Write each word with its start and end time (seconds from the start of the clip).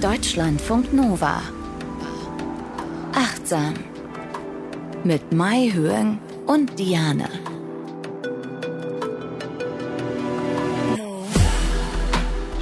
Deutschlandfunk 0.00 0.94
Nova. 0.94 1.42
Achtsam. 3.12 3.74
Mit 5.04 5.30
Mai 5.30 5.70
Höhen 5.74 6.18
und 6.46 6.78
Diane. 6.78 7.28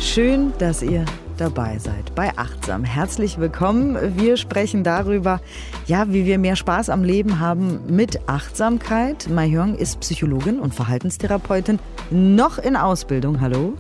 Schön, 0.01 0.53
dass 0.59 0.83
ihr 0.83 1.05
dabei 1.37 1.79
seid 1.79 2.13
bei 2.17 2.37
Achtsam. 2.37 2.83
Herzlich 2.83 3.39
willkommen. 3.39 3.97
Wir 4.17 4.37
sprechen 4.37 4.83
darüber, 4.83 5.41
ja, 5.87 6.13
wie 6.13 6.27
wir 6.27 6.39
mehr 6.39 6.57
Spaß 6.57 6.91
am 6.91 7.05
Leben 7.05 7.39
haben 7.39 7.83
mit 7.87 8.29
Achtsamkeit. 8.29 9.29
Mai 9.31 9.49
Hyung 9.49 9.77
ist 9.77 10.01
Psychologin 10.01 10.59
und 10.59 10.75
Verhaltenstherapeutin, 10.75 11.79
noch 12.11 12.59
in 12.59 12.75
Ausbildung. 12.75 13.41
Hallo. 13.41 13.75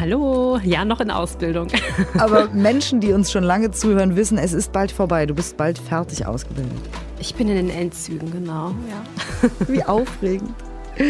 Hallo, 0.00 0.58
ja, 0.64 0.86
noch 0.86 1.00
in 1.00 1.10
Ausbildung. 1.10 1.68
Aber 2.18 2.48
Menschen, 2.54 3.00
die 3.00 3.12
uns 3.12 3.30
schon 3.30 3.44
lange 3.44 3.70
zuhören, 3.70 4.16
wissen, 4.16 4.38
es 4.38 4.54
ist 4.54 4.72
bald 4.72 4.90
vorbei. 4.90 5.26
Du 5.26 5.34
bist 5.34 5.58
bald 5.58 5.78
fertig 5.78 6.24
ausgebildet. 6.24 6.72
Ich 7.18 7.34
bin 7.34 7.48
in 7.48 7.56
den 7.56 7.68
Endzügen, 7.68 8.30
genau. 8.32 8.72
Ja. 8.88 9.50
Wie 9.68 9.84
aufregend. 9.84 10.54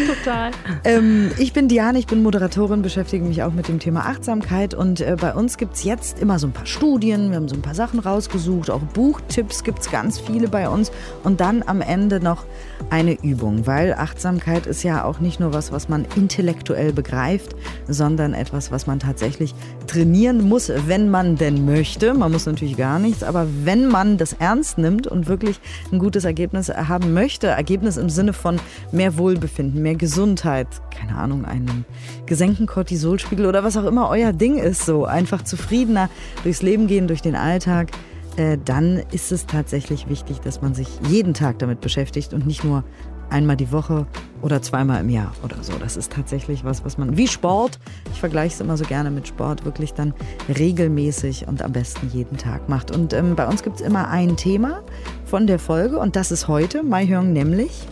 Total. 0.06 0.52
Ähm, 0.84 1.30
ich 1.38 1.52
bin 1.52 1.66
Diane, 1.66 1.98
ich 1.98 2.06
bin 2.06 2.22
Moderatorin, 2.22 2.82
beschäftige 2.82 3.24
mich 3.24 3.42
auch 3.42 3.52
mit 3.52 3.66
dem 3.66 3.80
Thema 3.80 4.06
Achtsamkeit 4.06 4.72
und 4.72 5.00
äh, 5.00 5.16
bei 5.20 5.34
uns 5.34 5.56
gibt 5.56 5.74
es 5.74 5.84
jetzt 5.84 6.20
immer 6.20 6.38
so 6.38 6.46
ein 6.46 6.52
paar 6.52 6.66
Studien, 6.66 7.30
wir 7.30 7.36
haben 7.36 7.48
so 7.48 7.56
ein 7.56 7.62
paar 7.62 7.74
Sachen 7.74 7.98
rausgesucht, 7.98 8.70
auch 8.70 8.80
Buchtipps 8.80 9.64
gibt 9.64 9.80
es 9.80 9.90
ganz 9.90 10.20
viele 10.20 10.48
bei 10.48 10.68
uns 10.68 10.92
und 11.24 11.40
dann 11.40 11.64
am 11.66 11.80
Ende 11.80 12.20
noch 12.20 12.44
eine 12.88 13.20
Übung, 13.20 13.66
weil 13.66 13.94
Achtsamkeit 13.94 14.66
ist 14.66 14.84
ja 14.84 15.04
auch 15.04 15.18
nicht 15.18 15.40
nur 15.40 15.52
was, 15.52 15.72
was 15.72 15.88
man 15.88 16.06
intellektuell 16.14 16.92
begreift, 16.92 17.56
sondern 17.88 18.32
etwas, 18.32 18.70
was 18.70 18.86
man 18.86 19.00
tatsächlich 19.00 19.54
trainieren 19.86 20.48
muss, 20.48 20.70
wenn 20.86 21.10
man 21.10 21.36
denn 21.36 21.64
möchte. 21.64 22.14
Man 22.14 22.30
muss 22.32 22.46
natürlich 22.46 22.76
gar 22.76 22.98
nichts, 22.98 23.22
aber 23.22 23.46
wenn 23.64 23.88
man 23.88 24.18
das 24.18 24.34
ernst 24.34 24.78
nimmt 24.78 25.06
und 25.06 25.26
wirklich 25.26 25.60
ein 25.92 25.98
gutes 25.98 26.24
Ergebnis 26.24 26.68
haben 26.68 27.12
möchte, 27.12 27.48
Ergebnis 27.48 27.96
im 27.96 28.08
Sinne 28.08 28.32
von 28.32 28.60
mehr 28.92 29.18
Wohlbefinden, 29.18 29.79
mehr 29.80 29.94
Gesundheit, 29.94 30.68
keine 30.90 31.16
Ahnung, 31.16 31.44
einen 31.44 31.84
gesenkten 32.26 32.66
Cortisolspiegel 32.66 33.46
oder 33.46 33.64
was 33.64 33.76
auch 33.76 33.84
immer 33.84 34.08
euer 34.08 34.32
Ding 34.32 34.56
ist, 34.56 34.86
so 34.86 35.04
einfach 35.04 35.42
zufriedener 35.42 36.08
durchs 36.42 36.62
Leben 36.62 36.86
gehen, 36.86 37.08
durch 37.08 37.22
den 37.22 37.36
Alltag, 37.36 37.90
äh, 38.36 38.58
dann 38.64 39.02
ist 39.12 39.32
es 39.32 39.46
tatsächlich 39.46 40.08
wichtig, 40.08 40.40
dass 40.40 40.62
man 40.62 40.74
sich 40.74 40.88
jeden 41.08 41.34
Tag 41.34 41.58
damit 41.58 41.80
beschäftigt 41.80 42.32
und 42.32 42.46
nicht 42.46 42.64
nur 42.64 42.84
einmal 43.30 43.56
die 43.56 43.72
Woche 43.72 44.06
oder 44.42 44.60
zweimal 44.62 45.00
im 45.00 45.10
Jahr 45.10 45.32
oder 45.42 45.62
so. 45.62 45.72
Das 45.78 45.96
ist 45.96 46.12
tatsächlich 46.12 46.64
was, 46.64 46.84
was 46.84 46.98
man 46.98 47.16
wie 47.16 47.28
Sport, 47.28 47.78
ich 48.12 48.20
vergleiche 48.20 48.54
es 48.54 48.60
immer 48.60 48.76
so 48.76 48.84
gerne 48.84 49.10
mit 49.10 49.28
Sport, 49.28 49.64
wirklich 49.64 49.94
dann 49.94 50.14
regelmäßig 50.48 51.46
und 51.46 51.62
am 51.62 51.72
besten 51.72 52.08
jeden 52.12 52.36
Tag 52.36 52.68
macht. 52.68 52.90
Und 52.90 53.12
ähm, 53.12 53.36
bei 53.36 53.46
uns 53.46 53.62
gibt 53.62 53.80
es 53.80 53.86
immer 53.86 54.08
ein 54.08 54.36
Thema 54.36 54.82
von 55.24 55.46
der 55.46 55.58
Folge 55.58 55.98
und 55.98 56.16
das 56.16 56.32
ist 56.32 56.48
heute, 56.48 56.82
Mai 56.82 57.06
Hyung, 57.06 57.32
nämlich 57.32 57.86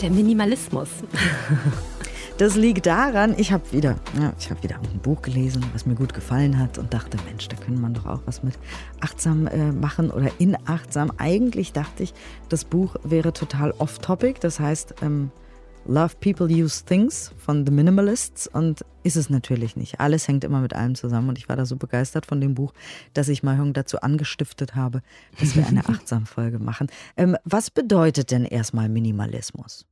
der 0.00 0.10
Minimalismus. 0.10 0.88
Das 2.38 2.56
liegt 2.56 2.86
daran, 2.86 3.34
ich 3.36 3.52
habe 3.52 3.70
wieder, 3.70 3.96
ja, 4.18 4.32
ich 4.38 4.50
habe 4.50 4.62
wieder 4.62 4.76
ein 4.76 4.98
Buch 5.00 5.20
gelesen, 5.20 5.62
was 5.74 5.84
mir 5.84 5.94
gut 5.94 6.14
gefallen 6.14 6.58
hat 6.58 6.78
und 6.78 6.94
dachte, 6.94 7.18
Mensch, 7.26 7.48
da 7.48 7.56
könnte 7.56 7.82
man 7.82 7.92
doch 7.92 8.06
auch 8.06 8.22
was 8.24 8.42
mit 8.42 8.54
achtsam 9.00 9.46
äh, 9.46 9.72
machen 9.72 10.10
oder 10.10 10.30
in 10.38 10.56
achtsam. 10.64 11.12
Eigentlich 11.18 11.74
dachte 11.74 12.02
ich, 12.02 12.14
das 12.48 12.64
Buch 12.64 12.96
wäre 13.04 13.34
total 13.34 13.72
off-topic, 13.72 14.40
das 14.40 14.58
heißt 14.58 14.94
ähm, 15.02 15.30
Love 15.86 16.14
People 16.20 16.46
Use 16.46 16.84
Things 16.84 17.34
von 17.36 17.66
The 17.66 17.72
Minimalists 17.72 18.46
und 18.46 18.84
ist 19.02 19.16
es 19.16 19.28
natürlich 19.28 19.76
nicht. 19.76 20.00
Alles 20.00 20.28
hängt 20.28 20.44
immer 20.44 20.60
mit 20.60 20.74
allem 20.74 20.94
zusammen 20.94 21.30
und 21.30 21.38
ich 21.38 21.48
war 21.48 21.56
da 21.56 21.66
so 21.66 21.76
begeistert 21.76 22.26
von 22.26 22.40
dem 22.40 22.54
Buch, 22.54 22.72
dass 23.14 23.28
ich 23.28 23.42
Mahjong 23.42 23.72
dazu 23.72 24.00
angestiftet 24.00 24.74
habe, 24.74 25.02
dass 25.38 25.56
wir 25.56 25.66
eine 25.66 25.84
Achtsam-Folge 25.88 26.58
machen. 26.58 26.88
Ähm, 27.16 27.36
was 27.44 27.70
bedeutet 27.70 28.30
denn 28.30 28.44
erstmal 28.44 28.88
Minimalismus? 28.88 29.86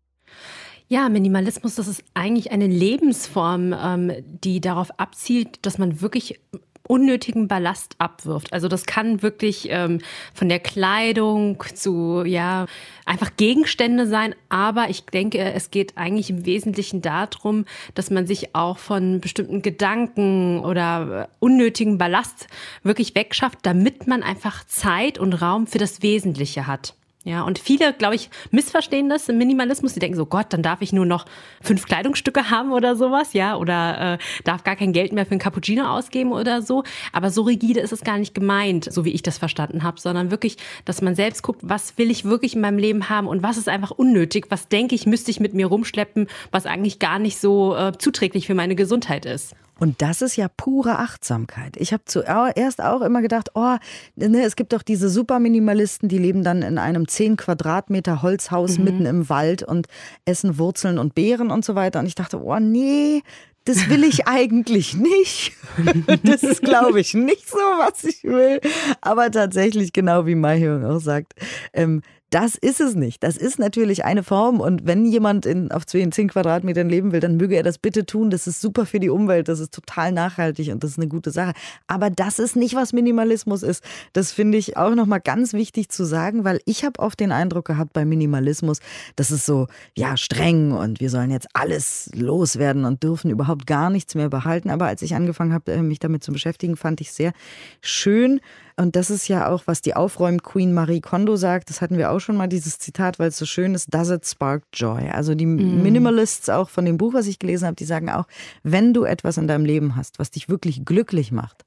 Ja, 0.91 1.11
Minimalismus, 1.11 1.75
das 1.75 1.87
ist 1.87 2.03
eigentlich 2.15 2.50
eine 2.50 2.66
Lebensform, 2.66 3.75
ähm, 3.78 4.12
die 4.43 4.61
darauf 4.61 4.99
abzielt, 4.99 5.66
dass 5.66 5.77
man 5.77 6.00
wirklich 6.00 6.41
unnötigen 6.89 7.47
Ballast 7.47 7.94
abwirft. 7.99 8.53
Also 8.53 8.66
das 8.66 8.87
kann 8.87 9.22
wirklich 9.22 9.69
ähm, 9.71 10.00
von 10.34 10.49
der 10.49 10.59
Kleidung 10.59 11.62
zu 11.75 12.25
ja 12.25 12.66
einfach 13.05 13.37
Gegenstände 13.37 14.06
sein, 14.06 14.34
aber 14.49 14.89
ich 14.89 15.05
denke, 15.05 15.39
es 15.53 15.71
geht 15.71 15.97
eigentlich 15.97 16.31
im 16.31 16.47
Wesentlichen 16.47 17.03
darum, 17.03 17.66
dass 17.95 18.10
man 18.10 18.27
sich 18.27 18.55
auch 18.55 18.78
von 18.78 19.21
bestimmten 19.21 19.62
Gedanken 19.62 20.60
oder 20.60 21.25
äh, 21.25 21.34
unnötigen 21.39 21.99
Ballast 21.99 22.49
wirklich 22.83 23.15
wegschafft, 23.15 23.59
damit 23.62 24.06
man 24.06 24.22
einfach 24.22 24.65
Zeit 24.65 25.19
und 25.19 25.34
Raum 25.34 25.66
für 25.66 25.78
das 25.78 26.03
Wesentliche 26.03 26.66
hat. 26.66 26.95
Ja, 27.24 27.42
und 27.42 27.58
viele, 27.58 27.92
glaube 27.92 28.14
ich, 28.14 28.30
missverstehen 28.52 29.10
das 29.10 29.28
im 29.28 29.38
Minimalismus. 29.38 29.92
Die 29.92 29.98
denken 29.98 30.16
so, 30.16 30.24
Gott, 30.24 30.46
dann 30.50 30.62
darf 30.62 30.82
ich 30.82 30.92
nur 30.92 31.04
noch 31.04 31.26
fünf 31.60 31.84
Kleidungsstücke 31.84 32.48
haben 32.50 32.72
oder 32.72 32.94
sowas, 32.94 33.32
ja, 33.32 33.56
oder 33.56 34.14
äh, 34.14 34.18
darf 34.44 34.62
gar 34.62 34.76
kein 34.76 34.92
Geld 34.92 35.12
mehr 35.12 35.26
für 35.26 35.32
einen 35.32 35.40
Cappuccino 35.40 35.84
ausgeben 35.84 36.32
oder 36.32 36.62
so. 36.62 36.84
Aber 37.12 37.30
so 37.30 37.42
rigide 37.42 37.80
ist 37.80 37.92
es 37.92 38.02
gar 38.02 38.18
nicht 38.18 38.34
gemeint, 38.34 38.90
so 38.90 39.04
wie 39.04 39.10
ich 39.10 39.22
das 39.22 39.36
verstanden 39.36 39.82
habe, 39.82 40.00
sondern 40.00 40.30
wirklich, 40.30 40.58
dass 40.84 41.02
man 41.02 41.16
selbst 41.16 41.42
guckt, 41.42 41.60
was 41.64 41.98
will 41.98 42.10
ich 42.10 42.24
wirklich 42.24 42.54
in 42.54 42.60
meinem 42.60 42.78
Leben 42.78 43.08
haben 43.10 43.26
und 43.26 43.42
was 43.42 43.58
ist 43.58 43.68
einfach 43.68 43.90
unnötig, 43.90 44.46
was 44.50 44.68
denke 44.68 44.94
ich, 44.94 45.04
müsste 45.04 45.32
ich 45.32 45.40
mit 45.40 45.54
mir 45.54 45.66
rumschleppen, 45.66 46.28
was 46.52 46.66
eigentlich 46.66 47.00
gar 47.00 47.18
nicht 47.18 47.38
so 47.38 47.76
äh, 47.76 47.92
zuträglich 47.98 48.46
für 48.46 48.54
meine 48.54 48.76
Gesundheit 48.76 49.26
ist. 49.26 49.56
Und 49.78 50.03
das 50.03 50.22
ist 50.22 50.37
ja 50.37 50.49
pure 50.49 50.99
Achtsamkeit. 50.99 51.77
Ich 51.77 51.93
habe 51.93 52.03
zuerst 52.05 52.83
auch 52.83 53.00
immer 53.03 53.22
gedacht, 53.22 53.50
oh, 53.55 53.77
ne, 54.16 54.43
es 54.43 54.56
gibt 54.56 54.72
doch 54.72 54.83
diese 54.83 55.09
Superminimalisten, 55.09 56.09
die 56.09 56.19
leben 56.19 56.43
dann 56.43 56.62
in 56.62 56.78
einem 56.78 57.06
10 57.06 57.37
Quadratmeter 57.37 58.22
Holzhaus 58.22 58.78
mhm. 58.78 58.84
mitten 58.84 59.06
im 59.06 59.28
Wald 59.28 59.62
und 59.62 59.87
essen 60.25 60.59
Wurzeln 60.59 60.99
und 60.99 61.15
Beeren 61.15 61.50
und 61.50 61.65
so 61.65 61.75
weiter. 61.75 62.00
Und 62.00 62.06
ich 62.06 62.15
dachte, 62.15 62.43
oh 62.43 62.59
nee, 62.59 63.22
das 63.65 63.89
will 63.89 64.05
ich 64.05 64.27
eigentlich 64.27 64.94
nicht. 64.94 65.53
Das 66.25 66.43
ist, 66.43 66.62
glaube 66.62 67.00
ich, 67.00 67.15
nicht 67.15 67.49
so, 67.49 67.56
was 67.56 68.05
ich 68.05 68.25
will. 68.25 68.60
Aber 69.00 69.31
tatsächlich, 69.31 69.93
genau 69.93 70.27
wie 70.27 70.34
Mai 70.34 70.69
auch 70.84 71.00
sagt, 71.00 71.34
ähm, 71.72 72.03
das 72.31 72.56
ist 72.56 72.81
es 72.81 72.94
nicht. 72.94 73.22
Das 73.22 73.37
ist 73.39 73.59
natürlich 73.59 74.05
eine 74.05 74.22
Form. 74.22 74.61
Und 74.61 74.87
wenn 74.87 75.06
jemand 75.06 75.47
in, 75.47 75.72
auf 75.72 75.87
10 75.87 76.11
Quadratmetern 76.11 76.89
leben 76.89 77.12
will, 77.12 77.21
dann 77.21 77.37
möge 77.37 77.56
er 77.56 77.62
das 77.62 77.78
bitte 77.78 78.05
tun. 78.05 78.28
Das 78.28 78.47
ist 78.47 78.61
super 78.61 78.84
für 78.84 79.00
die 79.00 79.09
Umwelt. 79.09 79.49
Das 79.49 79.61
ist 79.61 79.72
total 79.72 80.12
nachhaltig 80.12 80.71
und 80.71 80.84
das 80.84 80.93
ist 80.93 80.99
eine 80.99 81.09
gute 81.09 81.31
Sache. 81.31 81.53
Aber 81.87 82.11
das 82.11 82.39
ist 82.39 82.55
nicht, 82.55 82.75
was 82.75 82.93
Minimalismus 82.93 83.62
ist. 83.62 83.83
Das 84.12 84.33
finde 84.33 84.59
ich 84.59 84.77
auch 84.77 84.94
nochmal 84.94 85.21
ganz 85.21 85.55
wichtig 85.55 85.89
zu 85.89 86.05
sagen, 86.05 86.44
weil 86.44 86.61
ich 86.66 86.84
habe 86.84 87.00
oft 87.00 87.19
den 87.19 87.33
Eindruck 87.33 87.65
gehabt 87.66 87.94
bei 87.94 88.05
Minimalismus, 88.05 88.81
das 89.16 89.31
ist 89.31 89.47
so, 89.47 89.66
ja, 89.97 90.16
streng 90.16 90.72
und 90.72 91.00
wir 91.00 91.09
sollen 91.09 91.31
jetzt 91.31 91.49
alles 91.55 92.10
loswerden 92.15 92.84
und 92.84 93.03
dürfen 93.03 93.31
überhaupt 93.31 93.66
gar 93.66 93.89
nichts 93.89 94.15
mehr 94.15 94.28
behalten. 94.28 94.69
Aber 94.69 94.87
als 94.87 95.00
ich 95.00 95.15
angefangen 95.15 95.55
habe, 95.55 95.72
äh, 95.72 95.83
mich 95.83 95.99
damit 95.99 96.22
zu 96.22 96.33
beschäftigen, 96.33 96.77
fand 96.77 97.00
ich 97.00 97.12
sehr 97.12 97.33
schön, 97.81 98.41
und 98.78 98.95
das 98.95 99.10
ist 99.10 99.27
ja 99.27 99.49
auch, 99.49 99.65
was 99.66 99.83
die 99.83 99.97
Aufräum-Queen 99.97 100.72
Marie 100.72 101.00
Kondo 101.00 101.34
sagt. 101.34 101.69
Das 101.69 101.83
hatten 101.83 101.99
wir 101.99 102.12
auch 102.12 102.17
schon 102.20 102.36
mal, 102.36 102.48
dieses 102.48 102.78
Zitat, 102.78 103.18
weil 103.18 103.28
es 103.28 103.38
so 103.38 103.46
schön 103.46 103.74
ist. 103.74 103.92
Does 103.92 104.10
it 104.10 104.26
spark 104.26 104.64
joy? 104.72 105.08
Also 105.10 105.34
die 105.34 105.46
mm. 105.46 105.82
Minimalists 105.82 106.48
auch 106.48 106.68
von 106.68 106.84
dem 106.84 106.98
Buch, 106.98 107.14
was 107.14 107.26
ich 107.26 107.38
gelesen 107.38 107.66
habe, 107.66 107.76
die 107.76 107.84
sagen 107.84 108.10
auch, 108.10 108.26
wenn 108.62 108.94
du 108.94 109.04
etwas 109.04 109.36
in 109.36 109.48
deinem 109.48 109.64
Leben 109.64 109.96
hast, 109.96 110.18
was 110.18 110.30
dich 110.30 110.48
wirklich 110.48 110.84
glücklich 110.84 111.32
macht, 111.32 111.64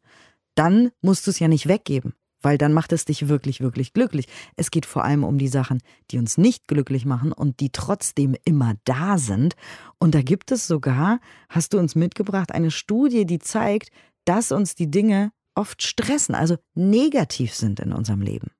dann 0.55 0.91
musst 1.01 1.27
du 1.27 1.31
es 1.31 1.39
ja 1.39 1.47
nicht 1.47 1.67
weggeben. 1.67 2.13
Weil 2.43 2.57
dann 2.57 2.73
macht 2.73 2.91
es 2.91 3.05
dich 3.05 3.27
wirklich, 3.27 3.61
wirklich 3.61 3.93
glücklich. 3.93 4.27
Es 4.55 4.71
geht 4.71 4.87
vor 4.87 5.03
allem 5.03 5.23
um 5.23 5.37
die 5.37 5.47
Sachen, 5.47 5.79
die 6.09 6.17
uns 6.17 6.39
nicht 6.39 6.67
glücklich 6.67 7.05
machen 7.05 7.31
und 7.31 7.59
die 7.59 7.69
trotzdem 7.69 8.35
immer 8.45 8.73
da 8.83 9.19
sind. 9.19 9.55
Und 9.99 10.15
da 10.15 10.23
gibt 10.23 10.51
es 10.51 10.65
sogar, 10.65 11.19
hast 11.49 11.73
du 11.73 11.77
uns 11.77 11.93
mitgebracht, 11.93 12.51
eine 12.51 12.71
Studie, 12.71 13.25
die 13.25 13.37
zeigt, 13.37 13.91
dass 14.25 14.51
uns 14.51 14.73
die 14.73 14.89
Dinge 14.89 15.31
oft 15.53 15.83
stressen, 15.83 16.33
also 16.33 16.57
negativ 16.73 17.53
sind 17.53 17.79
in 17.79 17.93
unserem 17.93 18.21
Leben. 18.21 18.51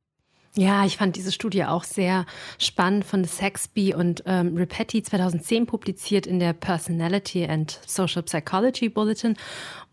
Ja, 0.58 0.84
ich 0.86 0.98
fand 0.98 1.16
diese 1.16 1.32
Studie 1.32 1.64
auch 1.64 1.86
sehr 1.86 2.26
spannend 2.58 3.06
von 3.06 3.24
Saxby 3.24 3.96
und 3.96 4.24
ähm, 4.26 4.58
Ripetti 4.58 5.02
2010 5.02 5.66
publiziert 5.66 6.28
in 6.28 6.42
der 6.42 6.52
Personality 6.52 7.46
and 7.46 7.80
Social 7.88 8.22
Psychology 8.24 8.90
Bulletin. 8.90 9.38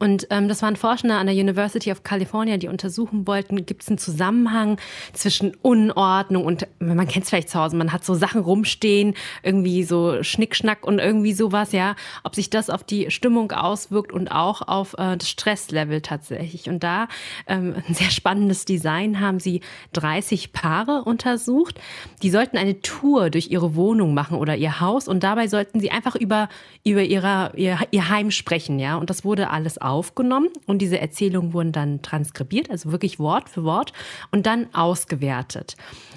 Und 0.00 0.26
ähm, 0.31 0.49
das 0.49 0.62
waren 0.62 0.75
Forschende 0.75 1.14
an 1.14 1.26
der 1.26 1.37
University 1.37 1.93
of 1.93 2.02
California, 2.02 2.56
die 2.56 2.66
untersuchen 2.66 3.28
wollten, 3.28 3.66
gibt 3.66 3.82
es 3.82 3.88
einen 3.88 3.99
Zusammenhang 3.99 4.81
zwischen 5.12 5.55
Unordnung 5.62 6.44
und, 6.44 6.66
man 6.81 7.06
kennt 7.06 7.25
es 7.25 7.31
vielleicht 7.31 7.50
zu 7.50 7.61
Hause, 7.61 7.76
man 7.76 7.93
hat 7.93 8.04
so 8.04 8.14
Sachen 8.14 8.40
rumstehen, 8.40 9.14
irgendwie 9.44 9.84
so 9.84 10.25
Schnickschnack 10.25 10.84
und 10.84 10.99
irgendwie 10.99 11.34
sowas, 11.34 11.70
ja, 11.70 11.94
ob 12.25 12.34
sich 12.34 12.50
das 12.50 12.69
auf 12.69 12.82
die 12.82 13.12
Stimmung 13.12 13.52
auswirkt 13.52 14.12
und 14.12 14.32
auch 14.32 14.62
auf 14.66 14.94
äh, 14.94 15.16
das 15.16 15.28
Stresslevel 15.28 16.00
tatsächlich. 16.00 16.69
Und 16.69 16.82
da 16.82 17.06
ähm, 17.46 17.76
ein 17.87 17.94
sehr 17.94 18.11
spannendes 18.11 18.64
Design 18.64 19.20
haben 19.20 19.38
sie 19.38 19.61
30 19.93 20.47
20 20.48 20.52
Paare 20.52 21.04
untersucht. 21.04 21.80
Die 22.22 22.30
sollten 22.30 22.56
eine 22.56 22.80
Tour 22.80 23.30
durch 23.30 23.50
ihre 23.50 23.74
Wohnung 23.74 24.14
machen 24.14 24.38
oder 24.38 24.56
ihr 24.56 24.80
Haus 24.80 25.08
und 25.08 25.22
dabei 25.22 25.48
sollten 25.48 25.80
sie 25.80 25.90
einfach 25.90 26.14
über, 26.14 26.48
über 26.84 27.02
ihrer, 27.02 27.56
ihr, 27.56 27.78
ihr 27.90 28.08
Heim 28.08 28.30
sprechen, 28.30 28.78
ja. 28.78 28.96
Und 28.96 29.10
das 29.10 29.24
wurde 29.24 29.50
alles 29.50 29.78
aufgenommen 29.78 30.48
und 30.66 30.82
diese 30.82 30.98
Erzählungen 30.98 31.52
wurden 31.52 31.72
dann 31.72 32.02
transkribiert, 32.02 32.70
also 32.70 32.92
wirklich 32.92 33.18
Wort 33.18 33.48
für 33.48 33.64
Wort 33.64 33.92
und 34.30 34.46
dann 34.46 34.72
ausgewertet. 34.74 35.76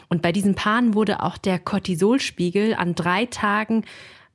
Und 0.10 0.22
bei 0.22 0.32
diesen 0.32 0.56
Paaren 0.56 0.94
wurde 0.94 1.24
auch 1.24 1.38
der 1.38 1.60
Cortisolspiegel 1.60 2.76
an 2.76 2.96
drei 2.96 3.26
Tagen 3.26 3.84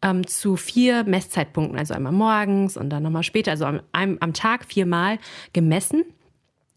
ähm, 0.03 0.27
zu 0.27 0.57
vier 0.57 1.05
Messzeitpunkten, 1.05 1.79
also 1.79 1.95
einmal 1.95 2.13
morgens 2.13 2.77
und 2.77 2.91
dann 2.91 3.03
nochmal 3.03 3.23
später, 3.23 3.51
also 3.53 3.67
am, 3.67 3.81
am 3.93 4.33
Tag 4.33 4.65
viermal 4.67 5.19
gemessen. 5.53 6.05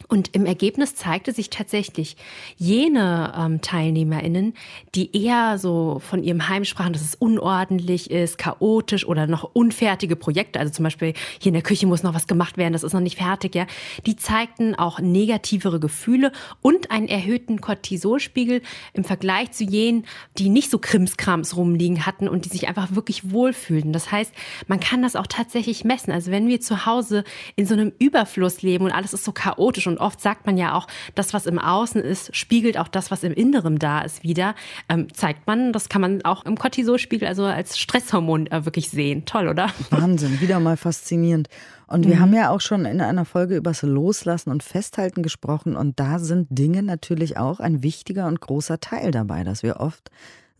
Und 0.10 0.36
im 0.36 0.48
Ergebnis 0.48 0.96
zeigte 0.96 1.32
sich 1.32 1.52
tatsächlich, 1.52 2.18
jene 2.58 3.32
ähm, 3.38 3.62
TeilnehmerInnen, 3.62 4.56
die 4.96 5.16
eher 5.16 5.60
so 5.60 6.02
von 6.04 6.24
ihrem 6.24 6.50
Heim 6.50 6.66
sprachen, 6.66 6.94
dass 6.94 7.04
es 7.04 7.14
unordentlich 7.14 8.10
ist, 8.10 8.40
chaotisch 8.40 9.06
oder 9.06 9.28
noch 9.28 9.52
unfertige 9.54 10.16
Projekte, 10.16 10.60
also 10.60 10.74
zum 10.74 10.84
Beispiel 10.84 11.14
hier 11.40 11.50
in 11.50 11.54
der 11.54 11.62
Küche 11.62 11.86
muss 11.86 12.02
noch 12.02 12.16
was 12.16 12.26
gemacht 12.26 12.58
werden, 12.58 12.74
das 12.74 12.84
ist 12.84 12.94
noch 12.94 13.02
nicht 13.02 13.20
fertig, 13.20 13.54
ja, 13.54 13.68
die 14.08 14.16
zeigten 14.16 14.74
auch 14.74 15.00
negativere 15.00 15.80
Gefühle 15.80 16.32
und 16.62 16.90
einen 16.90 17.08
erhöhten 17.08 17.62
Cortisolspiegel 17.62 18.64
im 18.94 19.04
Vergleich 19.04 19.52
zu 19.52 19.64
jenen, 19.64 20.06
die 20.40 20.50
nicht 20.50 20.72
so 20.72 20.80
Krimskrams 20.80 21.56
rumliegen 21.56 22.08
hatten 22.08 22.28
und 22.28 22.46
die 22.46 22.50
sich 22.50 22.68
einfach 22.68 22.96
wirklich 22.96 23.32
wohlfühlten. 23.32 23.94
Das 23.94 24.12
heißt, 24.12 24.34
man 24.66 24.80
kann 24.80 25.04
das 25.04 25.16
auch 25.16 25.28
tatsächlich 25.28 25.84
messen. 25.84 26.12
Also 26.12 26.32
wenn 26.32 26.48
wir 26.48 26.62
zu 26.62 26.88
Hause 26.88 27.24
in 27.56 27.68
so 27.68 27.76
einem 27.76 27.92
Überfluss 28.00 28.64
leben 28.64 28.86
und 28.86 28.92
alles 28.92 29.14
ist 29.14 29.24
so 29.24 29.32
chaotisch 29.32 29.86
und 29.86 29.99
oft 30.00 30.22
sagt 30.22 30.46
man 30.46 30.57
ja 30.57 30.74
auch, 30.74 30.88
das, 31.16 31.34
was 31.34 31.46
im 31.46 31.60
Außen 31.60 32.01
ist, 32.01 32.36
spiegelt 32.36 32.78
auch 32.78 32.88
das, 32.88 33.12
was 33.12 33.24
im 33.24 33.34
Inneren 33.34 33.80
da 33.80 34.01
ist, 34.01 34.24
wieder. 34.24 34.56
Ähm, 34.88 35.13
zeigt 35.13 35.48
man, 35.48 35.74
das 35.74 35.90
kann 35.90 36.01
man 36.01 36.24
auch 36.24 36.46
im 36.46 36.57
Cortisolspiegel, 36.57 37.28
also 37.28 37.46
als 37.46 37.78
Stresshormon 37.78 38.48
äh, 38.48 38.66
wirklich 38.66 38.90
sehen. 38.90 39.25
Toll, 39.25 39.48
oder? 39.48 39.69
Wahnsinn, 39.90 40.42
wieder 40.42 40.60
mal 40.60 40.78
faszinierend. 40.78 41.50
Und 41.88 42.06
wir 42.06 42.18
mhm. 42.18 42.19
haben 42.19 42.34
ja 42.34 42.50
auch 42.51 42.62
schon 42.62 42.86
in 42.86 43.01
einer 43.01 43.25
Folge 43.25 43.56
über 43.57 43.72
das 43.72 43.81
Loslassen 43.81 44.51
und 44.51 44.62
Festhalten 44.62 45.24
gesprochen. 45.24 45.75
Und 45.75 46.00
da 46.00 46.19
sind 46.19 46.48
Dinge 46.51 46.84
natürlich 46.84 47.38
auch 47.38 47.60
ein 47.60 47.81
wichtiger 47.81 48.28
und 48.28 48.42
großer 48.42 48.80
Teil 48.80 49.12
dabei, 49.12 49.44
dass 49.44 49.63
wir 49.63 49.78
oft 49.80 50.12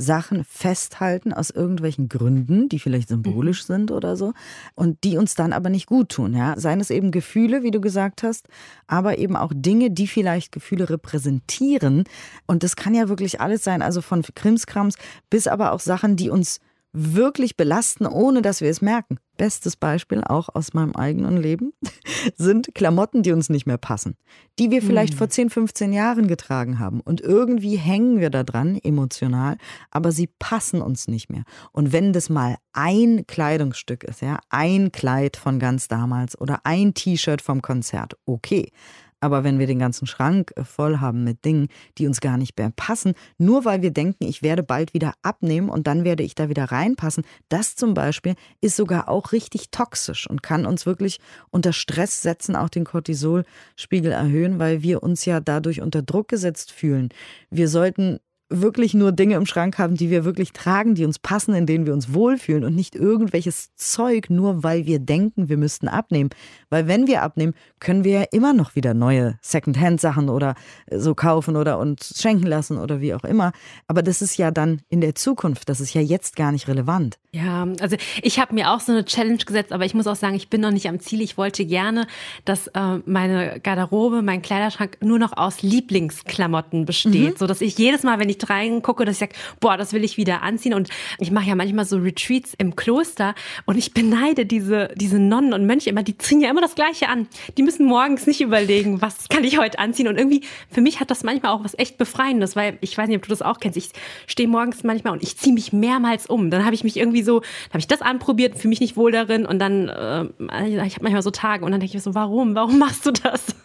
Sachen 0.02 0.46
festhalten 0.46 1.34
aus 1.34 1.50
irgendwelchen 1.50 2.08
Gründen, 2.08 2.70
die 2.70 2.80
vielleicht 2.80 3.10
symbolisch 3.10 3.64
mhm. 3.64 3.74
sind 3.74 3.92
oder 3.92 4.16
so, 4.16 4.34
und 4.74 5.04
die 5.04 5.18
uns 5.18 5.36
dann 5.36 5.54
aber 5.54 5.70
nicht 5.70 5.86
gut 5.86 6.10
tun. 6.10 6.34
Ja? 6.34 6.58
Seien 6.58 6.80
es 6.80 6.90
eben 6.90 7.12
Gefühle, 7.12 7.62
wie 7.64 7.72
du 7.72 7.82
gesagt 7.82 8.24
hast, 8.24 8.48
aber 8.88 9.18
eben 9.18 9.36
auch 9.36 9.52
Dinge, 9.54 9.92
die 9.92 10.08
vielleicht 10.08 10.54
Gefühle 10.54 10.90
repräsentieren. 10.90 12.06
Und 12.48 12.64
das 12.64 12.78
kann 12.78 12.96
ja 12.96 13.10
wirklich 13.10 13.42
alles 13.42 13.64
sein, 13.64 13.82
also 13.82 14.02
von 14.02 14.24
Krimskrams 14.24 14.96
bis 15.30 15.48
aber 15.48 15.74
auch 15.74 15.82
Sachen, 15.82 16.16
die 16.16 16.30
uns 16.30 16.60
wirklich 16.94 17.58
belasten, 17.58 18.06
ohne 18.06 18.42
dass 18.42 18.62
wir 18.62 18.70
es 18.70 18.82
merken. 18.82 19.20
Bestes 19.40 19.78
Beispiel 19.78 20.22
auch 20.22 20.50
aus 20.54 20.74
meinem 20.74 20.94
eigenen 20.98 21.38
Leben 21.38 21.72
sind 22.36 22.76
Klamotten, 22.76 23.24
die 23.24 23.32
uns 23.32 23.48
nicht 23.48 23.66
mehr 23.66 23.78
passen, 23.78 24.18
die 24.60 24.70
wir 24.70 24.82
vielleicht 24.82 25.14
mhm. 25.14 25.18
vor 25.18 25.30
10, 25.30 25.50
15 25.50 25.94
Jahren 25.94 26.28
getragen 26.28 26.78
haben 26.78 27.00
und 27.00 27.22
irgendwie 27.22 27.78
hängen 27.78 28.20
wir 28.20 28.32
da 28.32 28.44
dran 28.44 28.78
emotional, 28.84 29.56
aber 29.92 30.12
sie 30.12 30.28
passen 30.28 30.82
uns 30.82 31.08
nicht 31.08 31.30
mehr. 31.30 31.46
Und 31.72 31.94
wenn 31.94 32.12
das 32.12 32.30
mal 32.30 32.58
ein 32.74 33.26
Kleidungsstück 33.28 34.04
ist, 34.04 34.22
ja, 34.22 34.40
ein 34.50 34.92
Kleid 34.92 35.38
von 35.38 35.58
ganz 35.58 35.88
damals 35.88 36.38
oder 36.38 36.60
ein 36.66 36.94
T-Shirt 36.94 37.42
vom 37.42 37.62
Konzert, 37.62 38.18
okay. 38.26 38.74
Aber 39.22 39.44
wenn 39.44 39.60
wir 39.60 39.68
den 39.68 39.80
ganzen 39.80 40.08
Schrank 40.08 40.54
äh, 40.56 40.64
voll 40.64 40.98
haben 41.00 41.24
mit 41.24 41.46
Dingen, 41.46 41.68
die 41.98 42.08
uns 42.08 42.22
gar 42.22 42.38
nicht 42.38 42.58
mehr 42.58 42.72
passen, 42.76 43.14
nur 43.38 43.66
weil 43.66 43.82
wir 43.82 43.92
denken, 43.92 44.26
ich 44.26 44.42
werde 44.42 44.64
bald 44.64 44.94
wieder 44.94 45.14
abnehmen 45.22 45.70
und 45.70 45.88
dann 45.88 46.04
werde 46.04 46.24
ich 46.24 46.36
da 46.36 46.50
wieder 46.50 46.66
reinpassen, 46.66 47.24
das 47.50 47.76
zum 47.76 47.94
Beispiel 47.94 48.36
ist 48.62 48.76
sogar 48.76 49.10
auch 49.10 49.32
richtig 49.32 49.72
toxisch 49.72 50.30
und 50.30 50.44
kann 50.44 50.66
uns 50.66 50.86
wirklich 50.86 51.20
unter 51.50 51.74
Stress 51.74 52.22
setzen, 52.22 52.56
auch 52.56 52.70
den 52.70 52.86
Cortisolspiegel 52.86 54.12
erhöhen, 54.12 54.60
weil 54.60 54.82
wir 54.84 55.04
uns 55.04 55.26
ja 55.26 55.40
dadurch 55.40 55.82
unter 55.82 56.02
Druck 56.02 56.28
gesetzt 56.28 56.72
fühlen. 56.72 57.10
Wir 57.50 57.68
sollten 57.68 58.20
wirklich 58.50 58.94
nur 58.94 59.12
Dinge 59.12 59.36
im 59.36 59.46
Schrank 59.46 59.78
haben, 59.78 59.96
die 59.96 60.10
wir 60.10 60.26
wirklich 60.26 60.54
tragen, 60.54 60.96
die 60.96 61.06
uns 61.06 61.20
passen, 61.20 61.54
in 61.54 61.66
denen 61.66 61.86
wir 61.86 61.94
uns 61.94 62.14
wohlfühlen 62.14 62.64
und 62.64 62.76
nicht 62.76 62.96
irgendwelches 62.96 63.76
Zeug, 63.76 64.30
nur 64.30 64.64
weil 64.64 64.86
wir 64.86 65.00
denken, 65.00 65.50
wir 65.50 65.58
müssten 65.58 65.88
abnehmen. 65.88 66.32
Weil 66.70 66.88
wenn 66.88 67.08
wir 67.08 67.22
abnehmen, 67.22 67.54
können 67.80 68.04
wir 68.04 68.12
ja 68.12 68.26
immer 68.32 68.54
noch 68.54 68.76
wieder 68.76 68.94
neue 68.94 69.38
Secondhand-Sachen 69.42 70.30
oder 70.30 70.56
so 70.92 71.14
kaufen 71.14 71.56
oder 71.56 71.78
uns 71.78 72.20
schenken 72.20 72.48
lassen 72.48 72.78
oder 72.78 73.02
wie 73.02 73.14
auch 73.14 73.24
immer. 73.24 73.52
Aber 73.88 74.02
das 74.02 74.22
ist 74.22 74.38
ja 74.38 74.50
dann 74.50 74.82
in 74.90 75.02
der 75.02 75.14
Zukunft, 75.16 75.70
das 75.70 75.80
ist 75.80 75.94
ja 75.94 76.02
jetzt 76.02 76.36
gar 76.36 76.52
nicht 76.52 76.68
relevant. 76.68 77.20
Ja, 77.32 77.68
also 77.80 77.96
ich 78.24 78.40
habe 78.40 78.56
mir 78.56 78.72
auch 78.72 78.80
so 78.80 78.92
eine 78.92 79.06
Challenge 79.06 79.38
gesetzt, 79.38 79.72
aber 79.72 79.86
ich 79.86 79.94
muss 79.94 80.08
auch 80.08 80.16
sagen, 80.16 80.36
ich 80.36 80.50
bin 80.50 80.62
noch 80.62 80.72
nicht 80.72 80.88
am 80.88 81.00
Ziel. 81.00 81.22
Ich 81.22 81.38
wollte 81.38 81.64
gerne, 81.64 82.08
dass 82.44 82.68
äh, 82.68 82.98
meine 83.06 83.60
Garderobe, 83.60 84.24
mein 84.24 84.42
Kleiderschrank 84.42 84.98
nur 85.02 85.20
noch 85.20 85.38
aus 85.38 85.62
Lieblingsklamotten 85.62 86.86
besteht, 86.86 87.34
mhm. 87.34 87.38
so 87.38 87.46
dass 87.46 87.62
ich 87.62 87.78
jedes 87.78 88.02
Mal, 88.02 88.20
wenn 88.20 88.30
ich 88.30 88.39
reingucke, 88.48 89.06
dass 89.06 89.16
ich 89.16 89.20
sage, 89.20 89.34
boah, 89.60 89.76
das 89.76 89.94
will 89.94 90.04
ich 90.04 90.18
wieder 90.18 90.44
anziehen. 90.44 90.76
Und 90.76 90.90
ich 91.18 91.32
mache 91.32 91.48
ja 91.48 91.56
manchmal 91.56 91.86
so 91.86 91.98
Retreats 91.98 92.54
im 92.58 92.76
Kloster 92.76 93.34
und 93.66 93.78
ich 93.78 93.94
beneide 93.94 94.46
diese 94.46 94.90
diese 94.96 95.20
Nonnen 95.20 95.54
und 95.54 95.66
Mönche 95.66 95.90
immer. 95.90 96.04
Die 96.04 96.18
ziehen 96.18 96.42
ja 96.42 96.50
immer 96.50 96.62
das 96.62 96.76
Gleiche 96.76 97.10
an. 97.10 97.28
Die 97.58 97.64
müssen 97.64 97.86
morgens 97.86 98.28
nicht 98.28 98.42
überlegen, 98.42 99.02
was 99.02 99.28
kann 99.30 99.44
ich 99.44 99.58
heute 99.58 99.80
anziehen. 99.80 100.08
Und 100.08 100.18
irgendwie 100.18 100.44
für 100.70 100.82
mich 100.82 101.00
hat 101.00 101.10
das 101.10 101.24
manchmal 101.24 101.52
auch 101.52 101.64
was 101.64 101.78
echt 101.78 101.98
befreiendes, 101.98 102.56
weil 102.56 102.78
ich 102.82 102.98
weiß 102.98 103.08
nicht, 103.08 103.18
ob 103.18 103.24
du 103.24 103.30
das 103.30 103.42
auch 103.42 103.60
kennst. 103.60 103.78
Ich 103.78 103.92
stehe 104.28 104.48
morgens 104.48 104.84
manchmal 104.84 105.14
und 105.14 105.24
ich 105.24 105.38
ziehe 105.38 105.54
mich 105.54 105.74
mehrmals 105.74 106.28
um. 106.28 106.52
Dann 106.52 106.66
habe 106.66 106.76
ich 106.76 106.84
mich 106.84 106.98
irgendwie 106.98 107.24
so, 107.24 107.42
habe 107.70 107.80
ich 107.80 107.88
das 107.88 108.02
anprobiert, 108.02 108.58
fühle 108.58 108.70
mich 108.70 108.82
nicht 108.82 108.98
wohl 108.98 109.12
darin 109.12 109.46
und 109.46 109.60
dann, 109.60 109.90
äh, 109.90 110.26
ich 110.68 110.96
habe 110.96 111.04
manchmal 111.04 111.22
so 111.22 111.32
Tage 111.32 111.66
und 111.66 111.72
dann 111.72 111.80
denke 111.80 111.98
ich 111.98 112.04
so, 112.04 112.16
warum, 112.16 112.56
warum 112.56 112.78
machst 112.80 113.06
du 113.06 113.12
das? 113.12 113.56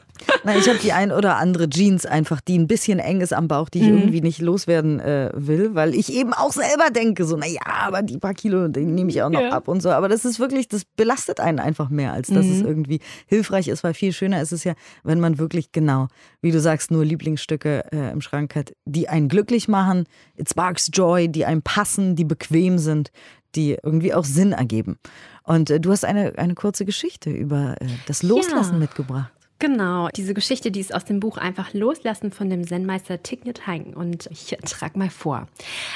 Nein, 0.45 0.59
ich 0.61 0.69
habe 0.69 0.79
die 0.79 0.93
ein 0.93 1.11
oder 1.11 1.37
andere 1.37 1.69
Jeans 1.69 2.07
einfach, 2.07 2.41
die 2.41 2.59
ein 2.59 2.67
bisschen 2.67 2.99
eng 2.99 3.21
ist 3.21 3.33
am 3.33 3.49
Bauch, 3.49 3.69
die 3.69 3.81
ich 3.81 3.89
mhm. 3.89 3.99
irgendwie 3.99 4.21
nicht 4.21 4.41
loswerden 4.41 5.01
äh, 5.01 5.31
will, 5.35 5.75
weil 5.75 5.95
ich 5.95 6.13
eben 6.13 6.33
auch 6.33 6.53
selber 6.53 6.91
denke, 6.91 7.25
so, 7.25 7.37
naja, 7.37 7.61
aber 7.65 8.03
die 8.03 8.19
paar 8.19 8.35
Kilo, 8.35 8.69
die 8.69 8.85
nehme 8.85 9.11
ich 9.11 9.23
auch 9.23 9.31
noch 9.31 9.41
ja. 9.41 9.51
ab 9.51 9.69
und 9.69 9.81
so. 9.81 9.91
Aber 9.91 10.09
das 10.09 10.25
ist 10.25 10.39
wirklich, 10.39 10.69
das 10.69 10.85
belastet 10.85 11.41
einen 11.41 11.59
einfach 11.59 11.89
mehr, 11.89 12.13
als 12.13 12.29
dass 12.29 12.47
mhm. 12.47 12.53
es 12.53 12.61
irgendwie 12.63 13.01
hilfreich 13.27 13.69
ist, 13.69 13.83
weil 13.83 13.95
viel 13.95 14.13
schöner 14.13 14.41
ist 14.41 14.53
es 14.53 14.65
ja, 14.65 14.75
wenn 15.03 15.21
man 15.21 15.39
wirklich 15.39 15.73
genau, 15.73 16.09
wie 16.41 16.53
du 16.53 16.61
sagst, 16.61 16.91
nur 16.91 17.05
Lieblingsstücke 17.05 17.85
äh, 17.93 18.13
im 18.13 18.21
Schrank 18.21 18.55
hat, 18.55 18.75
die 18.85 19.09
einen 19.09 19.29
glücklich 19.29 19.69
machen, 19.69 20.07
it 20.37 20.49
sparks 20.49 20.91
joy, 20.93 21.29
die 21.29 21.45
einem 21.45 21.63
passen, 21.63 22.17
die 22.17 22.25
bequem 22.25 22.79
sind, 22.79 23.11
die 23.57 23.77
irgendwie 23.83 24.15
auch 24.15 24.25
Sinn 24.25 24.53
ergeben. 24.53 24.99
Und 25.45 25.71
äh, 25.71 25.81
du 25.81 25.91
hast 25.91 26.05
eine, 26.05 26.39
eine 26.39 26.55
kurze 26.55 26.85
Geschichte 26.85 27.31
über 27.31 27.77
äh, 27.81 27.87
das 28.07 28.23
Loslassen 28.23 28.75
ja. 28.75 28.81
mitgebracht. 28.81 29.33
Genau, 29.67 30.09
diese 30.15 30.35
Geschichte, 30.35 30.71
die 30.71 30.81
ist 30.81 30.95
aus 30.95 31.07
dem 31.07 31.21
Buch 31.21 31.39
einfach 31.39 31.73
loslassen 31.73 32.31
von 32.31 32.51
dem 32.51 32.67
Zen-Meister 32.67 33.23
Thich 33.23 33.47
Nhat. 33.47 33.63
Und 33.95 34.29
ich 34.31 34.55
trage 34.67 34.99
mal 34.99 35.09
vor. 35.09 35.49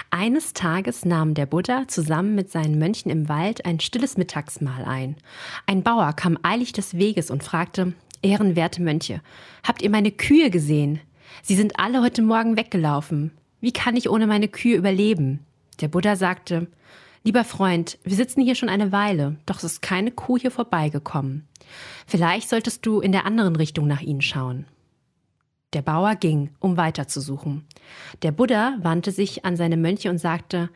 Eines 0.08 0.54
Tages 0.54 1.04
nahm 1.04 1.34
der 1.34 1.44
Buddha 1.44 1.86
zusammen 1.86 2.34
mit 2.34 2.50
seinen 2.50 2.78
Mönchen 2.78 3.10
im 3.10 3.28
Wald 3.28 3.66
ein 3.66 3.78
stilles 3.78 4.16
Mittagsmahl 4.16 4.86
ein. 4.86 5.16
Ein 5.66 5.82
Bauer 5.82 6.14
kam 6.14 6.38
eilig 6.42 6.72
des 6.72 6.96
Weges 6.96 7.30
und 7.30 7.44
fragte, 7.44 7.92
Ehrenwerte 8.22 8.80
Mönche, 8.80 9.20
habt 9.62 9.82
ihr 9.82 9.90
meine 9.90 10.12
Kühe 10.12 10.48
gesehen? 10.48 11.00
Sie 11.42 11.54
sind 11.54 11.78
alle 11.78 12.00
heute 12.00 12.22
Morgen 12.22 12.56
weggelaufen. 12.56 13.32
Wie 13.60 13.72
kann 13.72 13.96
ich 13.96 14.08
ohne 14.08 14.26
meine 14.26 14.48
Kühe 14.48 14.78
überleben? 14.78 15.40
Der 15.82 15.88
Buddha 15.88 16.16
sagte, 16.16 16.68
Lieber 17.22 17.44
Freund, 17.44 17.98
wir 18.02 18.16
sitzen 18.16 18.40
hier 18.40 18.54
schon 18.54 18.70
eine 18.70 18.92
Weile, 18.92 19.36
doch 19.44 19.58
es 19.58 19.64
ist 19.64 19.82
keine 19.82 20.10
Kuh 20.10 20.38
hier 20.38 20.50
vorbeigekommen. 20.50 21.46
Vielleicht 22.06 22.48
solltest 22.48 22.84
du 22.86 23.00
in 23.00 23.12
der 23.12 23.26
anderen 23.26 23.56
Richtung 23.56 23.86
nach 23.86 24.00
ihnen 24.00 24.22
schauen. 24.22 24.66
Der 25.74 25.82
Bauer 25.82 26.14
ging, 26.14 26.50
um 26.60 26.76
weiterzusuchen. 26.76 27.66
Der 28.22 28.32
Buddha 28.32 28.78
wandte 28.80 29.12
sich 29.12 29.44
an 29.44 29.56
seine 29.56 29.76
Mönche 29.76 30.08
und 30.08 30.18
sagte, 30.18 30.70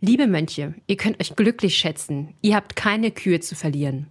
Liebe 0.00 0.26
Mönche, 0.26 0.74
ihr 0.86 0.96
könnt 0.96 1.20
euch 1.20 1.34
glücklich 1.36 1.76
schätzen, 1.76 2.34
ihr 2.42 2.54
habt 2.54 2.76
keine 2.76 3.10
Kühe 3.10 3.40
zu 3.40 3.54
verlieren. 3.54 4.08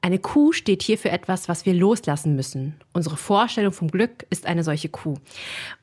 Eine 0.00 0.18
Kuh 0.18 0.52
steht 0.52 0.82
hier 0.82 0.98
für 0.98 1.10
etwas, 1.10 1.48
was 1.48 1.66
wir 1.66 1.72
loslassen 1.72 2.36
müssen. 2.36 2.74
Unsere 2.92 3.16
Vorstellung 3.16 3.72
vom 3.72 3.88
Glück 3.88 4.26
ist 4.28 4.46
eine 4.46 4.64
solche 4.64 4.88
Kuh. 4.88 5.14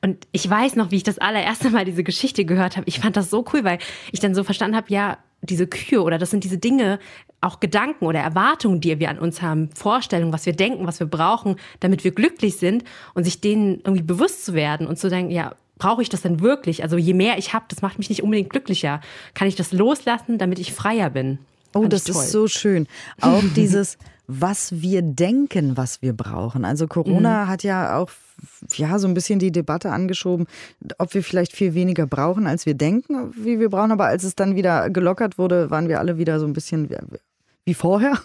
Und 0.00 0.26
ich 0.32 0.48
weiß 0.48 0.76
noch, 0.76 0.90
wie 0.90 0.96
ich 0.96 1.02
das 1.02 1.18
allererste 1.18 1.70
Mal 1.70 1.84
diese 1.84 2.04
Geschichte 2.04 2.44
gehört 2.44 2.76
habe. 2.76 2.88
Ich 2.88 3.00
fand 3.00 3.16
das 3.16 3.30
so 3.30 3.44
cool, 3.52 3.64
weil 3.64 3.78
ich 4.12 4.20
dann 4.20 4.34
so 4.34 4.44
verstanden 4.44 4.76
habe, 4.76 4.92
ja, 4.92 5.18
diese 5.40 5.66
Kühe 5.66 6.02
oder 6.02 6.18
das 6.18 6.30
sind 6.30 6.44
diese 6.44 6.58
Dinge, 6.58 7.00
auch 7.42 7.60
Gedanken 7.60 8.06
oder 8.06 8.20
Erwartungen, 8.20 8.80
die 8.80 8.98
wir 8.98 9.10
an 9.10 9.18
uns 9.18 9.42
haben, 9.42 9.68
Vorstellungen, 9.74 10.32
was 10.32 10.46
wir 10.46 10.54
denken, 10.54 10.86
was 10.86 11.00
wir 11.00 11.06
brauchen, 11.06 11.56
damit 11.80 12.04
wir 12.04 12.12
glücklich 12.12 12.56
sind 12.56 12.84
und 13.14 13.24
sich 13.24 13.40
denen 13.40 13.80
irgendwie 13.84 14.02
bewusst 14.02 14.44
zu 14.44 14.54
werden 14.54 14.86
und 14.86 14.98
zu 14.98 15.10
denken, 15.10 15.32
ja, 15.32 15.54
brauche 15.76 16.02
ich 16.02 16.08
das 16.08 16.22
denn 16.22 16.40
wirklich? 16.40 16.82
Also 16.82 16.96
je 16.96 17.14
mehr 17.14 17.38
ich 17.38 17.52
habe, 17.52 17.64
das 17.68 17.82
macht 17.82 17.98
mich 17.98 18.08
nicht 18.08 18.22
unbedingt 18.22 18.50
glücklicher. 18.50 19.00
Kann 19.34 19.48
ich 19.48 19.56
das 19.56 19.72
loslassen, 19.72 20.38
damit 20.38 20.60
ich 20.60 20.72
freier 20.72 21.10
bin? 21.10 21.38
Oh, 21.74 21.86
das 21.86 22.08
ist 22.08 22.30
so 22.30 22.46
schön. 22.46 22.86
Auch 23.20 23.42
dieses 23.56 23.98
was 24.40 24.80
wir 24.80 25.02
denken, 25.02 25.76
was 25.76 26.00
wir 26.00 26.12
brauchen. 26.12 26.64
Also 26.64 26.86
Corona 26.86 27.44
mhm. 27.44 27.48
hat 27.48 27.62
ja 27.64 27.98
auch 27.98 28.10
ja 28.74 28.98
so 28.98 29.06
ein 29.06 29.14
bisschen 29.14 29.38
die 29.38 29.52
Debatte 29.52 29.90
angeschoben, 29.90 30.46
ob 30.98 31.14
wir 31.14 31.22
vielleicht 31.22 31.54
viel 31.54 31.74
weniger 31.74 32.06
brauchen, 32.06 32.46
als 32.46 32.66
wir 32.66 32.74
denken, 32.74 33.32
wie 33.36 33.58
wir 33.58 33.68
brauchen. 33.68 33.92
Aber 33.92 34.06
als 34.06 34.24
es 34.24 34.34
dann 34.34 34.56
wieder 34.56 34.90
gelockert 34.90 35.38
wurde, 35.38 35.70
waren 35.70 35.88
wir 35.88 35.98
alle 35.98 36.18
wieder 36.18 36.40
so 36.40 36.46
ein 36.46 36.52
bisschen 36.52 36.88
wie 37.64 37.74
vorher. 37.74 38.18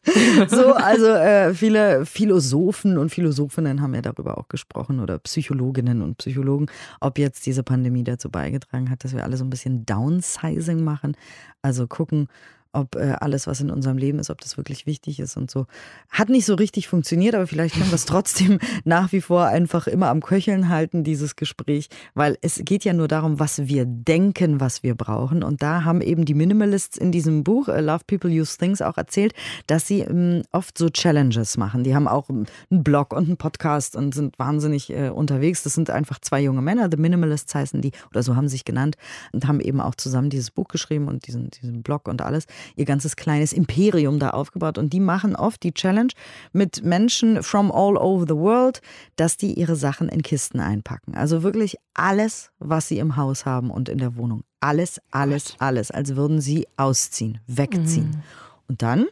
so, 0.48 0.72
also 0.72 1.06
äh, 1.06 1.54
viele 1.54 2.06
Philosophen 2.06 2.96
und 2.96 3.10
Philosophinnen 3.10 3.80
haben 3.80 3.94
ja 3.94 4.02
darüber 4.02 4.38
auch 4.38 4.48
gesprochen 4.48 5.00
oder 5.00 5.18
Psychologinnen 5.18 6.02
und 6.02 6.18
Psychologen, 6.18 6.66
ob 7.00 7.18
jetzt 7.18 7.46
diese 7.46 7.62
Pandemie 7.62 8.04
dazu 8.04 8.30
beigetragen 8.30 8.90
hat, 8.90 9.02
dass 9.04 9.14
wir 9.14 9.24
alle 9.24 9.36
so 9.36 9.44
ein 9.44 9.50
bisschen 9.50 9.84
Downsizing 9.84 10.84
machen. 10.84 11.16
Also 11.62 11.86
gucken, 11.86 12.28
ob 12.74 12.96
äh, 12.96 13.14
alles, 13.20 13.46
was 13.46 13.60
in 13.60 13.70
unserem 13.70 13.96
Leben 13.96 14.18
ist, 14.18 14.30
ob 14.30 14.40
das 14.40 14.56
wirklich 14.56 14.86
wichtig 14.86 15.20
ist 15.20 15.36
und 15.36 15.50
so. 15.50 15.66
Hat 16.10 16.28
nicht 16.28 16.46
so 16.46 16.54
richtig 16.54 16.88
funktioniert, 16.88 17.34
aber 17.34 17.46
vielleicht 17.46 17.74
können 17.74 17.90
wir 17.90 17.94
es 17.94 18.04
trotzdem 18.04 18.58
nach 18.84 19.12
wie 19.12 19.20
vor 19.20 19.46
einfach 19.46 19.86
immer 19.86 20.08
am 20.08 20.22
Köcheln 20.22 20.68
halten, 20.68 21.04
dieses 21.04 21.36
Gespräch, 21.36 21.88
weil 22.14 22.36
es 22.40 22.60
geht 22.64 22.84
ja 22.84 22.92
nur 22.92 23.08
darum, 23.08 23.38
was 23.38 23.66
wir 23.66 23.84
denken, 23.86 24.60
was 24.60 24.82
wir 24.82 24.94
brauchen. 24.94 25.42
Und 25.42 25.62
da 25.62 25.84
haben 25.84 26.00
eben 26.00 26.24
die 26.24 26.34
Minimalists 26.34 26.96
in 26.96 27.12
diesem 27.12 27.44
Buch 27.44 27.68
äh, 27.68 27.80
Love 27.80 28.04
People 28.06 28.30
Use 28.30 28.58
Things 28.58 28.82
auch 28.82 28.96
erzählt, 28.96 29.34
dass 29.66 29.86
sie 29.86 30.00
ähm, 30.00 30.42
oft 30.52 30.76
so 30.76 30.88
Challenges 30.90 31.56
machen. 31.56 31.84
Die 31.84 31.94
haben 31.94 32.08
auch 32.08 32.28
einen 32.28 32.46
Blog 32.70 33.12
und 33.12 33.26
einen 33.26 33.36
Podcast 33.36 33.96
und 33.96 34.14
sind 34.14 34.38
wahnsinnig 34.38 34.90
äh, 34.90 35.10
unterwegs. 35.10 35.62
Das 35.62 35.74
sind 35.74 35.90
einfach 35.90 36.18
zwei 36.20 36.40
junge 36.40 36.62
Männer, 36.62 36.88
The 36.90 36.96
Minimalists 36.96 37.54
heißen 37.54 37.80
die, 37.80 37.92
oder 38.10 38.22
so 38.22 38.36
haben 38.36 38.48
sie 38.48 38.54
sich 38.54 38.64
genannt 38.64 38.96
und 39.32 39.46
haben 39.46 39.60
eben 39.60 39.80
auch 39.80 39.94
zusammen 39.94 40.30
dieses 40.30 40.50
Buch 40.50 40.68
geschrieben 40.68 41.08
und 41.08 41.26
diesen, 41.26 41.50
diesen 41.50 41.82
Blog 41.82 42.08
und 42.08 42.22
alles 42.22 42.46
ihr 42.76 42.84
ganzes 42.84 43.16
kleines 43.16 43.52
Imperium 43.52 44.18
da 44.18 44.30
aufgebaut. 44.30 44.78
Und 44.78 44.92
die 44.92 45.00
machen 45.00 45.36
oft 45.36 45.62
die 45.62 45.72
Challenge 45.72 46.12
mit 46.52 46.84
Menschen 46.84 47.42
from 47.42 47.70
all 47.70 47.96
over 47.96 48.24
the 48.28 48.36
world, 48.36 48.80
dass 49.16 49.36
die 49.36 49.54
ihre 49.54 49.76
Sachen 49.76 50.08
in 50.08 50.22
Kisten 50.22 50.60
einpacken. 50.60 51.14
Also 51.14 51.42
wirklich 51.42 51.76
alles, 51.94 52.50
was 52.58 52.88
sie 52.88 52.98
im 52.98 53.16
Haus 53.16 53.46
haben 53.46 53.70
und 53.70 53.88
in 53.88 53.98
der 53.98 54.16
Wohnung. 54.16 54.44
Alles, 54.60 55.00
alles, 55.10 55.56
alles, 55.58 55.90
als 55.90 56.16
würden 56.16 56.40
sie 56.40 56.66
ausziehen, 56.76 57.38
wegziehen. 57.46 58.10
Mhm. 58.10 58.22
Und 58.68 58.82
dann 58.82 59.06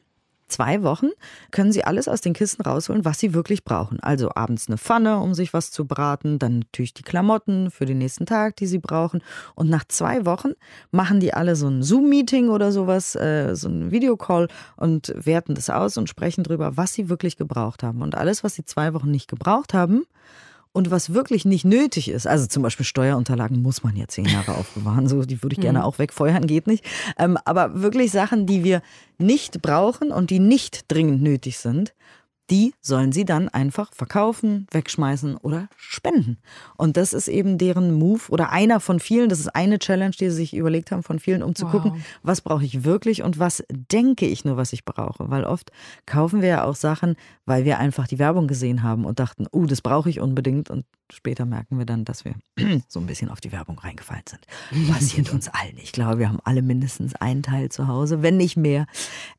zwei 0.53 0.83
Wochen 0.83 1.09
können 1.51 1.73
Sie 1.73 1.85
alles 1.85 2.09
aus 2.09 2.21
den 2.21 2.35
Kisten 2.35 2.63
rausholen, 2.63 3.05
was 3.05 3.19
Sie 3.19 3.35
wirklich 3.35 3.65
brauchen. 3.65 3.99
Also 4.01 4.31
abends 4.35 4.69
eine 4.69 4.79
Pfanne, 4.79 5.19
um 5.19 5.35
sich 5.35 5.53
was 5.53 5.71
zu 5.71 5.87
braten, 5.87 6.39
dann 6.39 6.61
natürlich 6.61 6.95
die 6.95 7.03
Klamotten 7.03 7.71
für 7.71 7.87
den 7.87 7.99
nächsten 7.99 8.27
Tag, 8.27 8.57
die 8.57 8.67
Sie 8.67 8.79
brauchen. 8.79 9.23
Und 9.55 9.71
nach 9.71 9.85
zwei 9.89 10.25
Wochen 10.27 10.53
machen 10.91 11.21
die 11.21 11.35
alle 11.35 11.57
so 11.57 11.69
ein 11.69 11.83
Zoom-Meeting 11.83 12.49
oder 12.49 12.71
sowas, 12.73 13.15
äh, 13.17 13.55
so 13.55 13.69
ein 13.69 13.91
Videocall 13.91 14.49
und 14.77 15.13
werten 15.17 15.55
das 15.55 15.71
aus 15.71 15.97
und 15.97 16.09
sprechen 16.09 16.45
darüber, 16.45 16.77
was 16.77 16.93
sie 16.93 17.09
wirklich 17.09 17.37
gebraucht 17.37 17.83
haben. 17.83 18.03
Und 18.03 18.15
alles, 18.15 18.45
was 18.45 18.55
sie 18.55 18.65
zwei 18.65 18.95
Wochen 18.95 19.11
nicht 19.11 19.29
gebraucht 19.29 19.75
haben, 19.75 20.05
und 20.73 20.91
was 20.91 21.13
wirklich 21.13 21.45
nicht 21.45 21.65
nötig 21.65 22.09
ist, 22.09 22.27
also 22.27 22.47
zum 22.47 22.63
Beispiel 22.63 22.87
Steuerunterlagen 22.87 23.61
muss 23.61 23.83
man 23.83 23.95
ja 23.97 24.09
zehn 24.09 24.25
Jahre 24.25 24.55
aufbewahren, 24.55 25.07
so 25.07 25.23
die 25.23 25.43
würde 25.43 25.55
ich 25.55 25.61
gerne 25.61 25.81
mhm. 25.81 25.85
auch 25.85 25.99
wegfeuern, 25.99 26.47
geht 26.47 26.67
nicht. 26.67 26.85
Ähm, 27.19 27.39
aber 27.45 27.83
wirklich 27.83 28.11
Sachen, 28.11 28.47
die 28.47 28.65
wir 28.65 28.83
nicht 29.19 29.61
brauchen 29.61 30.11
und 30.11 30.31
die 30.31 30.39
nicht 30.39 30.91
dringend 30.91 31.23
nötig 31.23 31.59
sind, 31.59 31.95
die 32.53 32.75
sollen 32.83 33.13
sie 33.13 33.25
dann 33.25 33.49
einfach 33.49 33.95
verkaufen, 33.95 34.67
wegschmeißen 34.71 35.39
oder 35.39 35.69
spenden. 35.79 36.37
Und 36.77 36.99
das 36.99 37.15
ist 37.15 37.29
eben 37.29 37.57
deren 37.57 37.95
Move 37.95 38.21
oder 38.29 38.51
einer 38.51 38.79
von 38.79 39.01
vielen, 39.01 39.31
das 39.31 39.41
ist 39.41 39.57
eine 39.57 39.79
Challenge, 39.79 40.15
die 40.15 40.29
sie 40.29 40.37
sich 40.37 40.55
überlegt 40.55 40.93
haben 40.93 41.03
von 41.03 41.19
vielen, 41.19 41.43
um 41.43 41.55
zu 41.55 41.65
wow. 41.65 41.73
gucken, 41.73 42.05
was 42.23 42.43
brauche 42.43 42.65
ich 42.65 42.85
wirklich 42.85 43.23
und 43.23 43.39
was 43.39 43.65
denke 43.71 44.27
ich 44.27 44.45
nur, 44.45 44.59
was 44.59 44.75
ich 44.75 44.85
brauche. 44.85 45.31
Weil 45.31 45.45
oft 45.45 45.73
kaufen 46.05 46.43
wir 46.43 46.49
ja 46.49 46.65
auch 46.65 46.75
Sachen, 46.75 47.17
weil 47.47 47.65
wir 47.65 47.79
einfach 47.79 48.07
die 48.07 48.19
Werbung 48.19 48.49
gesehen 48.49 48.83
haben 48.83 49.07
und 49.07 49.19
dachten, 49.19 49.47
oh, 49.51 49.61
uh, 49.61 49.67
das 49.67 49.81
brauche 49.81 50.11
ich 50.11 50.21
unbedingt. 50.21 50.69
Und 50.69 50.85
später 51.15 51.45
merken 51.45 51.79
wir 51.79 51.87
dann, 51.87 52.05
dass 52.05 52.25
wir 52.25 52.35
so 52.89 53.01
ein 53.01 53.07
bisschen 53.07 53.31
auf 53.31 53.41
die 53.41 53.53
Werbung 53.53 53.79
reingefallen 53.79 54.25
sind. 54.29 54.91
Passiert 54.91 55.33
uns 55.33 55.49
allen. 55.49 55.77
Ich 55.77 55.93
glaube, 55.93 56.19
wir 56.19 56.29
haben 56.29 56.41
alle 56.45 56.63
mindestens 56.63 57.15
einen 57.15 57.43
Teil 57.43 57.71
zu 57.71 57.89
Hause, 57.89 58.23
wenn 58.23 58.37
nicht 58.37 58.57
mehr, 58.57 58.87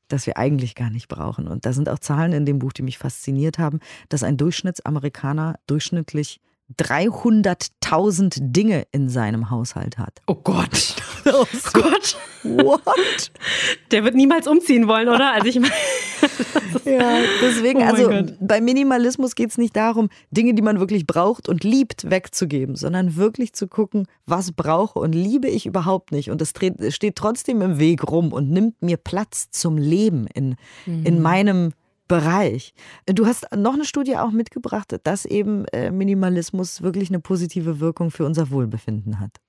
das 0.08 0.26
wir 0.26 0.38
eigentlich 0.38 0.76
gar 0.76 0.90
nicht 0.90 1.08
brauchen. 1.08 1.48
Und 1.48 1.66
da 1.66 1.74
sind 1.74 1.90
auch 1.90 2.00
Zahlen 2.00 2.34
in 2.34 2.46
dem 2.46 2.60
Buch, 2.60 2.74
die 2.74 2.84
mich 2.84 2.98
fasziniert 2.98 3.60
haben, 3.60 3.80
dass 4.10 4.24
ein 4.24 4.38
Durchschnittsamerikaner 4.38 5.60
durchschnittlich 5.68 6.40
300.000 6.78 8.52
Dinge 8.52 8.86
in 8.92 9.10
seinem 9.10 9.50
Haushalt 9.50 9.98
hat. 9.98 10.22
Oh 10.28 10.36
Gott. 10.36 10.96
Oh 11.26 11.46
Gott. 11.74 12.18
What? 12.44 13.32
Der 13.92 14.04
wird 14.04 14.16
niemals 14.16 14.48
umziehen 14.48 14.88
wollen, 14.88 15.08
oder? 15.08 15.34
Also 15.34 15.48
ich 15.48 15.60
meine. 15.60 15.74
ja, 16.86 17.20
deswegen, 17.42 17.82
oh 17.82 17.86
also 17.86 18.10
Gott. 18.10 18.36
bei 18.40 18.62
Minimalismus 18.62 19.36
geht 19.36 19.50
es 19.50 19.58
nicht 19.58 19.76
darum, 19.76 20.10
Dinge, 20.32 20.54
die 20.54 20.62
man 20.62 20.80
wirklich 20.80 21.08
braucht 21.08 21.48
und 21.48 21.64
liebt, 21.64 22.10
wegzugeben, 22.10 22.76
sondern 22.76 23.16
wirklich 23.16 23.54
zu 23.54 23.68
gucken, 23.68 24.08
was 24.26 24.52
brauche 24.52 25.00
und 25.00 25.14
liebe 25.14 25.48
ich 25.48 25.66
überhaupt 25.66 26.12
nicht. 26.12 26.30
Und 26.30 26.42
das 26.42 26.54
steht 26.90 27.16
trotzdem 27.16 27.62
im 27.62 27.80
Weg 27.80 28.04
rum 28.10 28.34
und 28.34 28.50
nimmt 28.50 28.82
mir 28.82 28.98
Platz 28.98 29.50
zum 29.52 29.78
Leben 29.78 30.28
in, 30.34 30.56
mhm. 30.86 31.06
in 31.06 31.22
meinem 31.22 31.72
Bereich. 32.08 32.74
Du 33.06 33.26
hast 33.26 33.48
noch 33.56 33.74
eine 33.74 33.86
Studie 33.86 34.18
auch 34.18 34.32
mitgebracht, 34.32 35.00
dass 35.04 35.26
eben 35.26 35.66
äh, 35.68 35.90
Minimalismus 35.90 36.82
wirklich 36.82 37.10
eine 37.10 37.20
positive 37.20 37.80
Wirkung 37.80 38.12
für 38.12 38.26
unser 38.26 38.52
Wohlbefinden 38.52 39.20
hat. 39.20 39.40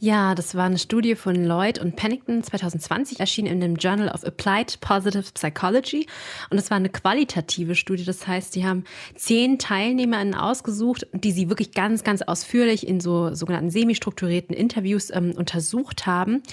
Ja, 0.00 0.36
das 0.36 0.54
war 0.54 0.66
eine 0.66 0.78
Studie 0.78 1.16
von 1.16 1.34
Lloyd 1.44 1.80
und 1.80 1.96
Pennington 1.96 2.44
2020, 2.44 3.18
erschien 3.18 3.46
in 3.46 3.60
dem 3.60 3.74
Journal 3.74 4.08
of 4.08 4.24
Applied 4.24 4.78
Positive 4.80 5.24
Psychology. 5.34 6.06
Und 6.50 6.58
es 6.58 6.70
war 6.70 6.76
eine 6.76 6.88
qualitative 6.88 7.74
Studie. 7.74 8.04
Das 8.04 8.28
heißt, 8.28 8.52
sie 8.52 8.64
haben 8.64 8.84
zehn 9.16 9.58
TeilnehmerInnen 9.58 10.36
ausgesucht, 10.36 11.08
die 11.12 11.32
sie 11.32 11.48
wirklich 11.48 11.72
ganz, 11.72 12.04
ganz 12.04 12.22
ausführlich 12.22 12.86
in 12.86 13.00
so 13.00 13.34
sogenannten 13.34 13.70
semi-strukturierten 13.70 14.54
Interviews 14.54 15.10
ähm, 15.12 15.32
untersucht 15.36 16.06
haben. 16.06 16.44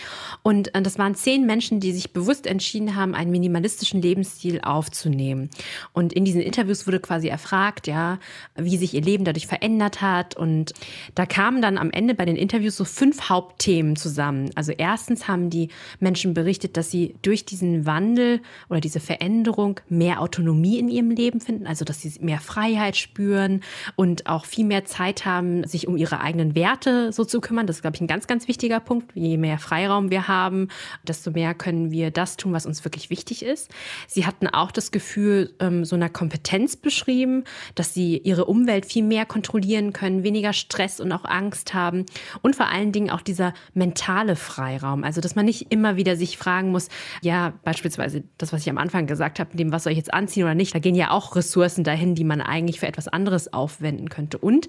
Und 0.42 0.74
äh, 0.74 0.82
das 0.82 0.98
waren 0.98 1.14
zehn 1.14 1.46
Menschen, 1.46 1.80
die 1.80 1.94
sich 1.94 2.14
bewusst 2.14 2.48
entschieden 2.48 2.96
haben, 2.96 3.14
einen 3.14 3.30
minimalistischen 3.30 4.02
Lebensstil 4.02 4.62
aufzunehmen. 4.62 5.52
Und 5.94 6.14
in 6.14 6.26
diesen 6.26 6.42
Interviews 6.42 6.88
wurde 6.88 7.00
quasi 7.00 7.28
erfragt, 7.28 7.86
ja, 7.86 8.18
wie 8.56 8.78
sich 8.78 8.96
ihr 8.96 9.02
Leben 9.02 9.24
dadurch 9.24 9.46
verändert 9.46 10.02
hat. 10.02 10.36
Und 10.36 10.74
da 11.14 11.28
kamen 11.28 11.62
dann 11.62 11.78
am 11.78 11.92
Ende 11.92 12.16
bei 12.16 12.26
den 12.26 12.38
Interviews 12.38 12.76
so 12.76 12.86
fünf 12.96 13.30
Hauptthemen 13.30 13.98
zusammen. 13.98 14.52
Also 14.56 14.72
erstens 14.72 15.28
haben 15.28 15.50
die 15.50 15.68
Menschen 16.00 16.34
berichtet, 16.34 16.78
dass 16.78 16.90
sie 16.90 17.16
durch 17.22 17.44
diesen 17.44 17.86
Wandel 17.86 18.40
oder 18.70 18.80
diese 18.80 19.02
Veränderung 19.02 19.82
mehr 19.90 20.22
Autonomie 20.22 20.80
in 20.80 20.88
ihrem 20.88 21.12
Leben 21.12 21.42
finden, 21.42 21.68
also 21.68 21.84
dass 21.84 22.02
sie 22.02 22.14
mehr 22.22 22.40
Freiheit 22.40 22.96
spüren 22.96 23.62
und 23.98 24.28
auch 24.28 24.46
viel 24.46 24.66
mehr 24.66 24.86
Zeit 24.86 25.26
haben, 25.26 25.68
sich 25.68 25.90
um 25.90 25.98
ihre 25.98 26.22
eigenen 26.22 26.56
Werte 26.56 27.12
so 27.12 27.26
zu 27.26 27.42
kümmern. 27.42 27.68
Das 27.68 27.78
ist, 27.78 27.82
glaube 27.82 27.98
ich, 27.98 28.02
ein 28.02 28.08
ganz, 28.08 28.28
ganz 28.28 28.48
wichtiger 28.48 28.80
Punkt. 28.80 29.12
Je 29.14 29.36
mehr 29.36 29.60
Freiraum 29.60 30.10
wir 30.10 30.30
haben, 30.30 30.70
desto 31.04 31.32
mehr 31.32 31.54
können 31.54 31.92
wir 31.92 32.12
das 32.12 32.38
tun, 32.38 32.54
was 32.54 32.66
uns 32.66 32.86
wirklich 32.86 33.10
wichtig 33.10 33.44
ist. 33.44 33.70
Sie 34.08 34.26
hatten 34.26 34.48
auch 34.48 34.72
das 34.72 34.92
Gefühl, 34.92 35.54
ähm, 35.60 35.84
so 35.84 35.98
einer 35.98 36.10
Kompetenz 36.10 36.78
beschrieben, 36.78 37.44
dass 37.76 37.94
sie 37.94 38.20
ihre 38.20 38.46
Umwelt 38.46 38.86
viel 38.86 39.04
mehr 39.04 39.26
kontrollieren 39.26 39.92
können, 39.92 40.24
weniger 40.24 40.54
Stress 40.54 41.02
und 41.02 41.12
auch 41.12 41.26
Angst 41.26 41.74
haben 41.74 42.06
und 42.42 42.56
vor 42.56 42.68
allem 42.70 42.85
allen 42.86 42.92
Dingen 42.92 43.10
auch 43.10 43.22
dieser 43.22 43.54
mentale 43.74 44.36
Freiraum. 44.36 45.04
Also, 45.04 45.22
dass 45.22 45.36
man 45.36 45.46
nicht 45.46 45.72
immer 45.72 45.96
wieder 45.96 46.16
sich 46.16 46.38
fragen 46.38 46.72
muss, 46.72 46.90
ja, 47.22 47.54
beispielsweise 47.64 48.24
das, 48.38 48.54
was 48.54 48.62
ich 48.62 48.70
am 48.70 48.78
Anfang 48.78 49.08
gesagt 49.08 49.40
habe, 49.40 49.58
dem, 49.58 49.72
was 49.72 49.84
soll 49.84 49.92
ich 49.92 49.98
jetzt 49.98 50.14
anziehen 50.14 50.44
oder 50.44 50.56
nicht, 50.56 50.76
da 50.76 50.80
gehen 50.80 50.96
ja 50.96 51.12
auch 51.12 51.36
Ressourcen 51.36 51.84
dahin, 51.84 52.16
die 52.16 52.24
man 52.24 52.42
eigentlich 52.42 52.80
für 52.80 52.88
etwas 52.88 53.08
anderes 53.08 53.52
aufwenden 53.54 54.10
könnte. 54.10 54.38
Und 54.38 54.68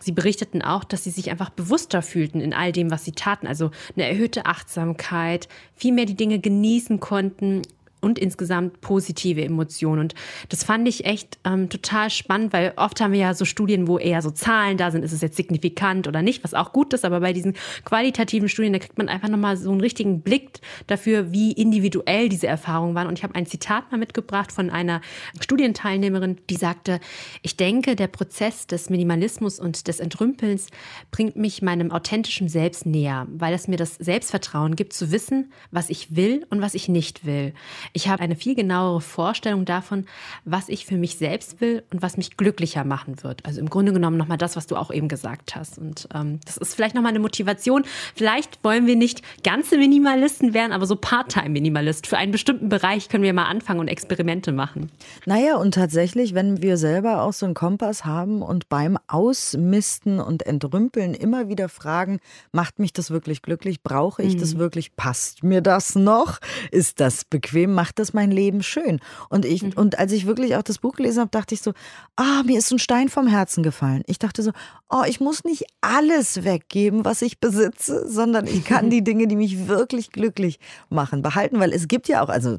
sie 0.00 0.12
berichteten 0.12 0.62
auch, 0.62 0.84
dass 0.84 1.04
sie 1.04 1.10
sich 1.10 1.30
einfach 1.30 1.50
bewusster 1.50 2.02
fühlten 2.02 2.40
in 2.40 2.52
all 2.52 2.72
dem, 2.72 2.90
was 2.90 3.04
sie 3.04 3.12
taten. 3.12 3.46
Also 3.46 3.70
eine 3.96 4.06
erhöhte 4.06 4.46
Achtsamkeit, 4.46 5.48
viel 5.74 5.92
mehr 5.92 6.06
die 6.06 6.16
Dinge 6.16 6.38
genießen 6.38 7.00
konnten 7.00 7.62
und 8.04 8.18
insgesamt 8.18 8.80
positive 8.80 9.42
Emotionen. 9.42 10.00
Und 10.00 10.14
das 10.50 10.62
fand 10.62 10.86
ich 10.86 11.04
echt 11.06 11.38
ähm, 11.44 11.68
total 11.68 12.10
spannend, 12.10 12.52
weil 12.52 12.74
oft 12.76 13.00
haben 13.00 13.12
wir 13.12 13.20
ja 13.20 13.34
so 13.34 13.44
Studien, 13.44 13.88
wo 13.88 13.98
eher 13.98 14.22
so 14.22 14.30
Zahlen 14.30 14.76
da 14.76 14.90
sind, 14.90 15.02
ist 15.02 15.12
es 15.12 15.22
jetzt 15.22 15.36
signifikant 15.36 16.06
oder 16.06 16.22
nicht, 16.22 16.44
was 16.44 16.54
auch 16.54 16.72
gut 16.72 16.92
ist, 16.92 17.04
aber 17.04 17.20
bei 17.20 17.32
diesen 17.32 17.54
qualitativen 17.84 18.48
Studien, 18.48 18.72
da 18.72 18.78
kriegt 18.78 18.98
man 18.98 19.08
einfach 19.08 19.28
nochmal 19.28 19.56
so 19.56 19.70
einen 19.70 19.80
richtigen 19.80 20.20
Blick 20.20 20.60
dafür, 20.86 21.32
wie 21.32 21.52
individuell 21.52 22.28
diese 22.28 22.46
Erfahrungen 22.46 22.94
waren. 22.94 23.08
Und 23.08 23.18
ich 23.18 23.24
habe 23.24 23.34
ein 23.34 23.46
Zitat 23.46 23.90
mal 23.90 23.98
mitgebracht 23.98 24.52
von 24.52 24.70
einer 24.70 25.00
Studienteilnehmerin, 25.40 26.38
die 26.50 26.56
sagte, 26.56 27.00
ich 27.42 27.56
denke, 27.56 27.96
der 27.96 28.08
Prozess 28.08 28.66
des 28.66 28.90
Minimalismus 28.90 29.58
und 29.58 29.88
des 29.88 30.00
Entrümpelns 30.00 30.68
bringt 31.10 31.36
mich 31.36 31.62
meinem 31.62 31.90
authentischen 31.90 32.48
Selbst 32.48 32.86
näher, 32.86 33.26
weil 33.30 33.54
es 33.54 33.68
mir 33.68 33.76
das 33.76 33.94
Selbstvertrauen 33.94 34.76
gibt, 34.76 34.92
zu 34.92 35.10
wissen, 35.10 35.52
was 35.70 35.90
ich 35.90 36.14
will 36.14 36.46
und 36.50 36.60
was 36.60 36.74
ich 36.74 36.88
nicht 36.88 37.24
will. 37.24 37.54
Ich 37.96 38.08
habe 38.08 38.24
eine 38.24 38.34
viel 38.34 38.56
genauere 38.56 39.00
Vorstellung 39.00 39.64
davon, 39.64 40.06
was 40.44 40.68
ich 40.68 40.84
für 40.84 40.96
mich 40.96 41.16
selbst 41.16 41.60
will 41.60 41.84
und 41.92 42.02
was 42.02 42.16
mich 42.16 42.36
glücklicher 42.36 42.82
machen 42.82 43.22
wird. 43.22 43.46
Also 43.46 43.60
im 43.60 43.70
Grunde 43.70 43.92
genommen 43.92 44.16
nochmal 44.16 44.36
das, 44.36 44.56
was 44.56 44.66
du 44.66 44.74
auch 44.74 44.90
eben 44.90 45.06
gesagt 45.06 45.54
hast. 45.54 45.78
Und 45.78 46.08
ähm, 46.12 46.40
das 46.44 46.56
ist 46.56 46.74
vielleicht 46.74 46.96
nochmal 46.96 47.10
eine 47.10 47.20
Motivation. 47.20 47.84
Vielleicht 48.16 48.64
wollen 48.64 48.88
wir 48.88 48.96
nicht 48.96 49.22
ganze 49.44 49.78
Minimalisten 49.78 50.54
werden, 50.54 50.72
aber 50.72 50.86
so 50.86 50.96
Part-Time-Minimalist. 50.96 52.08
Für 52.08 52.16
einen 52.16 52.32
bestimmten 52.32 52.68
Bereich 52.68 53.08
können 53.08 53.22
wir 53.22 53.32
mal 53.32 53.44
anfangen 53.44 53.78
und 53.78 53.86
Experimente 53.86 54.50
machen. 54.50 54.90
Naja, 55.24 55.56
und 55.56 55.74
tatsächlich, 55.74 56.34
wenn 56.34 56.62
wir 56.62 56.78
selber 56.78 57.22
auch 57.22 57.32
so 57.32 57.46
einen 57.46 57.54
Kompass 57.54 58.04
haben 58.04 58.42
und 58.42 58.68
beim 58.68 58.98
Ausmisten 59.06 60.18
und 60.18 60.44
Entrümpeln 60.44 61.14
immer 61.14 61.48
wieder 61.48 61.68
fragen, 61.68 62.18
macht 62.50 62.80
mich 62.80 62.92
das 62.92 63.12
wirklich 63.12 63.40
glücklich? 63.40 63.84
Brauche 63.84 64.24
ich 64.24 64.34
mhm. 64.34 64.40
das 64.40 64.58
wirklich? 64.58 64.96
Passt 64.96 65.44
mir 65.44 65.60
das 65.60 65.94
noch? 65.94 66.40
Ist 66.72 66.98
das 66.98 67.24
bequem? 67.24 67.83
Macht 67.84 67.98
das 67.98 68.14
mein 68.14 68.30
Leben 68.30 68.62
schön? 68.62 68.98
Und 69.28 69.44
ich, 69.44 69.62
mhm. 69.62 69.72
und 69.76 69.98
als 69.98 70.10
ich 70.12 70.24
wirklich 70.24 70.56
auch 70.56 70.62
das 70.62 70.78
Buch 70.78 70.94
gelesen 70.94 71.20
habe, 71.20 71.30
dachte 71.30 71.54
ich 71.54 71.60
so, 71.60 71.74
ah, 72.16 72.42
mir 72.46 72.56
ist 72.56 72.72
ein 72.72 72.78
Stein 72.78 73.10
vom 73.10 73.26
Herzen 73.26 73.62
gefallen. 73.62 74.02
Ich 74.06 74.18
dachte 74.18 74.42
so, 74.42 74.52
oh, 74.88 75.02
ich 75.06 75.20
muss 75.20 75.44
nicht 75.44 75.66
alles 75.82 76.44
weggeben, 76.44 77.04
was 77.04 77.20
ich 77.20 77.40
besitze, 77.40 78.08
sondern 78.08 78.46
ich 78.46 78.64
kann 78.64 78.88
die 78.88 79.04
Dinge, 79.04 79.26
die 79.26 79.36
mich 79.36 79.68
wirklich 79.68 80.12
glücklich 80.12 80.60
machen, 80.88 81.20
behalten, 81.20 81.60
weil 81.60 81.74
es 81.74 81.86
gibt 81.86 82.08
ja 82.08 82.24
auch, 82.24 82.30
also 82.30 82.56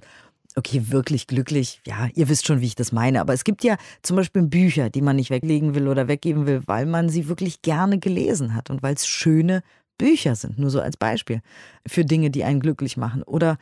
okay, 0.56 0.84
wirklich 0.90 1.26
glücklich, 1.26 1.82
ja, 1.88 2.08
ihr 2.14 2.30
wisst 2.30 2.46
schon, 2.46 2.62
wie 2.62 2.68
ich 2.68 2.76
das 2.76 2.92
meine, 2.92 3.20
aber 3.20 3.34
es 3.34 3.46
gibt 3.46 3.64
ja 3.64 3.78
zum 4.04 4.18
Beispiel 4.18 4.44
Bücher, 4.44 4.92
die 4.92 5.02
man 5.02 5.16
nicht 5.16 5.32
weglegen 5.32 5.74
will 5.74 5.88
oder 5.88 6.08
weggeben 6.08 6.46
will, 6.46 6.62
weil 6.68 6.86
man 6.86 7.10
sie 7.10 7.28
wirklich 7.28 7.64
gerne 7.64 7.98
gelesen 7.98 8.54
hat 8.54 8.70
und 8.70 8.84
weil 8.84 8.94
es 8.94 9.08
schöne 9.08 9.64
Bücher 9.98 10.36
sind, 10.36 10.60
nur 10.60 10.70
so 10.70 10.82
als 10.82 10.98
Beispiel 10.98 11.42
für 11.88 12.04
Dinge, 12.04 12.30
die 12.30 12.44
einen 12.44 12.60
glücklich 12.60 12.98
machen. 12.98 13.24
Oder 13.24 13.58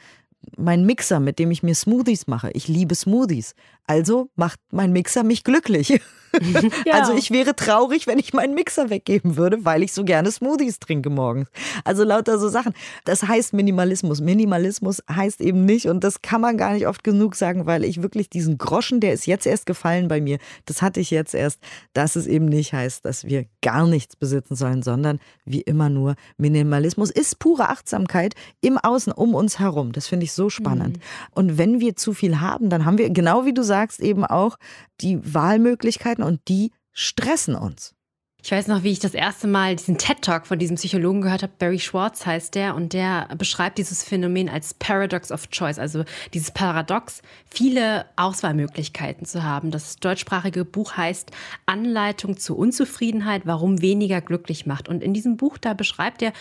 mein 0.58 0.86
Mixer, 0.86 1.20
mit 1.20 1.40
dem 1.40 1.52
ich 1.52 1.64
mir 1.64 1.76
Smoothies 1.76 2.28
mache. 2.28 2.52
Ich 2.52 2.68
liebe 2.68 2.96
Smoothies. 2.96 3.56
Also 3.86 4.30
macht 4.36 4.60
mein 4.72 4.92
Mixer 4.94 5.24
mich 5.24 5.44
glücklich. 5.44 6.00
ja. 6.86 6.94
Also 6.94 7.14
ich 7.14 7.32
wäre 7.32 7.56
traurig, 7.56 8.08
wenn 8.08 8.18
ich 8.18 8.34
meinen 8.34 8.56
Mixer 8.56 8.90
weggeben 8.90 9.38
würde, 9.38 9.66
weil 9.66 9.84
ich 9.84 9.94
so 9.94 10.04
gerne 10.04 10.32
Smoothies 10.32 10.80
trinke 10.80 11.10
morgens. 11.10 11.50
Also 11.84 12.04
lauter 12.04 12.40
so 12.40 12.50
Sachen. 12.50 12.74
Das 13.06 13.24
heißt 13.24 13.54
Minimalismus. 13.54 14.22
Minimalismus 14.22 15.04
heißt 15.10 15.42
eben 15.42 15.66
nicht, 15.66 15.88
und 15.88 16.04
das 16.04 16.22
kann 16.22 16.42
man 16.42 16.58
gar 16.58 16.74
nicht 16.74 16.88
oft 16.88 17.04
genug 17.04 17.36
sagen, 17.36 17.66
weil 17.66 17.84
ich 17.84 18.02
wirklich 18.02 18.30
diesen 18.30 18.58
Groschen, 18.58 19.00
der 19.00 19.14
ist 19.14 19.28
jetzt 19.28 19.46
erst 19.46 19.66
gefallen 19.66 20.08
bei 20.08 20.22
mir, 20.22 20.40
das 20.66 20.82
hatte 20.82 21.00
ich 21.00 21.12
jetzt 21.12 21.36
erst, 21.36 21.60
dass 21.94 22.16
es 22.16 22.28
eben 22.28 22.46
nicht 22.46 22.74
heißt, 22.74 23.06
dass 23.06 23.26
wir 23.26 23.46
gar 23.62 23.86
nichts 23.86 24.16
besitzen 24.16 24.56
sollen, 24.56 24.82
sondern 24.82 25.20
wie 25.46 25.62
immer 25.62 25.90
nur 25.90 26.16
Minimalismus 26.38 27.12
ist 27.12 27.40
pure 27.40 27.70
Achtsamkeit 27.70 28.34
im 28.62 28.78
Außen 28.78 29.14
um 29.14 29.36
uns 29.36 29.60
herum. 29.60 29.92
Das 29.92 30.08
finde 30.08 30.24
ich 30.24 30.34
so 30.34 30.50
spannend. 30.50 30.98
Mhm. 30.98 31.02
Und 31.32 31.58
wenn 31.58 31.80
wir 31.80 31.96
zu 31.96 32.14
viel 32.14 32.40
haben, 32.40 32.70
dann 32.70 32.86
haben 32.86 32.98
wir, 32.98 33.10
genau 33.10 33.46
wie 33.46 33.54
du 33.54 33.64
sagst, 33.74 34.00
eben 34.00 34.24
auch 34.24 34.58
die 35.02 35.34
Wahlmöglichkeiten 35.34 36.24
und 36.24 36.48
die 36.48 36.72
stressen 36.92 37.56
uns. 37.56 37.96
Ich 38.46 38.52
weiß 38.52 38.68
noch, 38.68 38.84
wie 38.84 38.92
ich 38.92 39.00
das 39.00 39.14
erste 39.14 39.48
Mal 39.48 39.78
diesen 39.78 39.98
TED-Talk 39.98 40.46
von 40.46 40.60
diesem 40.60 40.76
Psychologen 40.76 41.22
gehört 41.22 41.44
habe. 41.44 41.54
Barry 41.58 41.80
Schwartz 41.80 42.26
heißt 42.26 42.56
der 42.56 42.76
und 42.76 42.92
der 42.92 43.30
beschreibt 43.38 43.78
dieses 43.78 44.04
Phänomen 44.04 44.50
als 44.50 44.74
Paradox 44.74 45.32
of 45.32 45.50
Choice, 45.50 45.80
also 45.80 46.04
dieses 46.34 46.52
Paradox, 46.52 47.22
viele 47.50 48.06
Auswahlmöglichkeiten 48.18 49.26
zu 49.26 49.44
haben. 49.44 49.72
Das 49.72 49.96
deutschsprachige 49.96 50.66
Buch 50.66 50.98
heißt 50.98 51.32
Anleitung 51.68 52.36
zur 52.36 52.58
Unzufriedenheit, 52.58 53.44
warum 53.46 53.82
weniger 53.82 54.20
glücklich 54.20 54.66
macht. 54.66 54.90
Und 54.90 55.02
in 55.02 55.14
diesem 55.14 55.38
Buch 55.38 55.58
da 55.58 55.74
beschreibt 55.74 56.22
er 56.22 56.34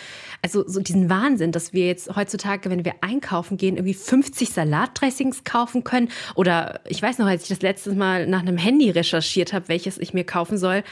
also 0.43 0.67
so 0.67 0.81
diesen 0.81 1.09
Wahnsinn, 1.09 1.53
dass 1.53 1.73
wir 1.73 1.87
jetzt 1.87 2.17
heutzutage, 2.17 2.69
wenn 2.69 2.85
wir 2.85 2.95
einkaufen 3.03 3.59
gehen, 3.59 3.77
irgendwie 3.77 3.95
50 3.95 4.51
Salatdressings 4.51 5.45
kaufen 5.45 5.85
können. 5.85 6.09
Oder 6.35 6.81
ich 6.89 7.01
weiß 7.01 7.19
noch, 7.19 7.27
als 7.27 7.45
ich 7.45 7.49
das 7.51 7.63
letzte 7.63 7.93
Mal 7.93 8.27
nach 8.27 8.41
einem 8.41 8.57
Handy 8.57 8.91
recherchiert 8.91 9.53
habe, 9.53 9.69
welches 9.69 9.99
ich 9.99 10.13
mir 10.13 10.25
kaufen 10.25 10.59
soll, 10.59 10.83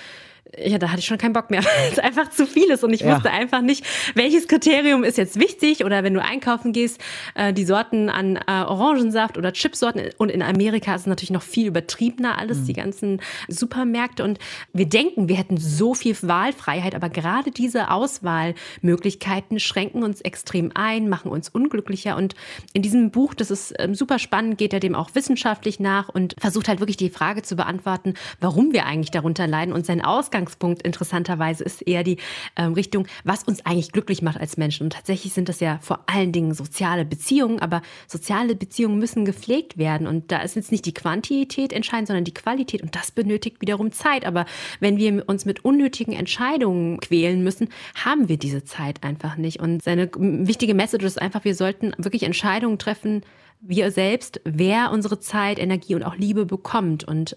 ja, 0.59 0.79
da 0.79 0.89
hatte 0.89 1.01
ich 1.01 1.07
schon 1.07 1.19
keinen 1.19 1.33
Bock 1.33 1.51
mehr, 1.51 1.65
weil 1.65 1.93
es 1.93 1.99
einfach 1.99 2.31
zu 2.31 2.47
viel 2.47 2.71
ist 2.71 2.85
und 2.85 2.93
ich 2.93 3.01
ja. 3.01 3.15
wusste 3.15 3.31
einfach 3.31 3.61
nicht, 3.61 3.85
welches 4.15 4.49
Kriterium 4.49 5.05
ist 5.05 5.19
jetzt 5.19 5.39
wichtig 5.39 5.85
oder 5.85 6.03
wenn 6.03 6.15
du 6.15 6.23
einkaufen 6.23 6.73
gehst, 6.73 7.01
äh, 7.35 7.53
die 7.53 7.65
Sorten 7.65 8.09
an 8.09 8.37
äh, 8.37 8.41
Orangensaft 8.49 9.39
oder 9.39 9.53
Chipsorten 9.53 10.11
und 10.19 10.31
in 10.31 10.43
Amerika 10.43 10.95
ist 10.95 11.03
es 11.03 11.07
natürlich 11.07 11.31
noch 11.31 11.43
viel 11.43 11.67
übertriebener 11.67 12.39
alles, 12.39 12.59
mhm. 12.59 12.65
die 12.67 12.73
ganzen 12.73 13.23
Supermärkte 13.49 14.25
und 14.25 14.39
wir 14.73 14.87
denken, 14.87 15.29
wir 15.29 15.37
hätten 15.37 15.57
so 15.57 15.95
viel 15.95 16.17
Wahlfreiheit, 16.23 16.95
aber 16.95 17.09
gerade 17.09 17.51
diese 17.51 17.91
Auswahlmöglichkeiten 17.91 19.61
schränken 19.61 20.03
uns 20.03 20.21
extrem 20.21 20.73
ein, 20.75 21.09
machen 21.09 21.31
uns 21.31 21.49
unglücklicher 21.49 22.17
und 22.17 22.35
in 22.73 22.83
diesem 22.83 23.11
Buch, 23.11 23.35
das 23.35 23.51
ist 23.51 23.75
ähm, 23.79 23.95
super 23.95 24.19
spannend, 24.19 24.59
geht 24.59 24.73
er 24.73 24.81
dem 24.81 24.95
auch 24.95 25.15
wissenschaftlich 25.15 25.81
nach 25.81 26.09
und 26.09 26.35
versucht 26.39 26.69
halt 26.69 26.81
wirklich 26.81 26.97
die 26.97 27.11
Frage 27.11 27.43
zu 27.43 27.57
beantworten, 27.57 28.15
warum 28.41 28.73
wir 28.73 28.87
eigentlich 28.87 29.11
darunter 29.11 29.47
leiden 29.47 29.73
und 29.73 29.87
sein 29.87 30.03
Ausgang 30.03 30.40
Ausgangspunkt 30.41 30.83
interessanterweise 30.83 31.63
ist 31.65 31.83
eher 31.83 32.03
die 32.03 32.17
ähm, 32.57 32.73
Richtung, 32.73 33.07
was 33.25 33.45
uns 33.45 33.65
eigentlich 33.67 33.93
glücklich 33.93 34.23
macht 34.23 34.41
als 34.41 34.57
Menschen. 34.57 34.85
Und 34.85 34.95
tatsächlich 34.95 35.35
sind 35.35 35.49
das 35.49 35.61
ja 35.61 35.79
vor 35.83 36.05
allen 36.07 36.33
Dingen 36.33 36.55
soziale 36.55 37.05
Beziehungen, 37.05 37.61
aber 37.61 37.83
soziale 38.07 38.55
Beziehungen 38.55 38.99
müssen 38.99 39.25
gepflegt 39.27 39.77
werden. 39.77 40.07
Und 40.07 40.33
da 40.33 40.39
ist 40.39 40.57
jetzt 40.57 40.73
nicht 40.73 40.87
die 40.87 40.95
Quantität 40.95 41.73
entscheidend, 41.75 42.09
sondern 42.09 42.25
die 42.25 42.35
Qualität. 42.35 42.83
Und 42.83 42.97
das 42.97 43.11
benötigt 43.11 43.61
wiederum 43.61 43.93
Zeit. 43.93 44.25
Aber 44.25 44.47
wenn 44.81 44.97
wir 44.97 45.29
uns 45.29 45.45
mit 45.45 45.65
unnötigen 45.65 46.15
Entscheidungen 46.15 46.99
quälen 47.01 47.45
müssen, 47.45 47.69
haben 47.95 48.29
wir 48.29 48.39
diese 48.39 48.65
Zeit 48.65 49.03
einfach 49.03 49.37
nicht. 49.37 49.61
Und 49.61 49.83
seine 49.83 50.11
wichtige 50.17 50.75
Message 50.75 51.05
ist 51.05 51.21
einfach, 51.21 51.45
wir 51.45 51.55
sollten 51.55 51.93
wirklich 51.99 52.23
Entscheidungen 52.23 52.79
treffen, 52.79 53.23
wir 53.63 53.91
selbst, 53.91 54.41
wer 54.45 54.91
unsere 54.91 55.21
Zeit, 55.21 55.59
Energie 55.59 55.95
und 55.95 56.03
auch 56.03 56.17
Liebe 56.17 56.47
bekommt. 56.47 57.05
Und 57.05 57.37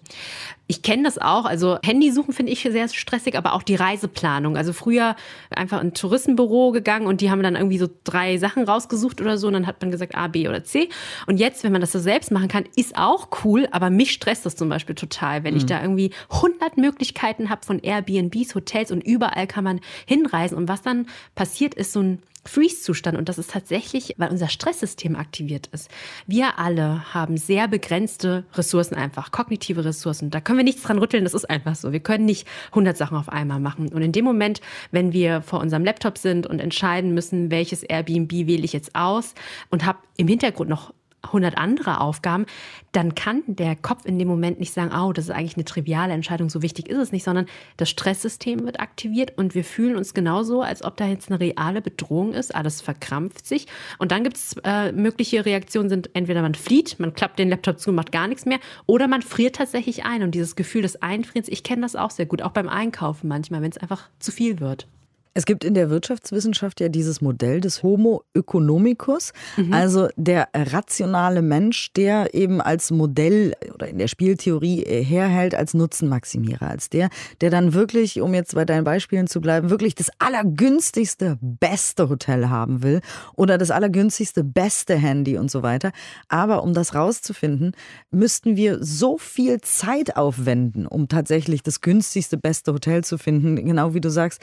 ich 0.68 0.82
kenne 0.82 1.04
das 1.04 1.18
auch. 1.18 1.44
Also 1.46 1.78
Handy 1.84 2.12
suchen 2.12 2.34
finde 2.34 2.52
ich 2.54 2.62
sehr 2.62 2.88
stressig, 2.88 3.38
aber 3.38 3.54
auch 3.54 3.64
die 3.64 3.76
Reiseplanung. 3.76 4.56
Also 4.56 4.72
früher 4.72 5.18
einfach 5.50 5.82
in 5.82 5.88
ein 5.88 5.94
Touristenbüro 5.94 6.72
gegangen 6.72 7.08
und 7.08 7.20
die 7.20 7.30
haben 7.30 7.44
dann 7.44 7.56
irgendwie 7.56 7.78
so 7.78 7.90
drei 8.06 8.38
Sachen 8.38 8.64
rausgesucht 8.64 9.20
oder 9.20 9.38
so 9.38 9.48
und 9.48 9.54
dann 9.54 9.68
hat 9.68 9.82
man 9.82 9.92
gesagt 9.92 10.16
A, 10.16 10.28
B 10.28 10.48
oder 10.48 10.64
C. 10.64 10.88
Und 11.28 11.38
jetzt, 11.38 11.66
wenn 11.66 11.74
man 11.74 11.82
das 11.82 11.92
so 11.92 12.00
selbst 12.00 12.32
machen 12.32 12.48
kann, 12.48 12.64
ist 12.78 12.98
auch 12.98 13.28
cool, 13.44 13.68
aber 13.72 13.90
mich 13.90 14.12
stresst 14.12 14.46
das 14.46 14.56
zum 14.56 14.70
Beispiel 14.70 14.96
total, 14.96 15.44
wenn 15.44 15.54
mhm. 15.54 15.60
ich 15.60 15.66
da 15.66 15.82
irgendwie 15.82 16.12
100 16.30 16.78
Möglichkeiten 16.78 17.50
habe 17.50 17.66
von 17.66 17.80
Airbnbs, 17.80 18.56
Hotels 18.56 18.92
und 18.92 19.02
überall 19.02 19.46
kann 19.48 19.66
man 19.66 19.82
hinreisen. 20.06 20.58
Und 20.58 20.70
was 20.70 20.82
dann 20.82 21.08
passiert, 21.36 21.74
ist 21.76 21.92
so 21.92 22.00
ein 22.00 22.20
Freeze-Zustand 22.46 23.18
und 23.18 23.30
das 23.30 23.38
ist 23.38 23.52
tatsächlich, 23.52 24.16
weil 24.18 24.30
unser 24.30 24.50
Stresssystem 24.50 25.16
aktiviert 25.16 25.68
ist. 25.68 25.90
Wir 26.28 26.60
alle 26.60 27.14
haben 27.14 27.38
sehr 27.38 27.68
begrenzte 27.68 28.46
Ressourcen 28.54 28.96
einfach, 28.96 29.32
kognitive 29.32 29.86
Ressourcen. 29.86 30.30
Da 30.30 30.42
können 30.42 30.58
wir 30.58 30.64
nichts 30.64 30.84
dran 30.84 31.00
rütteln, 31.00 31.24
das 31.24 31.34
ist 31.34 31.50
einfach 31.50 31.76
so. 31.76 31.92
Wir 31.92 32.02
können 32.02 32.26
nicht 32.26 32.48
100 32.70 32.98
Sachen 32.98 33.18
auf 33.18 33.30
einmal 33.30 33.60
machen. 33.60 33.90
Und 33.94 34.02
in 34.02 34.12
dem 34.12 34.26
Moment, 34.26 34.62
wenn 34.92 35.14
wir 35.14 35.42
vor 35.42 35.60
unserem 35.60 35.86
Laptop 35.86 36.18
sind 36.18 36.46
und 36.46 36.60
entscheiden 36.60 37.14
müssen, 37.14 37.50
welches 37.50 37.84
Airbnb 37.84 38.32
wähle 38.32 38.64
ich 38.64 38.74
jetzt 38.74 38.96
aus 38.96 39.34
und 39.70 39.86
habe 39.86 40.00
im 40.18 40.28
Hintergrund 40.28 40.70
noch 40.70 40.94
100 41.24 41.58
andere 41.58 42.02
Aufgaben, 42.02 42.46
dann 42.92 43.16
kann 43.16 43.44
der 43.48 43.76
Kopf 43.76 44.06
in 44.06 44.20
dem 44.20 44.28
Moment 44.28 44.60
nicht 44.60 44.74
sagen, 44.74 44.92
oh, 44.96 45.14
das 45.14 45.26
ist 45.26 45.32
eigentlich 45.32 45.56
eine 45.56 45.66
triviale 45.66 46.14
Entscheidung, 46.14 46.50
so 46.50 46.62
wichtig 46.62 46.90
ist 46.90 46.98
es 46.98 47.12
nicht, 47.12 47.24
sondern 47.24 47.48
das 47.78 47.90
Stresssystem 47.90 48.66
wird 48.66 48.80
aktiviert 48.80 49.38
und 49.38 49.56
wir 49.56 49.64
fühlen 49.64 49.96
uns 49.96 50.14
genauso, 50.14 50.62
als 50.62 50.84
ob 50.84 50.98
da 50.98 51.08
jetzt 51.08 51.30
eine 51.30 51.40
reale 51.40 51.82
Bedrohung 51.82 52.34
ist, 52.34 52.54
alles 52.54 52.82
verkrampft 52.82 53.48
sich. 53.48 53.68
Und 53.98 54.12
dann 54.12 54.24
gibt 54.24 54.38
es 54.38 54.56
äh, 54.64 54.92
mögliche 54.92 55.46
Reaktionen 55.46 55.90
sind 55.90 56.10
entweder 56.14 56.42
man 56.42 56.56
flieht, 56.56 57.00
man 57.00 57.14
klappt 57.14 57.40
den 57.40 57.50
Laptop 57.50 57.80
zu, 57.80 57.92
macht 57.92 58.12
gar 58.12 58.28
nichts 58.28 58.46
mehr 58.46 58.60
oder 58.86 59.08
man 59.08 59.22
friert 59.22 59.56
tatsächlich 59.56 60.06
ein. 60.06 60.24
Und 60.24 60.32
dieses 60.36 60.56
Gefühl 60.56 60.82
des 60.82 61.02
Einfrierens, 61.02 61.50
ich 61.50 61.64
kenne 61.64 61.82
das 61.82 61.96
auch 61.96 62.12
sehr 62.12 62.26
gut, 62.26 62.42
auch 62.42 62.52
beim 62.52 62.70
Einkaufen 62.70 63.28
manchmal, 63.28 63.62
wenn 63.62 63.72
es 63.72 63.78
einfach 63.78 64.10
zu 64.20 64.32
viel 64.32 64.60
wird. 64.60 64.88
Es 65.36 65.46
gibt 65.46 65.64
in 65.64 65.74
der 65.74 65.90
Wirtschaftswissenschaft 65.90 66.80
ja 66.80 66.90
dieses 66.90 67.20
Modell 67.20 67.60
des 67.60 67.82
Homo 67.82 68.24
economicus, 68.36 69.34
mhm. 69.58 69.74
also 69.74 70.08
der 70.16 70.50
rationale 70.54 71.42
Mensch, 71.42 71.92
der 71.94 72.36
eben 72.36 72.62
als 72.62 72.92
Modell 72.92 73.56
oder 73.74 73.88
in 73.88 73.98
der 73.98 74.08
Spieltheorie 74.08 74.84
herhält 74.84 75.56
als 75.56 75.74
Nutzenmaximierer, 75.74 76.70
als 76.70 76.90
der, 76.90 77.10
der 77.42 77.50
dann 77.50 77.74
wirklich, 77.74 78.22
um 78.22 78.36
jetzt 78.36 78.54
bei 78.54 78.64
deinen 78.64 78.84
Beispielen 78.84 79.26
zu 79.26 79.42
bleiben, 79.42 79.72
wirklich 79.72 79.96
das 79.96 80.12
allergünstigste, 80.20 81.40
beste 81.42 82.10
Hotel 82.10 82.50
haben 82.50 82.84
will 82.84 83.02
oder 83.36 83.58
das 83.58 83.72
allergünstigste, 83.72 84.44
beste 84.44 84.96
Handy 84.96 85.38
und 85.40 85.50
so 85.50 85.64
weiter. 85.64 85.92
Aber 86.28 86.62
um 86.62 86.76
das 86.76 86.94
rauszufinden, 86.94 87.72
müssten 88.12 88.56
wir 88.56 88.84
so 88.84 89.18
viel 89.18 89.62
Zeit 89.62 90.16
aufwenden, 90.16 90.86
um 90.86 91.08
tatsächlich 91.08 91.64
das 91.64 91.82
günstigste, 91.82 92.38
beste 92.38 92.72
Hotel 92.72 93.04
zu 93.04 93.18
finden, 93.18 93.56
genau 93.56 93.96
wie 93.96 94.02
du 94.02 94.10
sagst, 94.10 94.40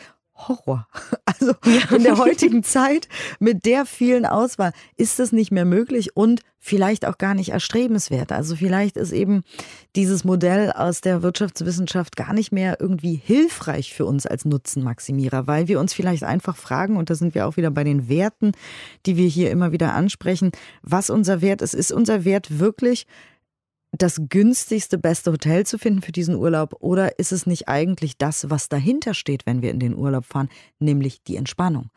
Horror. 0.49 0.87
Also 1.41 1.55
in 1.97 2.03
der 2.03 2.19
heutigen 2.19 2.63
Zeit 2.63 3.09
mit 3.39 3.65
der 3.65 3.87
vielen 3.87 4.27
Auswahl 4.27 4.73
ist 4.99 5.19
das 5.19 5.33
nicht 5.33 5.51
mehr 5.51 5.65
möglich 5.65 6.15
und 6.15 6.43
vielleicht 6.59 7.07
auch 7.07 7.17
gar 7.17 7.35
nicht 7.35 7.49
erstrebenswert. 7.51 8.31
Also 8.31 8.55
vielleicht 8.57 8.99
ist 8.99 9.13
eben 9.13 9.43
dieses 9.97 10.25
Modell 10.25 10.71
aus 10.73 11.01
der 11.01 11.23
Wirtschaftswissenschaft 11.23 12.17
gar 12.17 12.35
nicht 12.35 12.53
mehr 12.53 12.77
irgendwie 12.79 13.15
hilfreich 13.15 13.95
für 13.95 14.05
uns 14.05 14.27
als 14.27 14.45
Nutzenmaximierer, 14.45 15.47
weil 15.47 15.67
wir 15.69 15.81
uns 15.81 15.95
vielleicht 15.95 16.25
einfach 16.25 16.57
fragen, 16.57 16.99
und 16.99 17.09
da 17.09 17.15
sind 17.15 17.35
wir 17.35 17.47
auch 17.47 17.57
wieder 17.57 17.71
bei 17.71 17.85
den 17.85 18.09
Werten, 18.11 18.53
die 19.07 19.17
wir 19.17 19.29
hier 19.29 19.51
immer 19.51 19.73
wieder 19.73 19.95
ansprechen, 19.95 20.53
was 20.83 21.09
unser 21.09 21.41
Wert 21.41 21.63
ist. 21.63 21.75
Ist 21.75 21.93
unser 21.93 22.25
Wert 22.25 22.59
wirklich 22.59 23.07
das 23.93 24.21
günstigste, 24.29 24.99
beste 24.99 25.33
Hotel 25.33 25.67
zu 25.67 25.79
finden 25.79 26.03
für 26.03 26.13
diesen 26.13 26.37
Urlaub 26.37 26.77
oder 26.81 27.19
ist 27.19 27.33
es 27.33 27.47
nicht 27.47 27.69
eigentlich 27.69 28.19
das, 28.19 28.49
was 28.51 28.69
dahinter 28.69 29.15
steht, 29.15 29.47
wenn 29.47 29.63
wir 29.63 29.71
in 29.71 29.81
den 29.81 29.97
Urlaub 29.97 30.25
fahren, 30.25 30.49
nämlich 30.79 31.23
die 31.23 31.37
Entspannung? 31.37 31.91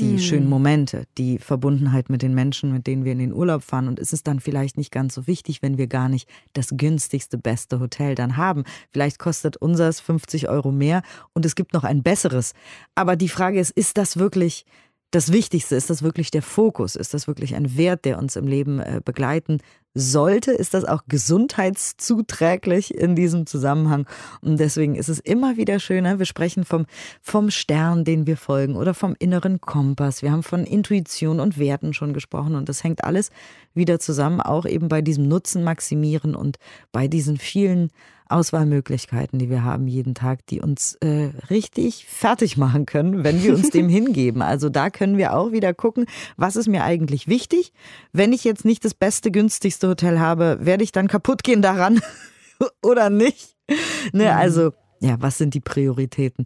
Die 0.00 0.12
mhm. 0.12 0.18
schönen 0.18 0.48
Momente, 0.48 1.04
die 1.18 1.38
Verbundenheit 1.38 2.08
mit 2.08 2.22
den 2.22 2.34
Menschen, 2.34 2.72
mit 2.72 2.86
denen 2.86 3.04
wir 3.04 3.12
in 3.12 3.18
den 3.18 3.34
Urlaub 3.34 3.62
fahren. 3.62 3.86
Und 3.86 3.98
ist 3.98 4.14
es 4.14 4.22
dann 4.22 4.40
vielleicht 4.40 4.78
nicht 4.78 4.90
ganz 4.90 5.14
so 5.14 5.26
wichtig, 5.26 5.60
wenn 5.60 5.76
wir 5.76 5.88
gar 5.88 6.08
nicht 6.08 6.26
das 6.54 6.68
günstigste, 6.74 7.36
beste 7.36 7.80
Hotel 7.80 8.14
dann 8.14 8.38
haben? 8.38 8.64
Vielleicht 8.90 9.18
kostet 9.18 9.58
unseres 9.58 10.00
50 10.00 10.48
Euro 10.48 10.72
mehr 10.72 11.02
und 11.34 11.44
es 11.44 11.54
gibt 11.54 11.74
noch 11.74 11.84
ein 11.84 12.02
besseres. 12.02 12.54
Aber 12.94 13.14
die 13.14 13.28
Frage 13.28 13.60
ist, 13.60 13.72
ist 13.72 13.98
das 13.98 14.16
wirklich 14.16 14.64
das 15.10 15.32
Wichtigste? 15.32 15.76
Ist 15.76 15.90
das 15.90 16.02
wirklich 16.02 16.30
der 16.30 16.42
Fokus? 16.42 16.96
Ist 16.96 17.12
das 17.12 17.26
wirklich 17.26 17.54
ein 17.54 17.76
Wert, 17.76 18.06
der 18.06 18.18
uns 18.18 18.36
im 18.36 18.46
Leben 18.46 18.80
äh, 18.80 19.00
begleiten 19.04 19.58
sollte? 19.94 20.52
Ist 20.52 20.74
das 20.74 20.84
auch 20.84 21.02
gesundheitszuträglich 21.08 22.94
in 22.94 23.16
diesem 23.16 23.46
Zusammenhang? 23.46 24.06
Und 24.40 24.60
deswegen 24.60 24.94
ist 24.94 25.08
es 25.08 25.18
immer 25.18 25.56
wieder 25.56 25.80
schöner. 25.80 26.18
Wir 26.18 26.26
sprechen 26.26 26.64
vom, 26.64 26.86
vom 27.20 27.50
Stern, 27.50 28.04
den 28.04 28.26
wir 28.26 28.36
folgen 28.36 28.76
oder 28.76 28.94
vom 28.94 29.16
inneren 29.18 29.60
Kompass. 29.60 30.22
Wir 30.22 30.32
haben 30.32 30.42
von 30.42 30.64
Intuition 30.64 31.40
und 31.40 31.58
Werten 31.58 31.92
schon 31.92 32.12
gesprochen 32.12 32.54
und 32.54 32.68
das 32.68 32.84
hängt 32.84 33.04
alles 33.04 33.30
wieder 33.74 33.98
zusammen, 33.98 34.40
auch 34.40 34.66
eben 34.66 34.88
bei 34.88 35.02
diesem 35.02 35.28
Nutzen 35.28 35.64
maximieren 35.64 36.34
und 36.34 36.58
bei 36.92 37.08
diesen 37.08 37.36
vielen 37.36 37.90
Auswahlmöglichkeiten, 38.30 39.38
die 39.38 39.50
wir 39.50 39.64
haben 39.64 39.88
jeden 39.88 40.14
Tag, 40.14 40.46
die 40.46 40.60
uns 40.60 40.94
äh, 41.00 41.30
richtig 41.50 42.06
fertig 42.06 42.56
machen 42.56 42.86
können, 42.86 43.24
wenn 43.24 43.42
wir 43.42 43.54
uns 43.54 43.70
dem 43.70 43.88
hingeben. 43.90 44.42
Also 44.42 44.68
da 44.68 44.90
können 44.90 45.18
wir 45.18 45.34
auch 45.34 45.52
wieder 45.52 45.74
gucken, 45.74 46.06
was 46.36 46.56
ist 46.56 46.68
mir 46.68 46.84
eigentlich 46.84 47.28
wichtig. 47.28 47.72
Wenn 48.12 48.32
ich 48.32 48.44
jetzt 48.44 48.64
nicht 48.64 48.84
das 48.84 48.94
beste, 48.94 49.30
günstigste 49.30 49.79
Hotel 49.88 50.20
habe, 50.20 50.58
werde 50.60 50.84
ich 50.84 50.92
dann 50.92 51.08
kaputt 51.08 51.42
gehen 51.42 51.62
daran 51.62 52.00
oder 52.82 53.10
nicht? 53.10 53.56
Ne, 54.12 54.24
mhm. 54.24 54.38
also 54.38 54.72
ja, 55.00 55.16
was 55.20 55.38
sind 55.38 55.54
die 55.54 55.60
Prioritäten? 55.60 56.44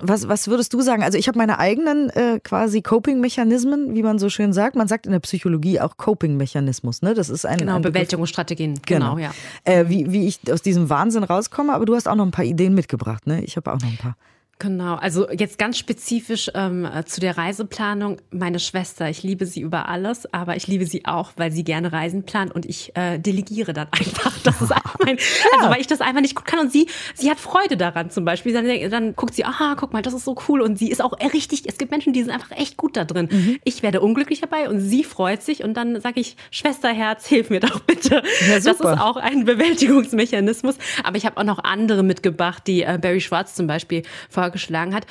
Was, 0.00 0.26
was 0.26 0.48
würdest 0.48 0.74
du 0.74 0.80
sagen? 0.80 1.04
Also 1.04 1.18
ich 1.18 1.28
habe 1.28 1.38
meine 1.38 1.60
eigenen 1.60 2.10
äh, 2.10 2.40
quasi 2.42 2.82
Coping-Mechanismen, 2.82 3.94
wie 3.94 4.02
man 4.02 4.18
so 4.18 4.28
schön 4.28 4.52
sagt. 4.52 4.74
Man 4.74 4.88
sagt 4.88 5.06
in 5.06 5.12
der 5.12 5.20
Psychologie 5.20 5.80
auch 5.80 5.96
Coping-Mechanismus. 5.96 7.02
Ne? 7.02 7.14
Das 7.14 7.30
ist 7.30 7.46
ein 7.46 7.58
genau 7.58 7.76
ein 7.76 7.82
Bewältigungsstrategien. 7.82 8.80
Genau, 8.86 9.14
genau 9.14 9.18
ja. 9.18 9.32
Äh, 9.62 9.88
wie, 9.88 10.10
wie 10.10 10.26
ich 10.26 10.40
aus 10.50 10.62
diesem 10.62 10.90
Wahnsinn 10.90 11.22
rauskomme. 11.22 11.72
Aber 11.72 11.84
du 11.84 11.94
hast 11.94 12.08
auch 12.08 12.16
noch 12.16 12.24
ein 12.24 12.32
paar 12.32 12.44
Ideen 12.44 12.74
mitgebracht. 12.74 13.28
Ne? 13.28 13.44
Ich 13.44 13.56
habe 13.56 13.72
auch 13.72 13.80
noch 13.80 13.88
ein 13.88 13.96
paar. 13.96 14.16
Genau, 14.64 14.94
also 14.94 15.28
jetzt 15.30 15.58
ganz 15.58 15.76
spezifisch 15.76 16.50
ähm, 16.54 16.88
zu 17.04 17.20
der 17.20 17.36
Reiseplanung. 17.36 18.16
Meine 18.30 18.58
Schwester, 18.58 19.10
ich 19.10 19.22
liebe 19.22 19.44
sie 19.44 19.60
über 19.60 19.90
alles, 19.90 20.32
aber 20.32 20.56
ich 20.56 20.66
liebe 20.66 20.86
sie 20.86 21.04
auch, 21.04 21.32
weil 21.36 21.52
sie 21.52 21.64
gerne 21.64 21.92
Reisen 21.92 22.24
plant 22.24 22.54
und 22.54 22.64
ich 22.64 22.96
äh, 22.96 23.18
delegiere 23.18 23.74
dann 23.74 23.88
einfach. 23.90 24.32
Das 24.42 24.62
ist 24.62 24.72
einfach 24.72 24.96
mein, 25.04 25.18
also 25.58 25.68
weil 25.68 25.82
ich 25.82 25.86
das 25.86 26.00
einfach 26.00 26.22
nicht 26.22 26.34
gut 26.34 26.46
kann 26.46 26.60
und 26.60 26.72
sie, 26.72 26.86
sie 27.14 27.30
hat 27.30 27.40
Freude 27.40 27.76
daran 27.76 28.08
zum 28.08 28.24
Beispiel. 28.24 28.54
Dann, 28.54 28.66
dann 28.90 29.14
guckt 29.14 29.34
sie, 29.34 29.44
aha, 29.44 29.74
guck 29.76 29.92
mal, 29.92 30.00
das 30.00 30.14
ist 30.14 30.24
so 30.24 30.34
cool 30.48 30.62
und 30.62 30.78
sie 30.78 30.88
ist 30.88 31.02
auch 31.02 31.12
richtig. 31.34 31.64
Es 31.66 31.76
gibt 31.76 31.90
Menschen, 31.90 32.14
die 32.14 32.22
sind 32.22 32.32
einfach 32.32 32.52
echt 32.52 32.78
gut 32.78 32.96
da 32.96 33.04
drin. 33.04 33.28
Mhm. 33.30 33.58
Ich 33.64 33.82
werde 33.82 34.00
unglücklich 34.00 34.40
dabei 34.40 34.70
und 34.70 34.80
sie 34.80 35.04
freut 35.04 35.42
sich 35.42 35.62
und 35.62 35.74
dann 35.74 36.00
sage 36.00 36.20
ich, 36.20 36.36
Schwesterherz, 36.50 37.26
hilf 37.26 37.50
mir 37.50 37.60
doch 37.60 37.80
bitte. 37.80 38.22
Ja, 38.48 38.54
das 38.54 38.66
ist 38.66 38.82
auch 38.82 39.16
ein 39.16 39.44
Bewältigungsmechanismus. 39.44 40.76
Aber 41.02 41.18
ich 41.18 41.26
habe 41.26 41.36
auch 41.36 41.44
noch 41.44 41.62
andere 41.62 42.02
mitgebracht, 42.02 42.62
die 42.66 42.82
äh, 42.82 42.98
Barry 42.98 43.20
Schwartz 43.20 43.54
zum 43.54 43.66
Beispiel 43.66 44.04
vor 44.30 44.53
vorgeschlagen 44.54 44.94
hat. 44.94 45.06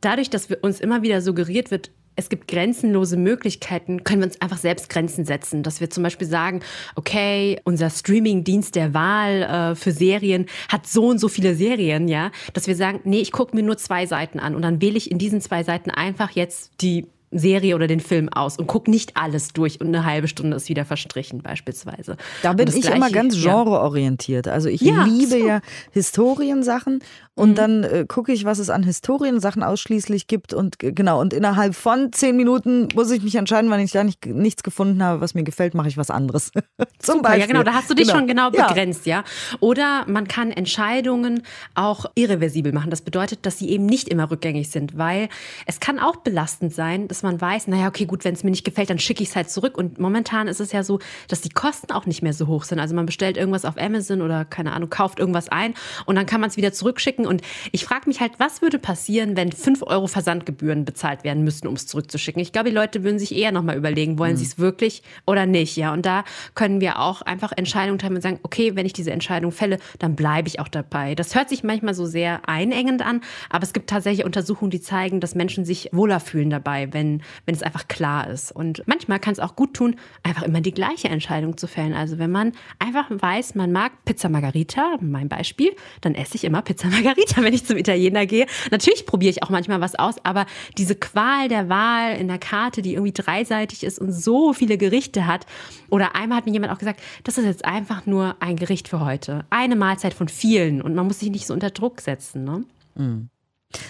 Dadurch, 0.00 0.30
dass 0.30 0.50
wir 0.50 0.62
uns 0.62 0.80
immer 0.80 1.02
wieder 1.02 1.20
suggeriert 1.20 1.70
wird, 1.70 1.90
es 2.18 2.30
gibt 2.30 2.48
grenzenlose 2.48 3.18
Möglichkeiten, 3.18 4.02
können 4.02 4.22
wir 4.22 4.26
uns 4.26 4.40
einfach 4.40 4.56
selbst 4.56 4.88
Grenzen 4.88 5.26
setzen. 5.26 5.62
Dass 5.62 5.80
wir 5.80 5.90
zum 5.90 6.02
Beispiel 6.02 6.26
sagen, 6.26 6.60
okay, 6.94 7.60
unser 7.64 7.90
Streaming-Dienst 7.90 8.74
der 8.74 8.94
Wahl 8.94 9.42
äh, 9.42 9.74
für 9.74 9.92
Serien 9.92 10.46
hat 10.70 10.86
so 10.86 11.08
und 11.08 11.18
so 11.18 11.28
viele 11.28 11.54
Serien, 11.54 12.08
ja. 12.08 12.30
Dass 12.54 12.66
wir 12.68 12.74
sagen, 12.74 13.00
nee, 13.04 13.20
ich 13.20 13.32
gucke 13.32 13.54
mir 13.54 13.62
nur 13.62 13.76
zwei 13.76 14.06
Seiten 14.06 14.38
an 14.40 14.54
und 14.54 14.62
dann 14.62 14.80
wähle 14.80 14.96
ich 14.96 15.10
in 15.10 15.18
diesen 15.18 15.42
zwei 15.42 15.62
Seiten 15.62 15.90
einfach 15.90 16.30
jetzt 16.30 16.80
die 16.80 17.06
Serie 17.30 17.74
oder 17.74 17.86
den 17.86 18.00
Film 18.00 18.28
aus 18.28 18.58
und 18.58 18.66
guck 18.66 18.88
nicht 18.88 19.16
alles 19.16 19.48
durch 19.48 19.80
und 19.80 19.88
eine 19.88 20.04
halbe 20.04 20.28
Stunde 20.28 20.56
ist 20.56 20.68
wieder 20.68 20.84
verstrichen 20.84 21.42
beispielsweise. 21.42 22.16
Da 22.42 22.52
bin 22.52 22.68
ich 22.68 22.82
Gleiche, 22.82 22.96
immer 22.96 23.10
ganz 23.10 23.34
genreorientiert. 23.40 24.48
Also 24.48 24.68
ich 24.68 24.80
ja, 24.80 25.04
liebe 25.04 25.38
so. 25.40 25.46
ja 25.46 25.60
Historiensachen 25.92 27.00
und 27.34 27.50
mhm. 27.50 27.54
dann 27.54 27.84
äh, 27.84 28.04
gucke 28.08 28.32
ich, 28.32 28.44
was 28.44 28.58
es 28.58 28.70
an 28.70 28.82
Historiensachen 28.82 29.62
ausschließlich 29.62 30.26
gibt 30.26 30.54
und 30.54 30.78
genau 30.78 31.20
und 31.20 31.34
innerhalb 31.34 31.74
von 31.74 32.12
zehn 32.12 32.36
Minuten 32.36 32.88
muss 32.94 33.10
ich 33.10 33.22
mich 33.22 33.34
entscheiden, 33.34 33.70
wenn 33.70 33.80
ich 33.80 33.92
da 33.92 34.04
nicht, 34.04 34.24
nichts 34.24 34.62
gefunden 34.62 35.02
habe, 35.02 35.20
was 35.20 35.34
mir 35.34 35.42
gefällt, 35.42 35.74
mache 35.74 35.88
ich 35.88 35.98
was 35.98 36.10
anderes. 36.10 36.50
Zum 36.98 37.16
Super, 37.16 37.22
Beispiel. 37.22 37.40
Ja, 37.40 37.46
genau, 37.46 37.62
da 37.62 37.74
hast 37.74 37.90
du 37.90 37.94
dich 37.94 38.06
genau. 38.06 38.18
schon 38.18 38.26
genau 38.26 38.50
begrenzt, 38.50 39.04
ja. 39.04 39.18
ja. 39.18 39.24
Oder 39.60 40.04
man 40.06 40.28
kann 40.28 40.50
Entscheidungen 40.50 41.42
auch 41.74 42.06
irreversibel 42.14 42.72
machen. 42.72 42.90
Das 42.90 43.02
bedeutet, 43.02 43.44
dass 43.44 43.58
sie 43.58 43.68
eben 43.68 43.84
nicht 43.84 44.08
immer 44.08 44.30
rückgängig 44.30 44.70
sind, 44.70 44.96
weil 44.96 45.28
es 45.66 45.80
kann 45.80 45.98
auch 45.98 46.16
belastend 46.16 46.72
sein, 46.72 47.08
dass 47.16 47.22
man 47.22 47.40
weiß, 47.40 47.68
naja, 47.68 47.88
okay, 47.88 48.04
gut, 48.04 48.24
wenn 48.24 48.34
es 48.34 48.44
mir 48.44 48.50
nicht 48.50 48.64
gefällt, 48.64 48.90
dann 48.90 48.98
schicke 48.98 49.22
ich 49.22 49.30
es 49.30 49.36
halt 49.36 49.48
zurück. 49.48 49.78
Und 49.78 49.98
momentan 49.98 50.48
ist 50.48 50.60
es 50.60 50.72
ja 50.72 50.82
so, 50.82 50.98
dass 51.28 51.40
die 51.40 51.48
Kosten 51.48 51.90
auch 51.92 52.04
nicht 52.04 52.20
mehr 52.20 52.34
so 52.34 52.46
hoch 52.46 52.64
sind. 52.64 52.78
Also 52.78 52.94
man 52.94 53.06
bestellt 53.06 53.38
irgendwas 53.38 53.64
auf 53.64 53.78
Amazon 53.78 54.20
oder 54.20 54.44
keine 54.44 54.72
Ahnung, 54.74 54.90
kauft 54.90 55.18
irgendwas 55.18 55.48
ein 55.48 55.72
und 56.04 56.16
dann 56.16 56.26
kann 56.26 56.42
man 56.42 56.50
es 56.50 56.58
wieder 56.58 56.72
zurückschicken. 56.72 57.26
Und 57.26 57.40
ich 57.72 57.86
frage 57.86 58.02
mich 58.06 58.20
halt, 58.20 58.32
was 58.38 58.60
würde 58.60 58.78
passieren, 58.78 59.34
wenn 59.34 59.50
5 59.50 59.82
Euro 59.82 60.08
Versandgebühren 60.08 60.84
bezahlt 60.84 61.24
werden 61.24 61.42
müssten, 61.42 61.68
um 61.68 61.74
es 61.74 61.86
zurückzuschicken? 61.86 62.42
Ich 62.42 62.52
glaube, 62.52 62.68
die 62.68 62.74
Leute 62.74 63.02
würden 63.02 63.18
sich 63.18 63.34
eher 63.34 63.50
nochmal 63.50 63.78
überlegen, 63.78 64.18
wollen 64.18 64.32
mhm. 64.32 64.38
sie 64.38 64.44
es 64.44 64.58
wirklich 64.58 65.02
oder 65.26 65.46
nicht. 65.46 65.76
Ja, 65.76 65.94
und 65.94 66.04
da 66.04 66.24
können 66.54 66.82
wir 66.82 66.98
auch 66.98 67.22
einfach 67.22 67.52
Entscheidungen 67.56 67.98
treffen 67.98 68.16
und 68.16 68.22
sagen, 68.22 68.40
okay, 68.42 68.76
wenn 68.76 68.84
ich 68.84 68.92
diese 68.92 69.10
Entscheidung 69.10 69.52
fälle, 69.52 69.78
dann 69.98 70.16
bleibe 70.16 70.48
ich 70.48 70.60
auch 70.60 70.68
dabei. 70.68 71.14
Das 71.14 71.34
hört 71.34 71.48
sich 71.48 71.64
manchmal 71.64 71.94
so 71.94 72.04
sehr 72.04 72.46
einengend 72.46 73.00
an, 73.00 73.22
aber 73.48 73.64
es 73.64 73.72
gibt 73.72 73.88
tatsächlich 73.88 74.26
Untersuchungen, 74.26 74.70
die 74.70 74.82
zeigen, 74.82 75.20
dass 75.20 75.34
Menschen 75.34 75.64
sich 75.64 75.88
wohler 75.92 76.20
fühlen 76.20 76.50
dabei, 76.50 76.92
wenn 76.92 77.05
wenn, 77.06 77.22
wenn 77.46 77.54
es 77.54 77.62
einfach 77.62 77.88
klar 77.88 78.28
ist. 78.28 78.52
Und 78.52 78.82
manchmal 78.86 79.20
kann 79.20 79.32
es 79.32 79.38
auch 79.38 79.56
gut 79.56 79.74
tun, 79.74 79.96
einfach 80.22 80.42
immer 80.42 80.60
die 80.60 80.72
gleiche 80.72 81.08
Entscheidung 81.08 81.56
zu 81.56 81.66
fällen. 81.66 81.94
Also 81.94 82.18
wenn 82.18 82.30
man 82.30 82.52
einfach 82.78 83.06
weiß, 83.10 83.54
man 83.54 83.72
mag 83.72 83.92
Pizza 84.04 84.28
Margarita, 84.28 84.96
mein 85.00 85.28
Beispiel, 85.28 85.74
dann 86.00 86.14
esse 86.14 86.36
ich 86.36 86.44
immer 86.44 86.62
Pizza 86.62 86.88
Margarita, 86.90 87.42
wenn 87.42 87.54
ich 87.54 87.64
zum 87.64 87.76
Italiener 87.76 88.26
gehe. 88.26 88.46
Natürlich 88.70 89.06
probiere 89.06 89.30
ich 89.30 89.42
auch 89.42 89.50
manchmal 89.50 89.80
was 89.80 89.94
aus, 89.94 90.16
aber 90.24 90.46
diese 90.76 90.94
Qual 90.94 91.48
der 91.48 91.68
Wahl 91.68 92.16
in 92.16 92.28
der 92.28 92.38
Karte, 92.38 92.82
die 92.82 92.94
irgendwie 92.94 93.12
dreiseitig 93.12 93.84
ist 93.84 93.98
und 93.98 94.12
so 94.12 94.52
viele 94.52 94.78
Gerichte 94.78 95.26
hat, 95.26 95.46
oder 95.90 96.16
einmal 96.16 96.38
hat 96.38 96.46
mir 96.46 96.52
jemand 96.52 96.72
auch 96.72 96.78
gesagt, 96.78 97.00
das 97.24 97.38
ist 97.38 97.44
jetzt 97.44 97.64
einfach 97.64 98.06
nur 98.06 98.36
ein 98.40 98.56
Gericht 98.56 98.88
für 98.88 99.00
heute. 99.00 99.44
Eine 99.50 99.76
Mahlzeit 99.76 100.14
von 100.14 100.28
vielen 100.28 100.82
und 100.82 100.94
man 100.94 101.06
muss 101.06 101.20
sich 101.20 101.30
nicht 101.30 101.46
so 101.46 101.54
unter 101.54 101.70
Druck 101.70 102.00
setzen. 102.00 102.44
Ne? 102.44 102.64
Mhm. 102.96 103.28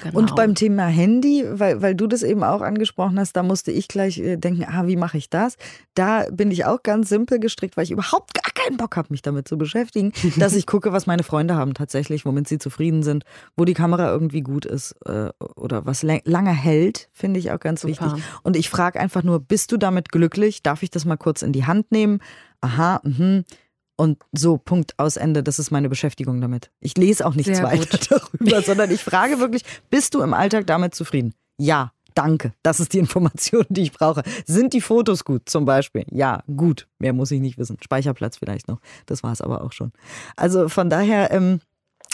Genau. 0.03 0.19
Und 0.19 0.35
beim 0.35 0.55
Thema 0.55 0.87
Handy, 0.87 1.45
weil, 1.49 1.83
weil 1.83 1.95
du 1.95 2.07
das 2.07 2.23
eben 2.23 2.43
auch 2.43 2.61
angesprochen 2.61 3.19
hast, 3.19 3.35
da 3.35 3.43
musste 3.43 3.71
ich 3.71 3.89
gleich 3.89 4.19
äh, 4.19 4.37
denken, 4.37 4.65
ah, 4.65 4.87
wie 4.87 4.97
mache 4.97 5.19
ich 5.19 5.31
das? 5.31 5.57
Da 5.95 6.27
bin 6.31 6.51
ich 6.51 6.65
auch 6.65 6.83
ganz 6.83 7.09
simpel 7.09 7.39
gestrickt, 7.39 7.77
weil 7.77 7.85
ich 7.85 7.91
überhaupt 7.91 8.35
gar 8.35 8.51
keinen 8.53 8.79
Bock 8.79 8.97
habe, 8.97 9.09
mich 9.11 9.23
damit 9.23 9.47
zu 9.47 9.59
beschäftigen, 9.59 10.13
dass 10.39 10.55
ich 10.55 10.67
gucke, 10.67 10.93
was 10.93 11.07
meine 11.07 11.23
Freunde 11.23 11.55
haben 11.55 11.75
tatsächlich, 11.75 12.25
womit 12.25 12.49
sie 12.49 12.59
zufrieden 12.59 13.03
sind, 13.03 13.25
wo 13.57 13.65
die 13.65 13.75
Kamera 13.75 14.09
irgendwie 14.09 14.41
gut 14.41 14.65
ist 14.65 14.95
äh, 15.05 15.31
oder 15.57 15.87
was 15.87 16.03
lange 16.03 16.53
hält, 16.53 17.09
finde 17.13 17.39
ich 17.39 17.51
auch 17.53 17.61
ganz 17.61 17.83
Super. 17.83 18.07
wichtig. 18.07 18.25
Und 18.43 18.57
ich 18.57 18.71
frage 18.71 18.99
einfach 18.99 19.23
nur, 19.23 19.41
bist 19.41 19.73
du 19.73 19.77
damit 19.77 20.11
glücklich? 20.11 20.63
Darf 20.63 20.83
ich 20.83 20.91
das 20.91 21.05
mal 21.05 21.17
kurz 21.17 21.43
in 21.43 21.53
die 21.53 21.67
Hand 21.67 21.93
nehmen? 21.93 22.21
Aha, 22.61 23.01
mhm 23.05 23.45
und 23.97 24.19
so, 24.33 24.59
Punkt, 24.59 24.99
aus 24.99 25.17
Ende. 25.17 25.43
Das 25.43 25.59
ist 25.59 25.71
meine 25.71 25.89
Beschäftigung 25.89 26.41
damit. 26.41 26.71
Ich 26.81 26.97
lese 26.97 27.27
auch 27.27 27.35
nichts 27.35 27.57
Sehr 27.57 27.65
weiter 27.65 27.99
gut. 27.99 28.11
darüber, 28.11 28.63
sondern 28.63 28.91
ich 28.91 29.03
frage 29.03 29.39
wirklich, 29.41 29.63
bist 29.91 30.15
du 30.15 30.23
im 30.23 30.35
Alltag 30.35 30.67
damit 30.67 30.95
zufrieden? 30.95 31.35
Ja, 31.59 31.93
danke. 32.15 32.53
Das 32.63 32.81
ist 32.81 32.93
die 32.93 32.99
Information, 32.99 33.65
die 33.69 33.83
ich 33.83 33.93
brauche. 33.93 34.23
Sind 34.45 34.73
die 34.75 34.81
Fotos 34.81 35.25
gut 35.25 35.49
zum 35.49 35.65
Beispiel? 35.65 36.05
Ja, 36.11 36.43
gut. 36.57 36.87
Mehr 36.99 37.13
muss 37.13 37.31
ich 37.31 37.41
nicht 37.41 37.59
wissen. 37.59 37.79
Speicherplatz 37.83 38.37
vielleicht 38.37 38.69
noch. 38.69 38.81
Das 39.07 39.23
war 39.23 39.33
es 39.33 39.41
aber 39.41 39.63
auch 39.63 39.73
schon. 39.73 39.93
Also 40.37 40.69
von 40.69 40.91
daher, 40.91 41.31
ähm, 41.31 41.61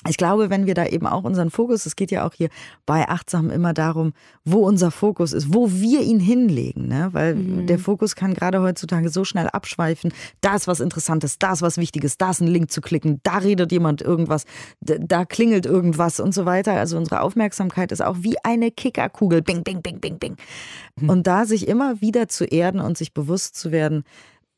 ich 0.08 0.16
glaube, 0.16 0.50
wenn 0.50 0.66
wir 0.66 0.74
da 0.74 0.86
eben 0.86 1.06
auch 1.06 1.24
unseren 1.24 1.50
Fokus, 1.50 1.86
es 1.86 1.96
geht 1.96 2.10
ja 2.10 2.26
auch 2.26 2.34
hier 2.34 2.48
bei 2.86 3.08
Achtsam 3.08 3.50
immer 3.50 3.72
darum, 3.72 4.12
wo 4.44 4.66
unser 4.66 4.90
Fokus 4.90 5.32
ist, 5.32 5.54
wo 5.54 5.70
wir 5.70 6.02
ihn 6.02 6.18
hinlegen, 6.18 6.88
ne? 6.88 7.08
weil 7.12 7.36
mhm. 7.36 7.66
der 7.66 7.78
Fokus 7.78 8.16
kann 8.16 8.34
gerade 8.34 8.60
heutzutage 8.60 9.08
so 9.10 9.24
schnell 9.24 9.48
abschweifen, 9.48 10.12
da 10.40 10.56
ist 10.56 10.66
was 10.66 10.80
Interessantes, 10.80 11.38
da 11.38 11.52
ist 11.52 11.62
was 11.62 11.78
Wichtiges, 11.78 12.18
da 12.18 12.30
ist 12.30 12.40
ein 12.40 12.48
Link 12.48 12.70
zu 12.70 12.80
klicken, 12.80 13.20
da 13.22 13.38
redet 13.38 13.70
jemand 13.70 14.02
irgendwas, 14.02 14.44
da 14.80 15.24
klingelt 15.24 15.66
irgendwas 15.66 16.18
und 16.20 16.34
so 16.34 16.44
weiter. 16.46 16.72
Also 16.72 16.96
unsere 16.96 17.20
Aufmerksamkeit 17.20 17.92
ist 17.92 18.02
auch 18.02 18.16
wie 18.20 18.36
eine 18.42 18.70
Kickerkugel, 18.70 19.42
bing, 19.42 19.62
bing, 19.62 19.82
bing, 19.82 20.00
bing, 20.00 20.18
bing. 20.18 20.36
Mhm. 20.96 21.08
Und 21.08 21.26
da 21.26 21.44
sich 21.44 21.68
immer 21.68 22.00
wieder 22.00 22.28
zu 22.28 22.44
erden 22.44 22.80
und 22.80 22.98
sich 22.98 23.14
bewusst 23.14 23.56
zu 23.56 23.70
werden, 23.70 24.04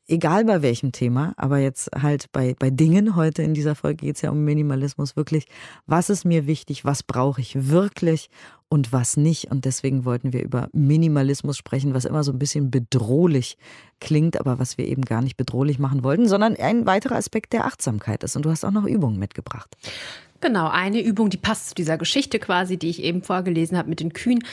egal 0.07 0.45
bei 0.45 0.61
welchem 0.61 0.91
Thema, 0.91 1.33
aber 1.37 1.57
jetzt 1.57 1.89
halt 1.99 2.31
bei, 2.31 2.55
bei 2.57 2.69
Dingen, 2.69 3.15
heute 3.15 3.41
in 3.43 3.53
dieser 3.53 3.75
Folge 3.75 4.05
geht 4.05 4.15
es 4.15 4.21
ja 4.21 4.31
um 4.31 4.43
Minimalismus, 4.43 5.15
wirklich, 5.15 5.45
was 5.85 6.09
ist 6.09 6.25
mir 6.25 6.47
wichtig, 6.47 6.85
was 6.85 7.03
brauche 7.03 7.41
ich 7.41 7.69
wirklich 7.69 8.29
und 8.69 8.91
was 8.91 9.17
nicht. 9.17 9.51
Und 9.51 9.65
deswegen 9.65 10.05
wollten 10.05 10.33
wir 10.33 10.43
über 10.43 10.69
Minimalismus 10.73 11.57
sprechen, 11.57 11.93
was 11.93 12.05
immer 12.05 12.23
so 12.23 12.31
ein 12.31 12.39
bisschen 12.39 12.71
bedrohlich 12.71 13.57
klingt, 13.99 14.39
aber 14.39 14.59
was 14.59 14.77
wir 14.77 14.87
eben 14.87 15.03
gar 15.03 15.21
nicht 15.21 15.37
bedrohlich 15.37 15.79
machen 15.79 16.03
wollten, 16.03 16.27
sondern 16.27 16.55
ein 16.55 16.85
weiterer 16.85 17.15
Aspekt 17.15 17.53
der 17.53 17.65
Achtsamkeit 17.65 18.23
ist. 18.23 18.35
Und 18.35 18.45
du 18.45 18.51
hast 18.51 18.65
auch 18.65 18.71
noch 18.71 18.85
Übungen 18.85 19.19
mitgebracht. 19.19 19.75
Genau, 20.41 20.67
eine 20.67 21.01
Übung, 21.01 21.29
die 21.29 21.37
passt 21.37 21.69
zu 21.69 21.75
dieser 21.75 21.97
Geschichte 21.97 22.39
quasi, 22.39 22.77
die 22.77 22.89
ich 22.89 23.01
eben 23.01 23.23
vorgelesen 23.23 23.77
habe 23.77 23.89
mit 23.89 23.99
den 23.99 24.13
Kühen 24.13 24.43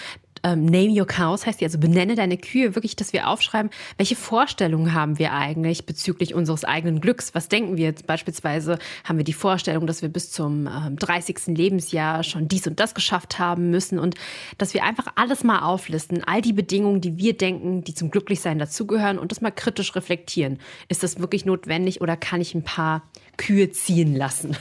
ähm, 0.44 0.64
Name 0.64 0.90
Your 0.90 1.06
Cows 1.06 1.46
heißt 1.46 1.60
die, 1.60 1.64
also 1.64 1.78
benenne 1.78 2.14
deine 2.14 2.36
Kühe, 2.36 2.74
wirklich, 2.74 2.96
dass 2.96 3.12
wir 3.12 3.28
aufschreiben, 3.28 3.70
welche 3.96 4.16
Vorstellungen 4.16 4.94
haben 4.94 5.18
wir 5.18 5.32
eigentlich 5.32 5.86
bezüglich 5.86 6.34
unseres 6.34 6.64
eigenen 6.64 7.00
Glücks? 7.00 7.34
Was 7.34 7.48
denken 7.48 7.76
wir 7.76 7.84
jetzt 7.84 8.06
beispielsweise? 8.06 8.78
Haben 9.04 9.18
wir 9.18 9.24
die 9.24 9.32
Vorstellung, 9.32 9.86
dass 9.86 10.02
wir 10.02 10.08
bis 10.08 10.30
zum 10.30 10.66
ähm, 10.66 10.96
30. 10.96 11.56
Lebensjahr 11.56 12.24
schon 12.24 12.48
dies 12.48 12.66
und 12.66 12.80
das 12.80 12.94
geschafft 12.94 13.38
haben 13.38 13.70
müssen 13.70 13.98
und 13.98 14.16
dass 14.58 14.74
wir 14.74 14.84
einfach 14.84 15.06
alles 15.14 15.44
mal 15.44 15.60
auflisten, 15.60 16.24
all 16.24 16.42
die 16.42 16.52
Bedingungen, 16.52 17.00
die 17.00 17.18
wir 17.18 17.36
denken, 17.36 17.84
die 17.84 17.94
zum 17.94 18.10
Glücklichsein 18.10 18.58
dazugehören 18.58 19.18
und 19.18 19.30
das 19.30 19.40
mal 19.40 19.50
kritisch 19.50 19.94
reflektieren. 19.94 20.58
Ist 20.88 21.02
das 21.02 21.20
wirklich 21.20 21.44
notwendig 21.44 22.00
oder 22.00 22.16
kann 22.16 22.40
ich 22.40 22.54
ein 22.54 22.64
paar 22.64 23.02
Kühe 23.36 23.70
ziehen 23.70 24.14
lassen. 24.14 24.56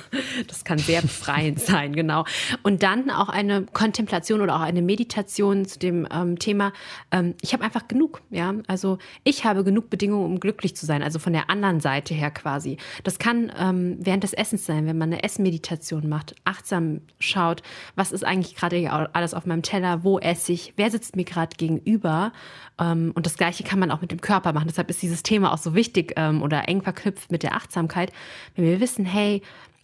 Das 0.48 0.64
kann 0.64 0.78
sehr 0.78 1.02
befreiend 1.02 1.60
sein, 1.72 1.94
genau. 1.94 2.26
Und 2.64 2.84
dann 2.84 3.10
auch 3.10 3.30
eine 3.30 3.64
Kontemplation 3.64 4.42
oder 4.42 4.56
auch 4.56 4.62
eine 4.62 4.82
Meditation 4.82 5.66
zu 5.66 5.80
dem 5.80 6.08
ähm, 6.12 6.40
Thema, 6.40 6.74
ähm, 7.12 7.36
ich 7.42 7.54
habe 7.54 7.64
einfach 7.64 7.88
genug, 7.88 8.22
ja. 8.30 8.54
Also 8.68 8.98
ich 9.24 9.46
habe 9.46 9.64
genug 9.64 9.90
Bedingungen, 9.90 10.26
um 10.26 10.40
glücklich 10.40 10.76
zu 10.76 10.86
sein, 10.86 11.04
also 11.04 11.20
von 11.20 11.34
der 11.34 11.50
anderen 11.50 11.80
Seite 11.80 12.14
her 12.14 12.32
quasi. 12.32 12.78
Das 13.04 13.20
kann 13.20 13.52
ähm, 13.58 13.98
während 14.00 14.24
des 14.24 14.34
Essens 14.34 14.66
sein, 14.66 14.86
wenn 14.88 14.98
man 14.98 15.12
eine 15.12 15.24
Essmeditation 15.24 16.08
macht, 16.08 16.36
achtsam 16.44 17.02
schaut, 17.20 17.62
was 17.96 18.12
ist 18.12 18.24
eigentlich 18.24 18.56
gerade 18.56 18.90
alles 19.14 19.34
auf 19.34 19.46
meinem 19.46 19.64
Teller, 19.64 20.04
wo 20.04 20.20
esse 20.20 20.54
ich, 20.54 20.74
wer 20.78 20.90
sitzt 20.92 21.16
mir 21.16 21.26
gerade 21.26 21.56
gegenüber. 21.56 22.32
Ähm, 22.80 23.12
und 23.16 23.26
das 23.26 23.38
Gleiche 23.38 23.64
kann 23.64 23.80
man 23.80 23.92
auch 23.92 24.02
mit 24.02 24.12
dem 24.12 24.22
Körper 24.22 24.54
machen. 24.54 24.68
Deshalb 24.68 24.90
ist 24.90 25.02
dieses 25.02 25.24
Thema 25.24 25.54
auch 25.54 25.58
so 25.58 25.76
wichtig 25.76 26.14
ähm, 26.16 26.42
oder 26.42 26.68
eng 26.68 26.82
verknüpft 26.82 27.32
mit 27.32 27.44
der 27.44 27.56
Achtsamkeit. 27.56 28.12
Wenn 28.56 28.61
wir 28.62 28.80
wissen, 28.80 29.06
hey, 29.06 29.42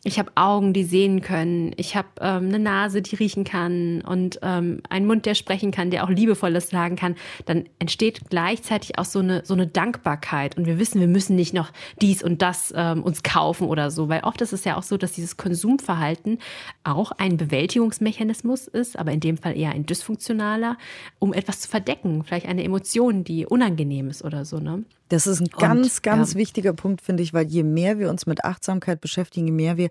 ich 0.07 0.19
habe 0.19 0.31
Augen, 0.35 0.71
die 0.71 0.85
sehen 0.85 1.21
können. 1.21 1.73
Ich 1.75 1.97
habe 1.97 2.07
ähm, 2.21 2.47
eine 2.47 2.59
Nase, 2.59 3.01
die 3.01 3.15
riechen 3.15 3.43
kann 3.43 4.01
und 4.01 4.39
ähm, 4.41 4.81
einen 4.89 5.05
Mund, 5.05 5.25
der 5.25 5.35
sprechen 5.35 5.71
kann, 5.71 5.91
der 5.91 6.05
auch 6.05 6.09
liebevolles 6.09 6.69
sagen 6.69 6.95
kann. 6.95 7.15
Dann 7.45 7.65
entsteht 7.79 8.29
gleichzeitig 8.29 8.97
auch 8.99 9.05
so 9.05 9.19
eine 9.19 9.43
so 9.43 9.53
eine 9.53 9.67
Dankbarkeit 9.67 10.55
und 10.55 10.65
wir 10.65 10.79
wissen, 10.79 11.01
wir 11.01 11.09
müssen 11.09 11.35
nicht 11.35 11.53
noch 11.53 11.73
dies 12.01 12.23
und 12.23 12.41
das 12.41 12.73
ähm, 12.75 13.03
uns 13.03 13.23
kaufen 13.23 13.67
oder 13.67 13.91
so, 13.91 14.07
weil 14.07 14.21
oft 14.21 14.39
ist 14.41 14.53
es 14.53 14.63
ja 14.63 14.77
auch 14.77 14.83
so, 14.83 14.97
dass 14.97 15.11
dieses 15.11 15.35
Konsumverhalten 15.35 16.39
auch 16.85 17.11
ein 17.11 17.35
Bewältigungsmechanismus 17.35 18.67
ist, 18.67 18.97
aber 18.97 19.11
in 19.11 19.19
dem 19.19 19.37
Fall 19.37 19.57
eher 19.57 19.71
ein 19.71 19.85
dysfunktionaler, 19.85 20.77
um 21.19 21.33
etwas 21.33 21.59
zu 21.59 21.67
verdecken, 21.67 22.23
vielleicht 22.23 22.45
eine 22.45 22.63
Emotion, 22.63 23.25
die 23.25 23.45
unangenehm 23.45 24.09
ist 24.09 24.23
oder 24.23 24.45
so. 24.45 24.59
Ne? 24.59 24.85
Das 25.09 25.27
ist 25.27 25.39
ein 25.39 25.47
ganz, 25.47 26.01
ganz 26.01 26.33
ja. 26.33 26.39
wichtiger 26.39 26.73
Punkt, 26.73 27.01
finde 27.01 27.23
ich, 27.23 27.33
weil 27.33 27.47
je 27.47 27.63
mehr 27.63 27.99
wir 27.99 28.09
uns 28.09 28.25
mit 28.25 28.43
Achtsamkeit 28.43 29.01
beschäftigen, 29.01 29.47
je 29.47 29.53
mehr 29.53 29.77
wir 29.77 29.89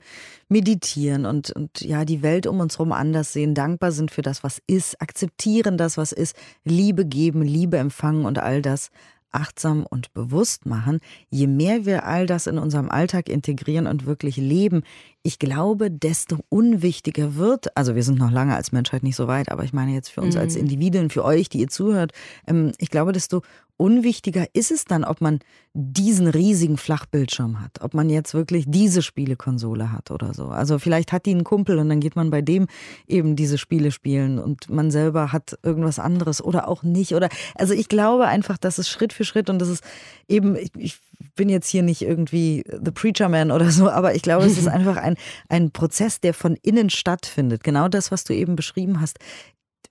meditieren 0.49 1.27
und, 1.27 1.51
und 1.51 1.81
ja, 1.81 2.05
die 2.05 2.23
Welt 2.23 2.47
um 2.47 2.61
uns 2.61 2.79
herum 2.79 2.93
anders 2.93 3.33
sehen, 3.33 3.55
dankbar 3.55 3.93
sind 3.93 4.11
für 4.11 4.23
das, 4.23 4.45
was 4.45 4.61
ist, 4.67 5.01
akzeptieren 5.01 5.79
das, 5.79 5.97
was 5.97 6.13
ist, 6.13 6.37
Liebe 6.65 7.07
geben, 7.07 7.43
Liebe 7.43 7.79
empfangen 7.79 8.27
und 8.27 8.39
all 8.39 8.63
das 8.63 8.91
achtsam 9.37 9.85
und 9.89 10.15
bewusst 10.15 10.67
machen, 10.67 11.01
je 11.29 11.47
mehr 11.47 11.85
wir 11.85 12.07
all 12.07 12.27
das 12.27 12.47
in 12.47 12.59
unserem 12.59 12.89
Alltag 12.89 13.29
integrieren 13.29 13.87
und 13.87 14.07
wirklich 14.07 14.37
leben, 14.37 14.83
ich 15.23 15.39
glaube, 15.39 15.91
desto 15.91 16.39
unwichtiger 16.49 17.37
wird, 17.37 17.77
also 17.77 17.95
wir 17.95 18.03
sind 18.03 18.19
noch 18.19 18.31
lange 18.31 18.55
als 18.55 18.73
Menschheit 18.73 19.03
nicht 19.03 19.17
so 19.17 19.27
weit, 19.27 19.51
aber 19.51 19.65
ich 19.65 19.73
meine 19.73 19.93
jetzt 19.93 20.09
für 20.09 20.23
uns 20.23 20.37
mhm. 20.37 20.41
als 20.41 20.57
Individuen, 20.57 21.11
für 21.11 21.25
euch, 21.25 21.49
die 21.49 21.59
ihr 21.59 21.69
zuhört, 21.69 22.13
ähm, 22.47 22.73
ich 22.79 22.91
glaube, 22.91 23.13
desto 23.13 23.43
unwichtiger 23.77 24.47
ist 24.53 24.71
es 24.71 24.85
dann, 24.85 25.05
ob 25.05 25.21
man 25.21 25.41
diesen 25.75 26.27
riesigen 26.27 26.79
Flachbildschirm 26.79 27.61
hat, 27.61 27.83
ob 27.83 27.93
man 27.93 28.09
jetzt 28.09 28.33
wirklich 28.33 28.65
diese 28.67 29.03
Spielekonsole 29.03 29.93
hat 29.93 30.11
oder 30.11 30.33
so. 30.33 30.47
Also 30.47 30.79
vielleicht 30.79 31.13
hat 31.13 31.27
die 31.27 31.33
einen 31.33 31.45
Kumpel 31.45 31.79
und 31.79 31.89
dann 31.91 32.01
geht 32.01 32.17
man 32.17 32.31
bei 32.31 32.41
dem 32.41 32.67
eben 33.07 33.37
diese 33.37 33.59
Spiele 33.59 33.91
spielen 33.91 34.39
und 34.39 34.71
man 34.71 34.91
selber 34.91 35.33
hat 35.33 35.59
irgendwas 35.63 35.99
anderes 35.99 36.43
oder 36.43 36.69
auch 36.69 36.83
nicht. 36.83 37.15
Oder 37.15 37.29
also 37.55 37.75
ich 37.75 37.89
glaube 37.89 38.27
einfach, 38.27 38.57
dass 38.57 38.79
es 38.79 38.89
Schritt 38.89 39.13
für 39.13 39.25
Schritt 39.25 39.51
und 39.51 39.59
das 39.59 39.69
ist 39.69 39.85
eben, 40.29 40.57
ich, 40.57 40.71
ich 40.79 40.99
bin 41.35 41.49
jetzt 41.49 41.69
hier 41.69 41.83
nicht 41.83 42.03
irgendwie 42.03 42.65
The 42.67 42.91
Preacher 42.91 43.29
Man 43.29 43.51
oder 43.51 43.71
so, 43.71 43.91
aber 43.91 44.15
ich 44.15 44.23
glaube, 44.23 44.47
es 44.47 44.57
ist 44.57 44.69
einfach 44.69 44.97
ein, 44.97 45.17
ein 45.49 45.71
Prozess, 45.71 46.21
der 46.21 46.33
von 46.33 46.57
innen 46.63 46.89
stattfindet. 46.89 47.63
Genau 47.65 47.89
das, 47.89 48.11
was 48.11 48.25
du 48.25 48.35
eben 48.35 48.57
beschrieben 48.57 49.01
hast. 49.01 49.19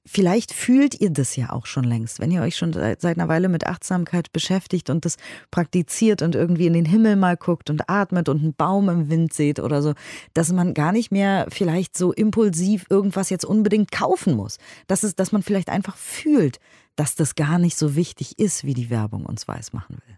Vielleicht 0.07 0.53
fühlt 0.53 1.01
ihr 1.01 1.09
das 1.09 1.35
ja 1.35 1.49
auch 1.49 1.65
schon 1.65 1.83
längst, 1.83 2.19
wenn 2.19 2.29
ihr 2.29 2.43
euch 2.43 2.55
schon 2.55 2.73
seit 2.73 3.03
einer 3.03 3.27
Weile 3.27 3.49
mit 3.49 3.65
Achtsamkeit 3.65 4.31
beschäftigt 4.31 4.91
und 4.91 5.03
das 5.03 5.17
praktiziert 5.49 6.21
und 6.21 6.35
irgendwie 6.35 6.67
in 6.67 6.73
den 6.73 6.85
Himmel 6.85 7.15
mal 7.15 7.35
guckt 7.35 7.71
und 7.71 7.89
atmet 7.89 8.29
und 8.29 8.41
einen 8.41 8.53
Baum 8.53 8.87
im 8.89 9.09
Wind 9.09 9.33
seht 9.33 9.59
oder 9.59 9.81
so, 9.81 9.93
dass 10.35 10.53
man 10.53 10.75
gar 10.75 10.91
nicht 10.91 11.11
mehr 11.11 11.47
vielleicht 11.49 11.97
so 11.97 12.13
impulsiv 12.13 12.85
irgendwas 12.89 13.31
jetzt 13.31 13.45
unbedingt 13.45 13.91
kaufen 13.91 14.35
muss. 14.35 14.59
Dass, 14.85 15.01
es, 15.01 15.15
dass 15.15 15.31
man 15.31 15.41
vielleicht 15.41 15.69
einfach 15.69 15.97
fühlt, 15.97 16.59
dass 16.95 17.15
das 17.15 17.33
gar 17.33 17.57
nicht 17.57 17.75
so 17.75 17.95
wichtig 17.95 18.37
ist, 18.37 18.63
wie 18.63 18.75
die 18.75 18.91
Werbung 18.91 19.25
uns 19.25 19.47
weismachen 19.47 19.97
will. 20.05 20.17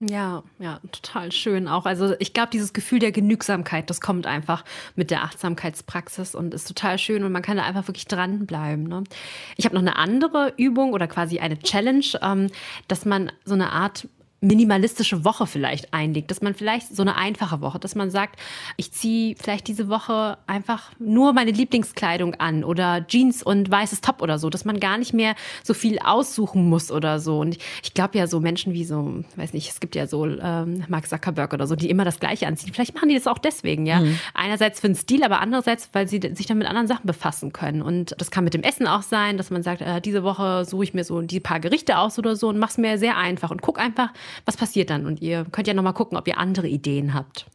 Ja, 0.00 0.42
ja, 0.58 0.78
total 0.92 1.32
schön 1.32 1.68
auch. 1.68 1.86
Also 1.86 2.14
ich 2.18 2.34
glaube, 2.34 2.50
dieses 2.52 2.74
Gefühl 2.74 2.98
der 2.98 3.12
Genügsamkeit, 3.12 3.88
das 3.88 4.02
kommt 4.02 4.26
einfach 4.26 4.62
mit 4.94 5.10
der 5.10 5.22
Achtsamkeitspraxis 5.22 6.34
und 6.34 6.52
ist 6.52 6.68
total 6.68 6.98
schön 6.98 7.24
und 7.24 7.32
man 7.32 7.40
kann 7.40 7.56
da 7.56 7.62
einfach 7.62 7.88
wirklich 7.88 8.06
dranbleiben. 8.06 8.86
Ne? 8.86 9.04
Ich 9.56 9.64
habe 9.64 9.74
noch 9.74 9.80
eine 9.80 9.96
andere 9.96 10.52
Übung 10.58 10.92
oder 10.92 11.06
quasi 11.08 11.38
eine 11.38 11.58
Challenge, 11.58 12.04
ähm, 12.20 12.48
dass 12.88 13.06
man 13.06 13.32
so 13.46 13.54
eine 13.54 13.72
Art 13.72 14.06
minimalistische 14.40 15.24
Woche 15.24 15.46
vielleicht 15.46 15.94
einlegt, 15.94 16.30
dass 16.30 16.42
man 16.42 16.54
vielleicht 16.54 16.94
so 16.94 17.02
eine 17.02 17.16
einfache 17.16 17.60
Woche, 17.62 17.78
dass 17.78 17.94
man 17.94 18.10
sagt, 18.10 18.38
ich 18.76 18.92
ziehe 18.92 19.34
vielleicht 19.40 19.66
diese 19.66 19.88
Woche 19.88 20.36
einfach 20.46 20.90
nur 20.98 21.32
meine 21.32 21.52
Lieblingskleidung 21.52 22.34
an 22.34 22.62
oder 22.62 23.06
Jeans 23.06 23.42
und 23.42 23.70
weißes 23.70 24.02
Top 24.02 24.20
oder 24.20 24.38
so, 24.38 24.50
dass 24.50 24.64
man 24.64 24.78
gar 24.78 24.98
nicht 24.98 25.14
mehr 25.14 25.34
so 25.64 25.72
viel 25.72 25.98
aussuchen 25.98 26.68
muss 26.68 26.90
oder 26.90 27.18
so. 27.18 27.40
Und 27.40 27.56
ich, 27.56 27.64
ich 27.82 27.94
glaube 27.94 28.18
ja 28.18 28.26
so 28.26 28.40
Menschen 28.40 28.74
wie 28.74 28.84
so, 28.84 29.24
weiß 29.36 29.54
nicht, 29.54 29.70
es 29.70 29.80
gibt 29.80 29.94
ja 29.94 30.06
so 30.06 30.26
ähm, 30.26 30.84
Mark 30.88 31.08
Zuckerberg 31.08 31.54
oder 31.54 31.66
so, 31.66 31.74
die 31.74 31.88
immer 31.88 32.04
das 32.04 32.20
Gleiche 32.20 32.46
anziehen. 32.46 32.74
Vielleicht 32.74 32.94
machen 32.94 33.08
die 33.08 33.14
das 33.14 33.26
auch 33.26 33.38
deswegen, 33.38 33.86
ja. 33.86 34.00
Mhm. 34.00 34.18
Einerseits 34.34 34.80
für 34.80 34.88
den 34.88 34.96
Stil, 34.96 35.24
aber 35.24 35.40
andererseits, 35.40 35.88
weil 35.92 36.08
sie 36.08 36.20
sich 36.34 36.46
dann 36.46 36.58
mit 36.58 36.68
anderen 36.68 36.88
Sachen 36.88 37.06
befassen 37.06 37.54
können. 37.54 37.80
Und 37.80 38.14
das 38.18 38.30
kann 38.30 38.44
mit 38.44 38.52
dem 38.52 38.62
Essen 38.62 38.86
auch 38.86 39.02
sein, 39.02 39.38
dass 39.38 39.50
man 39.50 39.62
sagt, 39.62 39.80
äh, 39.80 40.02
diese 40.02 40.22
Woche 40.22 40.66
suche 40.66 40.84
ich 40.84 40.94
mir 40.94 41.04
so 41.04 41.22
die 41.22 41.40
paar 41.40 41.60
Gerichte 41.60 41.96
aus 41.98 42.18
oder 42.18 42.36
so 42.36 42.48
und 42.48 42.58
mach's 42.58 42.76
mir 42.76 42.98
sehr 42.98 43.16
einfach 43.16 43.50
und 43.50 43.62
guck 43.62 43.78
einfach, 43.78 44.10
was 44.44 44.56
passiert 44.56 44.90
dann? 44.90 45.06
Und 45.06 45.20
ihr 45.20 45.44
könnt 45.50 45.66
ja 45.66 45.74
nochmal 45.74 45.94
gucken, 45.94 46.16
ob 46.18 46.28
ihr 46.28 46.38
andere 46.38 46.68
Ideen 46.68 47.14
habt 47.14 47.46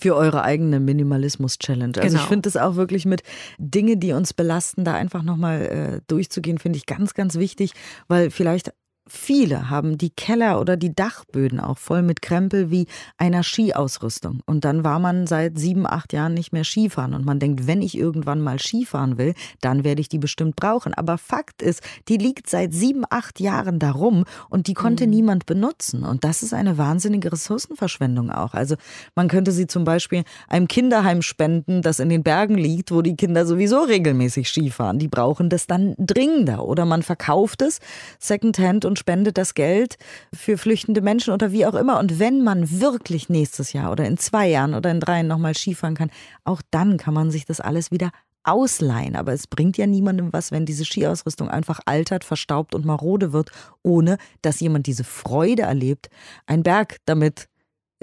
für 0.00 0.14
eure 0.14 0.42
eigene 0.42 0.78
Minimalismus-Challenge. 0.80 1.94
Also 1.96 2.08
genau. 2.08 2.22
ich 2.22 2.28
finde 2.28 2.48
es 2.48 2.56
auch 2.56 2.76
wirklich 2.76 3.04
mit 3.04 3.22
Dinge, 3.58 3.96
die 3.96 4.12
uns 4.12 4.32
belasten, 4.32 4.84
da 4.84 4.94
einfach 4.94 5.22
nochmal 5.22 5.62
äh, 5.62 6.00
durchzugehen, 6.06 6.58
finde 6.58 6.76
ich 6.76 6.86
ganz, 6.86 7.14
ganz 7.14 7.34
wichtig, 7.36 7.72
weil 8.06 8.30
vielleicht 8.30 8.72
Viele 9.08 9.70
haben 9.70 9.96
die 9.96 10.10
Keller 10.10 10.60
oder 10.60 10.76
die 10.76 10.94
Dachböden 10.94 11.60
auch 11.60 11.78
voll 11.78 12.02
mit 12.02 12.22
Krempel 12.22 12.70
wie 12.70 12.86
einer 13.16 13.42
Skiausrüstung. 13.42 14.40
Und 14.44 14.64
dann 14.64 14.84
war 14.84 14.98
man 14.98 15.26
seit 15.26 15.58
sieben, 15.58 15.86
acht 15.86 16.12
Jahren 16.12 16.34
nicht 16.34 16.52
mehr 16.52 16.64
Skifahren. 16.64 17.14
Und 17.14 17.24
man 17.24 17.38
denkt, 17.38 17.66
wenn 17.66 17.80
ich 17.80 17.96
irgendwann 17.96 18.40
mal 18.40 18.58
Skifahren 18.58 19.16
will, 19.16 19.34
dann 19.60 19.82
werde 19.82 20.00
ich 20.00 20.08
die 20.08 20.18
bestimmt 20.18 20.56
brauchen. 20.56 20.92
Aber 20.92 21.16
Fakt 21.16 21.62
ist, 21.62 21.82
die 22.08 22.18
liegt 22.18 22.50
seit 22.50 22.74
sieben, 22.74 23.04
acht 23.08 23.40
Jahren 23.40 23.78
darum 23.78 24.24
und 24.50 24.66
die 24.66 24.74
konnte 24.74 25.04
mhm. 25.04 25.10
niemand 25.10 25.46
benutzen. 25.46 26.04
Und 26.04 26.24
das 26.24 26.42
ist 26.42 26.52
eine 26.52 26.76
wahnsinnige 26.76 27.32
Ressourcenverschwendung 27.32 28.30
auch. 28.30 28.52
Also 28.54 28.76
man 29.14 29.28
könnte 29.28 29.52
sie 29.52 29.66
zum 29.66 29.84
Beispiel 29.84 30.24
einem 30.48 30.68
Kinderheim 30.68 31.22
spenden, 31.22 31.80
das 31.80 31.98
in 31.98 32.10
den 32.10 32.22
Bergen 32.22 32.56
liegt, 32.56 32.92
wo 32.92 33.00
die 33.00 33.16
Kinder 33.16 33.46
sowieso 33.46 33.80
regelmäßig 33.80 34.48
Skifahren. 34.48 34.98
Die 34.98 35.08
brauchen 35.08 35.48
das 35.48 35.66
dann 35.66 35.94
dringender. 35.98 36.64
Oder 36.64 36.84
man 36.84 37.02
verkauft 37.02 37.62
es 37.62 37.80
secondhand 38.18 38.84
und 38.84 38.97
spendet 38.98 39.38
das 39.38 39.54
Geld 39.54 39.96
für 40.34 40.58
flüchtende 40.58 41.00
Menschen 41.00 41.32
oder 41.32 41.52
wie 41.52 41.66
auch 41.66 41.74
immer. 41.74 41.98
Und 41.98 42.18
wenn 42.18 42.42
man 42.42 42.80
wirklich 42.80 43.28
nächstes 43.28 43.72
Jahr 43.72 43.90
oder 43.92 44.04
in 44.04 44.18
zwei 44.18 44.48
Jahren 44.48 44.74
oder 44.74 44.90
in 44.90 45.00
drei 45.00 45.22
nochmal 45.22 45.54
Skifahren 45.54 45.94
kann, 45.94 46.10
auch 46.44 46.60
dann 46.70 46.96
kann 46.96 47.14
man 47.14 47.30
sich 47.30 47.44
das 47.44 47.60
alles 47.60 47.90
wieder 47.90 48.10
ausleihen. 48.44 49.16
Aber 49.16 49.32
es 49.32 49.46
bringt 49.46 49.76
ja 49.76 49.86
niemandem 49.86 50.32
was, 50.32 50.52
wenn 50.52 50.66
diese 50.66 50.84
Skiausrüstung 50.84 51.48
einfach 51.48 51.80
altert, 51.86 52.24
verstaubt 52.24 52.74
und 52.74 52.84
marode 52.84 53.32
wird, 53.32 53.50
ohne 53.82 54.18
dass 54.42 54.60
jemand 54.60 54.86
diese 54.86 55.04
Freude 55.04 55.62
erlebt, 55.62 56.08
einen 56.46 56.62
Berg 56.62 56.96
damit 57.04 57.48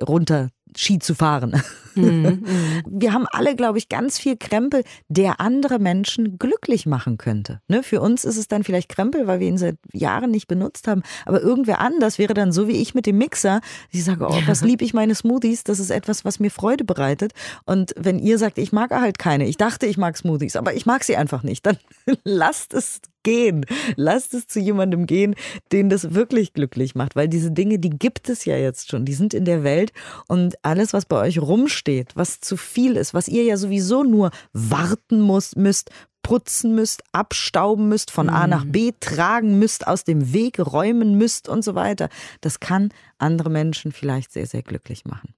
runter 0.02 0.50
Ski 0.78 1.00
zu 1.00 1.16
fahren. 1.16 1.62
Mhm, 1.96 2.42
mhm. 2.46 2.84
Wir 2.88 3.14
haben 3.14 3.26
alle, 3.32 3.56
glaube 3.56 3.78
ich, 3.78 3.90
ganz 3.90 4.20
viel 4.20 4.36
Krempel, 4.38 4.84
der 5.08 5.40
andere 5.40 5.80
Menschen 5.80 6.38
glücklich 6.38 6.86
machen 6.86 7.18
könnte. 7.18 7.62
Ne? 7.68 7.84
Für 7.84 8.02
uns 8.02 8.26
ist 8.26 8.38
es 8.38 8.48
dann 8.48 8.64
vielleicht 8.64 8.90
Krempel, 8.90 9.28
weil 9.28 9.40
wir 9.40 9.48
ihn 9.48 9.58
seit 9.58 9.78
Jahren 9.94 10.32
nicht 10.32 10.48
benutzt 10.48 10.88
haben. 10.88 11.04
Aber 11.26 11.42
irgendwer 11.42 11.80
anders 11.80 12.20
wäre 12.20 12.34
dann 12.34 12.52
so 12.52 12.68
wie 12.68 12.82
ich 12.82 12.96
mit 12.96 13.06
dem 13.06 13.18
Mixer. 13.18 13.62
Ich 13.92 14.04
sage, 14.04 14.28
oh, 14.28 14.42
was 14.46 14.62
liebe 14.62 14.84
ich 14.84 14.94
meine 14.94 15.16
Smoothies? 15.16 15.64
Das 15.64 15.80
ist 15.80 15.90
etwas, 15.90 16.26
was 16.26 16.40
mir 16.40 16.52
Freude 16.52 16.84
bereitet. 16.84 17.32
Und 17.66 17.94
wenn 17.98 18.20
ihr 18.20 18.38
sagt, 18.38 18.58
ich 18.58 18.72
mag 18.72 18.92
halt 18.92 19.18
keine, 19.18 19.48
ich 19.48 19.58
dachte, 19.58 19.86
ich 19.86 19.98
mag 19.98 20.18
Smoothies, 20.18 20.56
aber 20.56 20.74
ich 20.74 20.86
mag 20.86 21.04
sie 21.04 21.16
einfach 21.16 21.44
nicht, 21.44 21.66
dann 21.66 21.78
lasst 22.24 22.74
es 22.74 23.00
gehen. 23.26 23.66
Lasst 23.98 24.34
es 24.34 24.48
zu 24.48 24.62
jemandem 24.62 25.06
gehen, 25.06 25.36
den 25.74 25.90
das 25.90 26.14
wirklich 26.14 26.54
glücklich 26.54 26.96
macht, 26.96 27.18
weil 27.18 27.28
diese 27.28 27.52
Dinge, 27.52 27.80
die 27.80 27.90
gibt 27.90 28.30
es 28.30 28.46
ja 28.46 28.56
jetzt 28.56 28.90
schon, 28.90 29.04
die 29.04 29.14
sind 29.14 29.34
in 29.34 29.44
der 29.44 29.66
Welt 29.66 29.92
und 30.30 30.56
alles, 30.64 30.94
was 30.94 31.06
bei 31.06 31.20
euch 31.20 31.42
rumsteht, 31.42 32.16
was 32.16 32.40
zu 32.40 32.56
viel 32.56 32.96
ist, 32.96 33.14
was 33.14 33.28
ihr 33.28 33.44
ja 33.44 33.58
sowieso 33.58 34.04
nur 34.04 34.32
warten 34.54 35.20
muss, 35.20 35.58
müsst, 35.58 35.90
putzen 36.22 36.74
müsst, 36.74 37.04
abstauben 37.12 37.90
müsst, 37.90 38.10
von 38.10 38.30
A 38.30 38.48
nach 38.48 38.66
B 38.66 38.94
tragen 39.00 39.60
müsst, 39.60 39.86
aus 39.86 40.04
dem 40.04 40.34
Weg 40.34 40.60
räumen 40.60 41.18
müsst 41.18 41.50
und 41.50 41.64
so 41.64 41.76
weiter. 41.76 42.10
Das 42.42 42.60
kann 42.60 42.90
andere 43.18 43.50
Menschen 43.50 43.92
vielleicht 43.92 44.32
sehr, 44.32 44.48
sehr 44.48 44.64
glücklich 44.64 45.06
machen. 45.06 45.36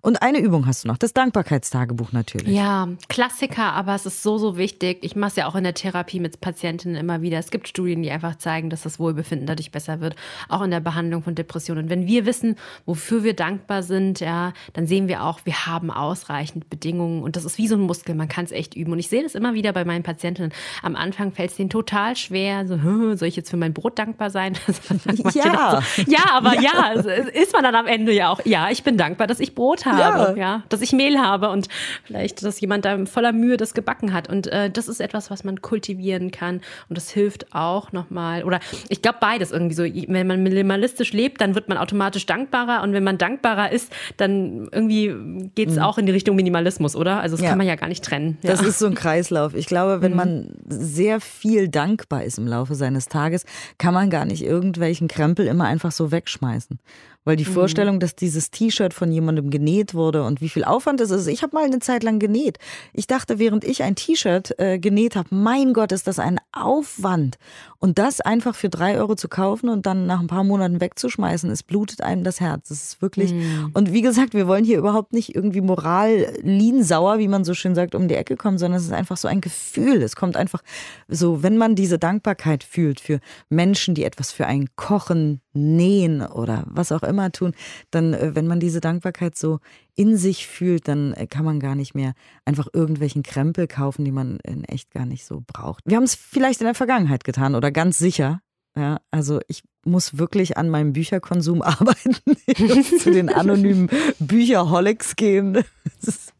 Und 0.00 0.22
eine 0.22 0.38
Übung 0.38 0.66
hast 0.66 0.84
du 0.84 0.88
noch, 0.88 0.96
das 0.96 1.12
Dankbarkeitstagebuch 1.12 2.12
natürlich. 2.12 2.48
Ja, 2.48 2.88
Klassiker, 3.08 3.72
aber 3.72 3.94
es 3.94 4.06
ist 4.06 4.22
so, 4.22 4.38
so 4.38 4.56
wichtig. 4.56 4.98
Ich 5.02 5.16
mache 5.16 5.30
es 5.30 5.36
ja 5.36 5.46
auch 5.46 5.54
in 5.54 5.64
der 5.64 5.74
Therapie 5.74 6.20
mit 6.20 6.40
Patientinnen 6.40 6.96
immer 6.96 7.22
wieder. 7.22 7.38
Es 7.38 7.50
gibt 7.50 7.68
Studien, 7.68 8.02
die 8.02 8.10
einfach 8.10 8.36
zeigen, 8.36 8.70
dass 8.70 8.82
das 8.82 8.98
Wohlbefinden 8.98 9.46
dadurch 9.46 9.70
besser 9.70 10.00
wird, 10.00 10.16
auch 10.48 10.62
in 10.62 10.70
der 10.70 10.80
Behandlung 10.80 11.22
von 11.22 11.34
Depressionen. 11.34 11.84
Und 11.84 11.90
wenn 11.90 12.06
wir 12.06 12.26
wissen, 12.26 12.56
wofür 12.86 13.24
wir 13.24 13.34
dankbar 13.34 13.82
sind, 13.82 14.20
ja, 14.20 14.52
dann 14.72 14.86
sehen 14.86 15.08
wir 15.08 15.24
auch, 15.24 15.40
wir 15.44 15.66
haben 15.66 15.90
ausreichend 15.90 16.70
Bedingungen. 16.70 17.22
Und 17.22 17.36
das 17.36 17.44
ist 17.44 17.58
wie 17.58 17.68
so 17.68 17.76
ein 17.76 17.82
Muskel, 17.82 18.14
man 18.14 18.28
kann 18.28 18.44
es 18.44 18.52
echt 18.52 18.74
üben. 18.74 18.92
Und 18.92 18.98
ich 18.98 19.08
sehe 19.08 19.22
das 19.22 19.34
immer 19.34 19.54
wieder 19.54 19.72
bei 19.72 19.84
meinen 19.84 20.02
Patientinnen. 20.02 20.52
Am 20.82 20.96
Anfang 20.96 21.32
fällt 21.32 21.50
es 21.50 21.56
denen 21.56 21.70
total 21.70 22.16
schwer, 22.16 22.66
so, 22.66 22.76
soll 23.16 23.28
ich 23.28 23.36
jetzt 23.36 23.50
für 23.50 23.56
mein 23.56 23.74
Brot 23.74 23.98
dankbar 23.98 24.30
sein? 24.30 24.54
ja. 25.34 25.82
Ja, 26.06 26.24
aber 26.32 26.60
ja. 26.60 26.62
ja, 26.62 26.90
ist 26.92 27.52
man 27.52 27.62
dann 27.62 27.74
am 27.74 27.86
Ende 27.86 28.12
ja 28.12 28.30
auch, 28.30 28.40
ja, 28.44 28.70
ich 28.70 28.82
bin 28.82 28.96
dankbar, 28.96 29.26
dass 29.26 29.40
ich 29.40 29.54
Brot 29.54 29.71
Brot 29.72 29.86
habe, 29.86 30.38
ja. 30.38 30.56
ja. 30.56 30.62
dass 30.68 30.82
ich 30.82 30.92
Mehl 30.92 31.18
habe 31.18 31.50
und 31.50 31.68
vielleicht, 32.04 32.44
dass 32.44 32.60
jemand 32.60 32.84
da 32.84 33.04
voller 33.06 33.32
Mühe 33.32 33.56
das 33.56 33.74
gebacken 33.74 34.12
hat. 34.12 34.28
Und 34.28 34.46
äh, 34.48 34.70
das 34.70 34.88
ist 34.88 35.00
etwas, 35.00 35.30
was 35.30 35.44
man 35.44 35.62
kultivieren 35.62 36.30
kann 36.30 36.60
und 36.88 36.96
das 36.96 37.10
hilft 37.10 37.54
auch 37.54 37.92
nochmal. 37.92 38.44
Oder 38.44 38.60
ich 38.88 39.02
glaube 39.02 39.18
beides 39.20 39.50
irgendwie 39.50 39.74
so. 39.74 39.82
Wenn 39.82 40.26
man 40.26 40.42
minimalistisch 40.42 41.12
lebt, 41.12 41.40
dann 41.40 41.54
wird 41.54 41.68
man 41.68 41.78
automatisch 41.78 42.26
dankbarer 42.26 42.82
und 42.82 42.92
wenn 42.92 43.04
man 43.04 43.18
dankbarer 43.18 43.72
ist, 43.72 43.92
dann 44.16 44.68
irgendwie 44.72 45.14
geht 45.54 45.70
es 45.70 45.76
mhm. 45.76 45.82
auch 45.82 45.98
in 45.98 46.06
die 46.06 46.12
Richtung 46.12 46.36
Minimalismus, 46.36 46.94
oder? 46.96 47.20
Also 47.20 47.36
das 47.36 47.42
ja. 47.42 47.50
kann 47.50 47.58
man 47.58 47.66
ja 47.66 47.76
gar 47.76 47.88
nicht 47.88 48.04
trennen. 48.04 48.38
Das 48.42 48.60
ist 48.60 48.78
so 48.78 48.86
ein 48.86 48.94
Kreislauf. 48.94 49.54
Ich 49.54 49.66
glaube, 49.66 50.02
wenn 50.02 50.12
mhm. 50.12 50.16
man 50.16 50.48
sehr 50.68 51.20
viel 51.20 51.68
dankbar 51.68 52.24
ist 52.24 52.38
im 52.38 52.46
Laufe 52.46 52.74
seines 52.74 53.06
Tages, 53.06 53.44
kann 53.78 53.94
man 53.94 54.10
gar 54.10 54.24
nicht 54.24 54.44
irgendwelchen 54.44 55.08
Krempel 55.08 55.46
immer 55.46 55.64
einfach 55.64 55.92
so 55.92 56.12
wegschmeißen. 56.12 56.78
Weil 57.24 57.36
die 57.36 57.44
mhm. 57.44 57.52
Vorstellung, 57.52 58.00
dass 58.00 58.16
dieses 58.16 58.50
T-Shirt 58.50 58.92
von 58.92 59.12
jemandem 59.12 59.50
genäht 59.50 59.94
wurde 59.94 60.24
und 60.24 60.40
wie 60.40 60.48
viel 60.48 60.64
Aufwand 60.64 61.00
es 61.00 61.10
ist. 61.10 61.28
Ich 61.28 61.42
habe 61.42 61.54
mal 61.54 61.64
eine 61.64 61.78
Zeit 61.78 62.02
lang 62.02 62.18
genäht. 62.18 62.58
Ich 62.92 63.06
dachte, 63.06 63.38
während 63.38 63.64
ich 63.64 63.82
ein 63.84 63.94
T-Shirt 63.94 64.58
äh, 64.58 64.78
genäht 64.78 65.14
habe, 65.14 65.28
mein 65.30 65.72
Gott, 65.72 65.92
ist 65.92 66.08
das 66.08 66.18
ein 66.18 66.40
Aufwand. 66.52 67.38
Und 67.78 67.98
das 67.98 68.20
einfach 68.20 68.54
für 68.54 68.68
drei 68.68 68.96
Euro 68.96 69.14
zu 69.14 69.28
kaufen 69.28 69.68
und 69.68 69.86
dann 69.86 70.06
nach 70.06 70.20
ein 70.20 70.28
paar 70.28 70.44
Monaten 70.44 70.80
wegzuschmeißen, 70.80 71.50
es 71.50 71.62
blutet 71.62 72.00
einem 72.00 72.22
das 72.24 72.40
Herz. 72.40 72.68
Das 72.68 72.82
ist 72.82 73.02
wirklich. 73.02 73.32
Mhm. 73.32 73.70
Und 73.74 73.92
wie 73.92 74.02
gesagt, 74.02 74.34
wir 74.34 74.46
wollen 74.46 74.64
hier 74.64 74.78
überhaupt 74.78 75.12
nicht 75.12 75.34
irgendwie 75.34 75.60
moral 75.60 76.32
sauer, 76.80 77.18
wie 77.18 77.28
man 77.28 77.44
so 77.44 77.54
schön 77.54 77.74
sagt, 77.74 77.94
um 77.94 78.08
die 78.08 78.14
Ecke 78.14 78.36
kommen, 78.36 78.58
sondern 78.58 78.78
es 78.78 78.86
ist 78.86 78.92
einfach 78.92 79.16
so 79.16 79.28
ein 79.28 79.40
Gefühl. 79.40 80.02
Es 80.02 80.16
kommt 80.16 80.36
einfach 80.36 80.62
so, 81.08 81.42
wenn 81.42 81.56
man 81.56 81.74
diese 81.74 81.98
Dankbarkeit 81.98 82.64
fühlt 82.64 83.00
für 83.00 83.20
Menschen, 83.48 83.94
die 83.94 84.04
etwas 84.04 84.32
für 84.32 84.46
einen 84.46 84.68
kochen, 84.76 85.40
nähen 85.54 86.22
oder 86.22 86.64
was 86.66 86.92
auch 86.92 87.02
immer 87.02 87.11
tun, 87.30 87.54
dann, 87.90 88.14
äh, 88.14 88.34
wenn 88.34 88.46
man 88.46 88.60
diese 88.60 88.80
Dankbarkeit 88.80 89.36
so 89.36 89.60
in 89.94 90.16
sich 90.16 90.46
fühlt, 90.46 90.88
dann 90.88 91.12
äh, 91.14 91.26
kann 91.26 91.44
man 91.44 91.60
gar 91.60 91.74
nicht 91.74 91.94
mehr 91.94 92.14
einfach 92.44 92.68
irgendwelchen 92.72 93.22
Krempel 93.22 93.66
kaufen, 93.66 94.04
die 94.04 94.12
man 94.12 94.38
in 94.44 94.64
echt 94.64 94.90
gar 94.90 95.06
nicht 95.06 95.24
so 95.24 95.42
braucht. 95.46 95.84
Wir 95.86 95.96
haben 95.96 96.04
es 96.04 96.14
vielleicht 96.14 96.60
in 96.60 96.66
der 96.66 96.74
Vergangenheit 96.74 97.24
getan 97.24 97.54
oder 97.54 97.70
ganz 97.70 97.98
sicher. 97.98 98.40
Ja, 98.74 99.00
also 99.10 99.40
ich 99.48 99.62
muss 99.84 100.18
wirklich 100.18 100.56
an 100.56 100.68
meinem 100.68 100.92
Bücherkonsum 100.92 101.62
arbeiten. 101.62 102.16
Ich 102.46 102.58
muss 102.58 102.98
zu 102.98 103.10
den 103.10 103.28
anonymen 103.28 103.88
Bücherholics 104.18 105.16
gehen. 105.16 105.54
Das 106.00 106.08
ist 106.08 106.32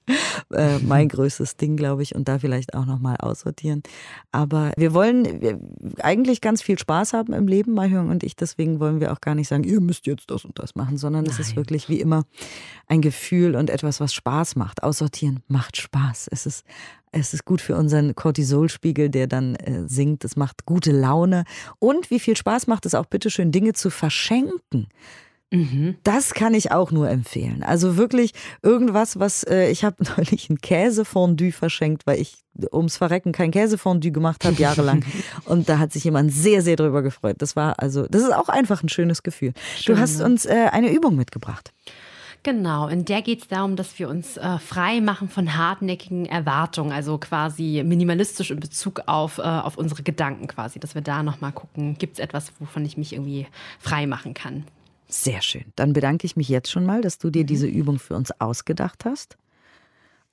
äh, 0.53 0.79
mein 0.79 1.09
größtes 1.09 1.57
Ding, 1.57 1.77
glaube 1.77 2.03
ich, 2.03 2.15
und 2.15 2.29
da 2.29 2.39
vielleicht 2.39 2.75
auch 2.75 2.87
nochmal 2.87 3.17
aussortieren. 3.19 3.83
Aber 4.33 4.73
wir 4.77 4.95
wollen 4.95 5.61
eigentlich 6.01 6.41
ganz 6.41 6.63
viel 6.63 6.79
Spaß 6.79 7.13
haben 7.13 7.33
im 7.33 7.47
Leben, 7.47 7.73
Mahjong 7.75 8.11
und 8.11 8.23
ich. 8.23 8.37
Deswegen 8.37 8.81
wollen 8.81 9.01
wir 9.01 9.13
auch 9.13 9.21
gar 9.21 9.35
nicht 9.35 9.49
sagen, 9.49 9.65
ihr 9.65 9.81
müsst 9.81 10.07
jetzt 10.07 10.31
das 10.31 10.45
und 10.45 10.59
das 10.59 10.75
machen, 10.75 10.99
sondern 10.99 11.27
es 11.27 11.39
ist 11.39 11.57
wirklich 11.57 11.89
wie 11.89 12.01
immer 12.01 12.25
ein 12.89 13.01
Gefühl 13.01 13.55
und 13.55 13.71
etwas, 13.71 14.01
was 14.01 14.13
Spaß 14.13 14.57
macht. 14.57 14.83
Aussortieren 14.83 15.41
macht 15.49 15.77
Spaß. 15.77 16.29
Es 16.31 16.47
ist 16.47 16.65
es 17.15 17.35
ist 17.35 17.45
gut 17.45 17.61
für 17.61 17.77
unseren 17.77 18.15
Cortisolspiegel, 18.15 19.11
der 19.11 19.27
dann 19.27 19.55
äh, 19.57 19.87
sinkt. 19.87 20.25
Es 20.25 20.35
macht 20.35 20.65
gute 20.65 20.93
Laune. 20.93 21.45
Und 21.79 22.11
wie 22.11 22.19
viel 22.19 22.39
Spaß 22.39 22.67
macht 22.67 22.87
es 22.87 22.95
auch, 22.95 23.05
bitteschön, 23.33 23.53
Dinge 23.53 23.73
zu 23.73 23.91
verschenken. 23.91 24.89
Mhm. 25.51 25.97
Das 26.03 26.33
kann 26.33 26.55
ich 26.55 26.73
auch 26.73 26.93
nur 26.93 27.11
empfehlen. 27.11 27.63
Also 27.63 27.99
wirklich 27.99 28.33
irgendwas, 28.63 29.19
was 29.19 29.43
äh, 29.45 29.69
ich 29.71 29.85
habe 29.85 29.97
neulich 30.17 30.49
ein 30.49 30.61
Käsefondue 30.61 31.53
verschenkt, 31.53 32.07
weil 32.07 32.21
ich 32.21 32.39
ums 32.73 32.97
Verrecken 32.99 33.33
kein 33.33 33.51
Käsefondue 33.51 34.13
gemacht 34.13 34.45
habe 34.45 34.57
jahrelang 34.57 35.05
und 35.47 35.69
da 35.71 35.79
hat 35.79 35.93
sich 35.93 36.05
jemand 36.05 36.33
sehr 36.33 36.63
sehr 36.63 36.77
drüber 36.77 37.03
gefreut. 37.03 37.37
Das 37.39 37.57
war 37.57 37.79
also 37.79 38.07
das 38.11 38.23
ist 38.23 38.33
auch 38.33 38.49
einfach 38.49 38.83
ein 38.83 38.89
schönes 38.89 39.23
Gefühl. 39.23 39.53
Schön, 39.79 39.95
du 39.95 40.01
hast 40.01 40.19
ne? 40.19 40.25
uns 40.25 40.47
äh, 40.47 40.69
eine 40.71 40.91
Übung 40.91 41.17
mitgebracht. 41.17 41.73
Genau, 42.45 42.89
in 42.89 43.05
der 43.05 43.23
geht 43.23 43.43
es 43.43 43.49
darum, 43.49 43.77
dass 43.77 43.97
wir 44.01 44.09
uns 44.09 44.37
äh, 44.37 44.59
frei 44.59 45.01
machen 45.01 45.29
von 45.29 45.57
hartnäckigen 45.57 46.27
Erwartungen, 46.27 46.91
also 46.91 47.17
quasi 47.19 47.83
minimalistisch 47.85 48.51
in 48.51 48.59
Bezug 48.59 49.03
auf, 49.07 49.39
äh, 49.39 49.43
auf 49.43 49.79
unsere 49.79 50.03
Gedanken 50.03 50.49
quasi, 50.49 50.81
dass 50.81 50.97
wir 50.97 51.03
da 51.03 51.23
nochmal 51.23 51.53
gucken, 51.53 51.97
gibt 51.99 52.15
es 52.15 52.19
etwas, 52.19 52.53
wovon 52.59 52.85
ich 52.85 52.97
mich 52.97 53.13
irgendwie 53.13 53.47
frei 53.79 54.07
machen 54.07 54.35
kann. 54.35 54.65
Sehr 55.07 55.41
schön. 55.41 55.67
Dann 55.77 55.93
bedanke 55.93 56.27
ich 56.27 56.35
mich 56.35 56.49
jetzt 56.49 56.71
schon 56.71 56.85
mal, 56.85 57.01
dass 57.01 57.19
du 57.19 57.31
dir 57.31 57.45
diese 57.45 57.69
mhm. 57.69 57.75
Übung 57.75 57.99
für 58.01 58.17
uns 58.17 58.33
ausgedacht 58.41 59.05
hast. 59.05 59.37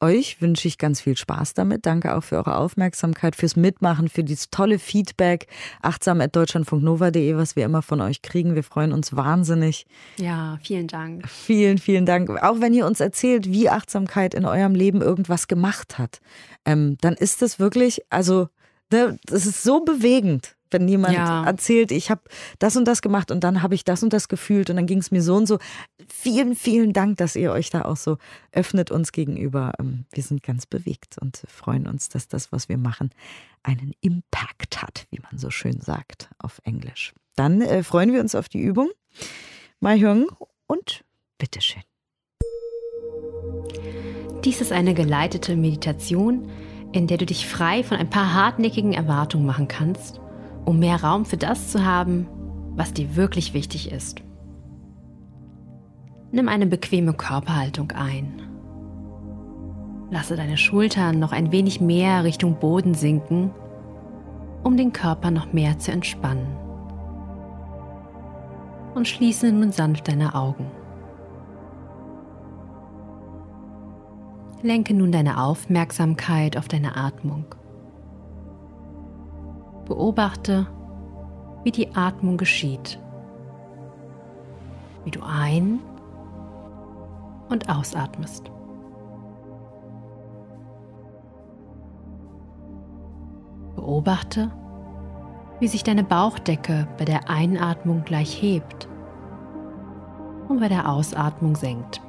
Euch 0.01 0.41
wünsche 0.41 0.67
ich 0.67 0.77
ganz 0.77 1.01
viel 1.01 1.17
Spaß 1.17 1.55
damit. 1.55 1.85
Danke 1.85 2.15
auch 2.15 2.23
für 2.23 2.37
eure 2.37 2.55
Aufmerksamkeit, 2.55 3.35
fürs 3.35 3.57
Mitmachen, 3.57 4.07
für 4.07 4.23
dieses 4.23 4.49
tolle 4.49 4.79
Feedback. 4.79 5.47
Achtsam.deutschlandfunknova.de, 5.81 7.35
was 7.35 7.57
wir 7.57 7.65
immer 7.65 7.81
von 7.81 7.99
euch 7.99 8.21
kriegen. 8.21 8.55
Wir 8.55 8.63
freuen 8.63 8.93
uns 8.93 9.15
wahnsinnig. 9.15 9.85
Ja, 10.17 10.57
vielen 10.63 10.87
Dank. 10.87 11.27
Vielen, 11.27 11.79
vielen 11.79 12.05
Dank. 12.05 12.29
Auch 12.41 12.61
wenn 12.61 12.73
ihr 12.73 12.85
uns 12.85 13.01
erzählt, 13.01 13.51
wie 13.51 13.69
Achtsamkeit 13.69 14.33
in 14.33 14.45
eurem 14.45 14.73
Leben 14.73 15.01
irgendwas 15.01 15.47
gemacht 15.47 15.97
hat, 15.97 16.21
ähm, 16.63 16.97
dann 17.01 17.15
ist 17.15 17.41
das 17.41 17.59
wirklich, 17.59 18.01
also, 18.09 18.47
ne, 18.91 19.19
das 19.25 19.45
ist 19.45 19.63
so 19.63 19.83
bewegend 19.83 20.55
wenn 20.71 20.87
jemand 20.87 21.15
ja. 21.15 21.43
erzählt, 21.45 21.91
ich 21.91 22.09
habe 22.09 22.21
das 22.59 22.75
und 22.75 22.85
das 22.85 23.01
gemacht 23.01 23.31
und 23.31 23.43
dann 23.43 23.61
habe 23.61 23.75
ich 23.75 23.83
das 23.83 24.03
und 24.03 24.13
das 24.13 24.27
gefühlt 24.27 24.69
und 24.69 24.75
dann 24.75 24.85
ging 24.85 24.99
es 24.99 25.11
mir 25.11 25.21
so 25.21 25.35
und 25.35 25.47
so. 25.47 25.59
Vielen, 26.07 26.55
vielen 26.55 26.93
Dank, 26.93 27.17
dass 27.17 27.35
ihr 27.35 27.51
euch 27.51 27.69
da 27.69 27.83
auch 27.83 27.97
so 27.97 28.17
öffnet 28.51 28.91
uns 28.91 29.11
gegenüber. 29.11 29.73
Ähm, 29.79 30.05
wir 30.11 30.23
sind 30.23 30.43
ganz 30.43 30.65
bewegt 30.65 31.17
und 31.19 31.43
freuen 31.47 31.87
uns, 31.87 32.09
dass 32.09 32.27
das, 32.27 32.51
was 32.51 32.69
wir 32.69 32.77
machen, 32.77 33.11
einen 33.63 33.93
Impact 34.01 34.81
hat, 34.81 35.07
wie 35.09 35.19
man 35.19 35.37
so 35.37 35.49
schön 35.49 35.81
sagt 35.81 36.29
auf 36.37 36.61
Englisch. 36.63 37.13
Dann 37.35 37.61
äh, 37.61 37.83
freuen 37.83 38.13
wir 38.13 38.21
uns 38.21 38.35
auf 38.35 38.49
die 38.49 38.59
Übung. 38.59 38.89
Mahjong 39.79 40.27
und 40.67 41.03
bitteschön. 41.37 41.83
Dies 44.43 44.61
ist 44.61 44.71
eine 44.71 44.93
geleitete 44.93 45.55
Meditation, 45.55 46.49
in 46.91 47.07
der 47.07 47.17
du 47.17 47.25
dich 47.25 47.47
frei 47.47 47.83
von 47.83 47.97
ein 47.97 48.09
paar 48.09 48.33
hartnäckigen 48.33 48.93
Erwartungen 48.93 49.45
machen 49.45 49.67
kannst 49.67 50.19
um 50.65 50.79
mehr 50.79 51.03
Raum 51.03 51.25
für 51.25 51.37
das 51.37 51.69
zu 51.69 51.85
haben, 51.85 52.27
was 52.75 52.93
dir 52.93 53.15
wirklich 53.15 53.53
wichtig 53.53 53.91
ist. 53.91 54.21
Nimm 56.31 56.47
eine 56.47 56.67
bequeme 56.67 57.13
Körperhaltung 57.13 57.91
ein. 57.91 58.41
Lasse 60.11 60.35
deine 60.35 60.57
Schultern 60.57 61.19
noch 61.19 61.31
ein 61.31 61.51
wenig 61.51 61.81
mehr 61.81 62.23
Richtung 62.23 62.59
Boden 62.59 62.93
sinken, 62.93 63.51
um 64.63 64.77
den 64.77 64.93
Körper 64.93 65.31
noch 65.31 65.53
mehr 65.53 65.79
zu 65.79 65.91
entspannen. 65.91 66.47
und 68.99 69.07
schließe 69.07 69.51
nun 69.51 69.71
sanft 69.71 70.07
deine 70.07 70.35
Augen. 70.35 70.69
Lenke 74.61 74.93
nun 74.93 75.11
deine 75.11 75.41
Aufmerksamkeit 75.41 76.57
auf 76.57 76.67
deine 76.67 76.97
Atmung. 76.97 77.45
Beobachte, 79.89 80.67
wie 81.63 81.71
die 81.71 81.95
Atmung 81.95 82.37
geschieht, 82.37 82.99
wie 85.03 85.09
du 85.09 85.19
ein- 85.23 85.79
und 87.49 87.67
ausatmest. 87.69 88.51
Beobachte, 93.75 94.51
wie 95.59 95.67
sich 95.67 95.83
deine 95.83 96.03
Bauchdecke 96.03 96.87
bei 96.99 97.05
der 97.05 97.27
Einatmung 97.27 98.03
gleich 98.03 98.39
hebt 98.39 98.87
und 100.47 100.59
bei 100.59 100.69
der 100.69 100.87
Ausatmung 100.87 101.55
senkt. 101.55 101.99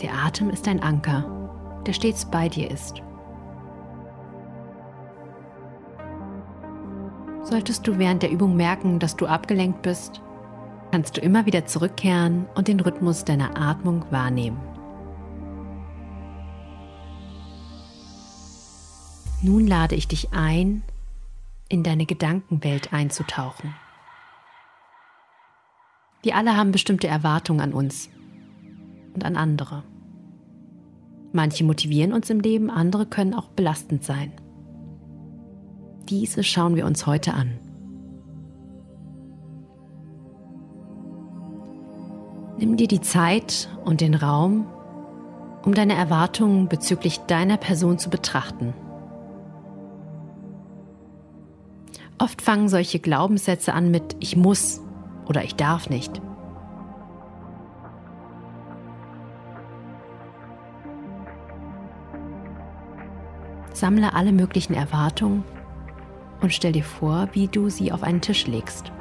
Der 0.00 0.14
Atem 0.14 0.48
ist 0.48 0.68
ein 0.68 0.80
Anker, 0.80 1.24
der 1.84 1.92
stets 1.92 2.24
bei 2.24 2.48
dir 2.48 2.70
ist. 2.70 3.02
Solltest 7.50 7.84
du 7.88 7.98
während 7.98 8.22
der 8.22 8.30
Übung 8.30 8.54
merken, 8.54 9.00
dass 9.00 9.16
du 9.16 9.26
abgelenkt 9.26 9.82
bist, 9.82 10.22
kannst 10.92 11.16
du 11.16 11.20
immer 11.20 11.46
wieder 11.46 11.66
zurückkehren 11.66 12.46
und 12.54 12.68
den 12.68 12.78
Rhythmus 12.78 13.24
deiner 13.24 13.60
Atmung 13.60 14.04
wahrnehmen. 14.10 14.60
Nun 19.42 19.66
lade 19.66 19.96
ich 19.96 20.06
dich 20.06 20.32
ein, 20.32 20.84
in 21.68 21.82
deine 21.82 22.06
Gedankenwelt 22.06 22.92
einzutauchen. 22.92 23.74
Wir 26.22 26.36
alle 26.36 26.56
haben 26.56 26.70
bestimmte 26.70 27.08
Erwartungen 27.08 27.60
an 27.60 27.72
uns 27.72 28.10
und 29.14 29.24
an 29.24 29.36
andere. 29.36 29.82
Manche 31.32 31.64
motivieren 31.64 32.12
uns 32.12 32.30
im 32.30 32.38
Leben, 32.38 32.70
andere 32.70 33.06
können 33.06 33.34
auch 33.34 33.48
belastend 33.48 34.04
sein. 34.04 34.32
Diese 36.10 36.42
schauen 36.42 36.74
wir 36.74 36.86
uns 36.86 37.06
heute 37.06 37.34
an. 37.34 37.52
Nimm 42.58 42.76
dir 42.76 42.88
die 42.88 43.00
Zeit 43.00 43.68
und 43.84 44.00
den 44.00 44.16
Raum, 44.16 44.66
um 45.64 45.72
deine 45.72 45.94
Erwartungen 45.94 46.68
bezüglich 46.68 47.18
deiner 47.20 47.56
Person 47.58 47.98
zu 47.98 48.10
betrachten. 48.10 48.74
Oft 52.18 52.42
fangen 52.42 52.68
solche 52.68 52.98
Glaubenssätze 52.98 53.72
an 53.72 53.92
mit 53.92 54.16
Ich 54.18 54.36
muss 54.36 54.80
oder 55.26 55.44
ich 55.44 55.54
darf 55.54 55.88
nicht. 55.88 56.20
Sammle 63.72 64.12
alle 64.12 64.32
möglichen 64.32 64.74
Erwartungen 64.74 65.44
und 66.40 66.52
stell 66.52 66.72
dir 66.72 66.84
vor, 66.84 67.28
wie 67.32 67.48
du 67.48 67.68
sie 67.68 67.92
auf 67.92 68.02
einen 68.02 68.20
Tisch 68.20 68.46
legst. 68.46 68.92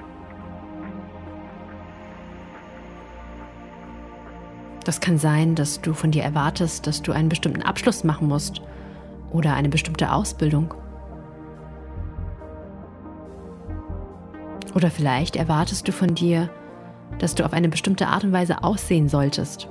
Das 4.84 5.00
kann 5.00 5.18
sein, 5.18 5.56
dass 5.56 5.82
du 5.82 5.94
von 5.94 6.12
dir 6.12 6.24
erwartest, 6.24 6.88
dass 6.88 7.02
du 7.02 7.12
einen 7.12 7.30
bestimmten 7.30 7.62
Abschluss 7.62 8.04
machen 8.04 8.28
musst 8.28 8.62
oder 9.32 9.54
eine 9.54 9.70
bestimmte 9.70 10.12
Ausbildung. 10.12 10.74
Oder 14.74 14.90
vielleicht 14.90 15.36
erwartest 15.36 15.88
du 15.88 15.92
von 15.92 16.16
dir, 16.16 16.50
dass 17.20 17.36
du 17.36 17.46
auf 17.46 17.54
eine 17.54 17.70
bestimmte 17.70 18.08
Art 18.08 18.24
und 18.24 18.32
Weise 18.32 18.64
aussehen 18.64 19.10
solltest. 19.10 19.68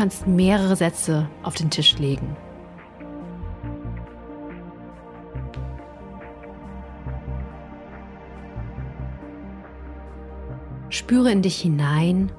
Kannst 0.00 0.26
mehrere 0.26 0.76
Sätze 0.76 1.28
auf 1.42 1.56
den 1.56 1.68
Tisch 1.68 1.98
legen. 1.98 2.34
Spüre 10.88 11.30
in 11.30 11.42
dich 11.42 11.60
hinein 11.60 12.32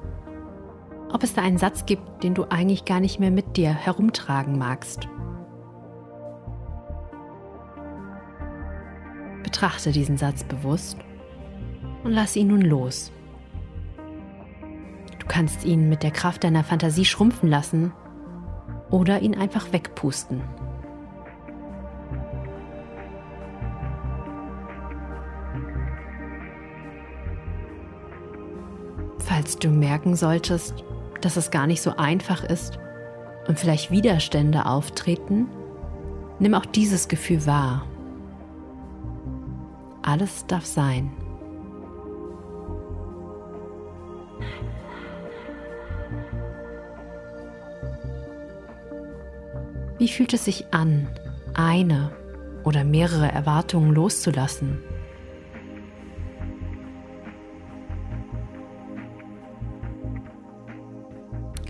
ob 1.12 1.22
es 1.22 1.34
da 1.34 1.42
einen 1.42 1.58
Satz 1.58 1.86
gibt, 1.86 2.24
den 2.24 2.34
du 2.34 2.46
eigentlich 2.48 2.84
gar 2.84 2.98
nicht 2.98 3.20
mehr 3.20 3.30
mit 3.30 3.56
dir 3.56 3.70
herumtragen 3.70 4.58
magst. 4.58 5.08
Betrachte 9.42 9.92
diesen 9.92 10.16
Satz 10.16 10.42
bewusst 10.42 10.96
und 12.02 12.12
lass 12.12 12.34
ihn 12.34 12.48
nun 12.48 12.62
los. 12.62 13.12
Kannst 15.32 15.64
ihn 15.64 15.88
mit 15.88 16.02
der 16.02 16.10
Kraft 16.10 16.44
deiner 16.44 16.62
Fantasie 16.62 17.06
schrumpfen 17.06 17.48
lassen 17.48 17.94
oder 18.90 19.20
ihn 19.20 19.34
einfach 19.34 19.72
wegpusten. 19.72 20.42
Falls 29.20 29.56
du 29.56 29.70
merken 29.70 30.16
solltest, 30.16 30.84
dass 31.22 31.38
es 31.38 31.50
gar 31.50 31.66
nicht 31.66 31.80
so 31.80 31.96
einfach 31.96 32.44
ist 32.44 32.78
und 33.48 33.58
vielleicht 33.58 33.90
Widerstände 33.90 34.66
auftreten, 34.66 35.48
nimm 36.40 36.52
auch 36.52 36.66
dieses 36.66 37.08
Gefühl 37.08 37.46
wahr. 37.46 37.86
Alles 40.02 40.44
darf 40.46 40.66
sein. 40.66 41.10
Fühlt 50.12 50.34
es 50.34 50.44
sich 50.44 50.72
an, 50.72 51.08
eine 51.54 52.12
oder 52.64 52.84
mehrere 52.84 53.30
Erwartungen 53.30 53.92
loszulassen? 53.92 54.78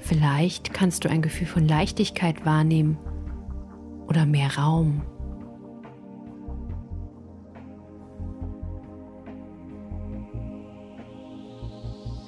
Vielleicht 0.03 0.75
kannst 0.75 1.05
du 1.05 1.09
ein 1.09 1.23
Gefühl 1.23 1.47
von 1.47 1.67
Leichtigkeit 1.67 2.45
wahrnehmen 2.45 2.99
oder 4.09 4.27
mehr 4.27 4.59
Raum. 4.59 5.03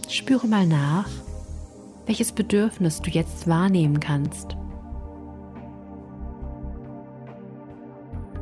Spüre 0.09 0.47
mal 0.47 0.67
nach, 0.67 1.09
welches 2.07 2.33
Bedürfnis 2.33 3.03
du 3.03 3.11
jetzt 3.11 3.49
wahrnehmen 3.49 4.01
kannst. 4.01 4.57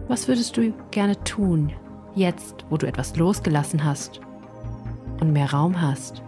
Was 0.09 0.29
würdest 0.29 0.57
du 0.57 0.73
gerne 0.91 1.23
tun, 1.25 1.73
jetzt, 2.15 2.65
wo 2.69 2.77
du 2.77 2.87
etwas 2.87 3.17
losgelassen 3.17 3.85
hast 3.85 4.21
und 5.21 5.33
mehr 5.33 5.51
Raum 5.53 5.81
hast? 5.81 6.23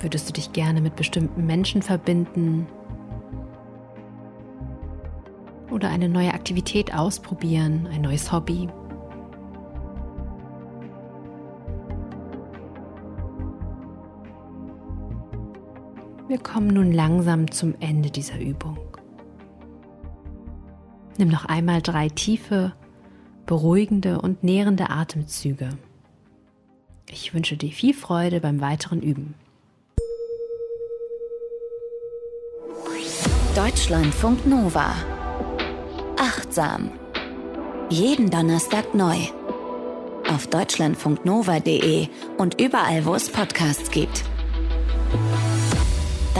Würdest 0.00 0.28
du 0.28 0.32
dich 0.32 0.52
gerne 0.52 0.80
mit 0.80 0.96
bestimmten 0.96 1.46
Menschen 1.46 1.82
verbinden? 1.82 2.66
Oder 5.70 5.90
eine 5.90 6.08
neue 6.08 6.32
Aktivität 6.32 6.94
ausprobieren, 6.94 7.88
ein 7.92 8.02
neues 8.02 8.30
Hobby? 8.30 8.68
Wir 16.36 16.42
kommen 16.42 16.68
nun 16.68 16.92
langsam 16.92 17.50
zum 17.50 17.74
Ende 17.80 18.10
dieser 18.10 18.38
Übung. 18.38 18.76
Nimm 21.16 21.28
noch 21.28 21.46
einmal 21.46 21.80
drei 21.80 22.10
tiefe, 22.10 22.74
beruhigende 23.46 24.20
und 24.20 24.44
nährende 24.44 24.90
Atemzüge. 24.90 25.70
Ich 27.08 27.32
wünsche 27.32 27.56
dir 27.56 27.70
viel 27.70 27.94
Freude 27.94 28.40
beim 28.40 28.60
weiteren 28.60 29.00
Üben. 29.00 29.34
Deutschlandfunk 33.54 34.46
Nova. 34.46 34.92
Achtsam. 36.18 36.90
Jeden 37.88 38.28
Donnerstag 38.28 38.94
neu. 38.94 39.16
Auf 40.28 40.48
deutschlandfunknova.de 40.48 42.08
und 42.36 42.60
überall, 42.60 43.06
wo 43.06 43.14
es 43.14 43.30
Podcasts 43.30 43.90
gibt. 43.90 44.22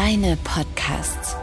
Deine 0.07 0.36
Podcasts. 0.36 1.34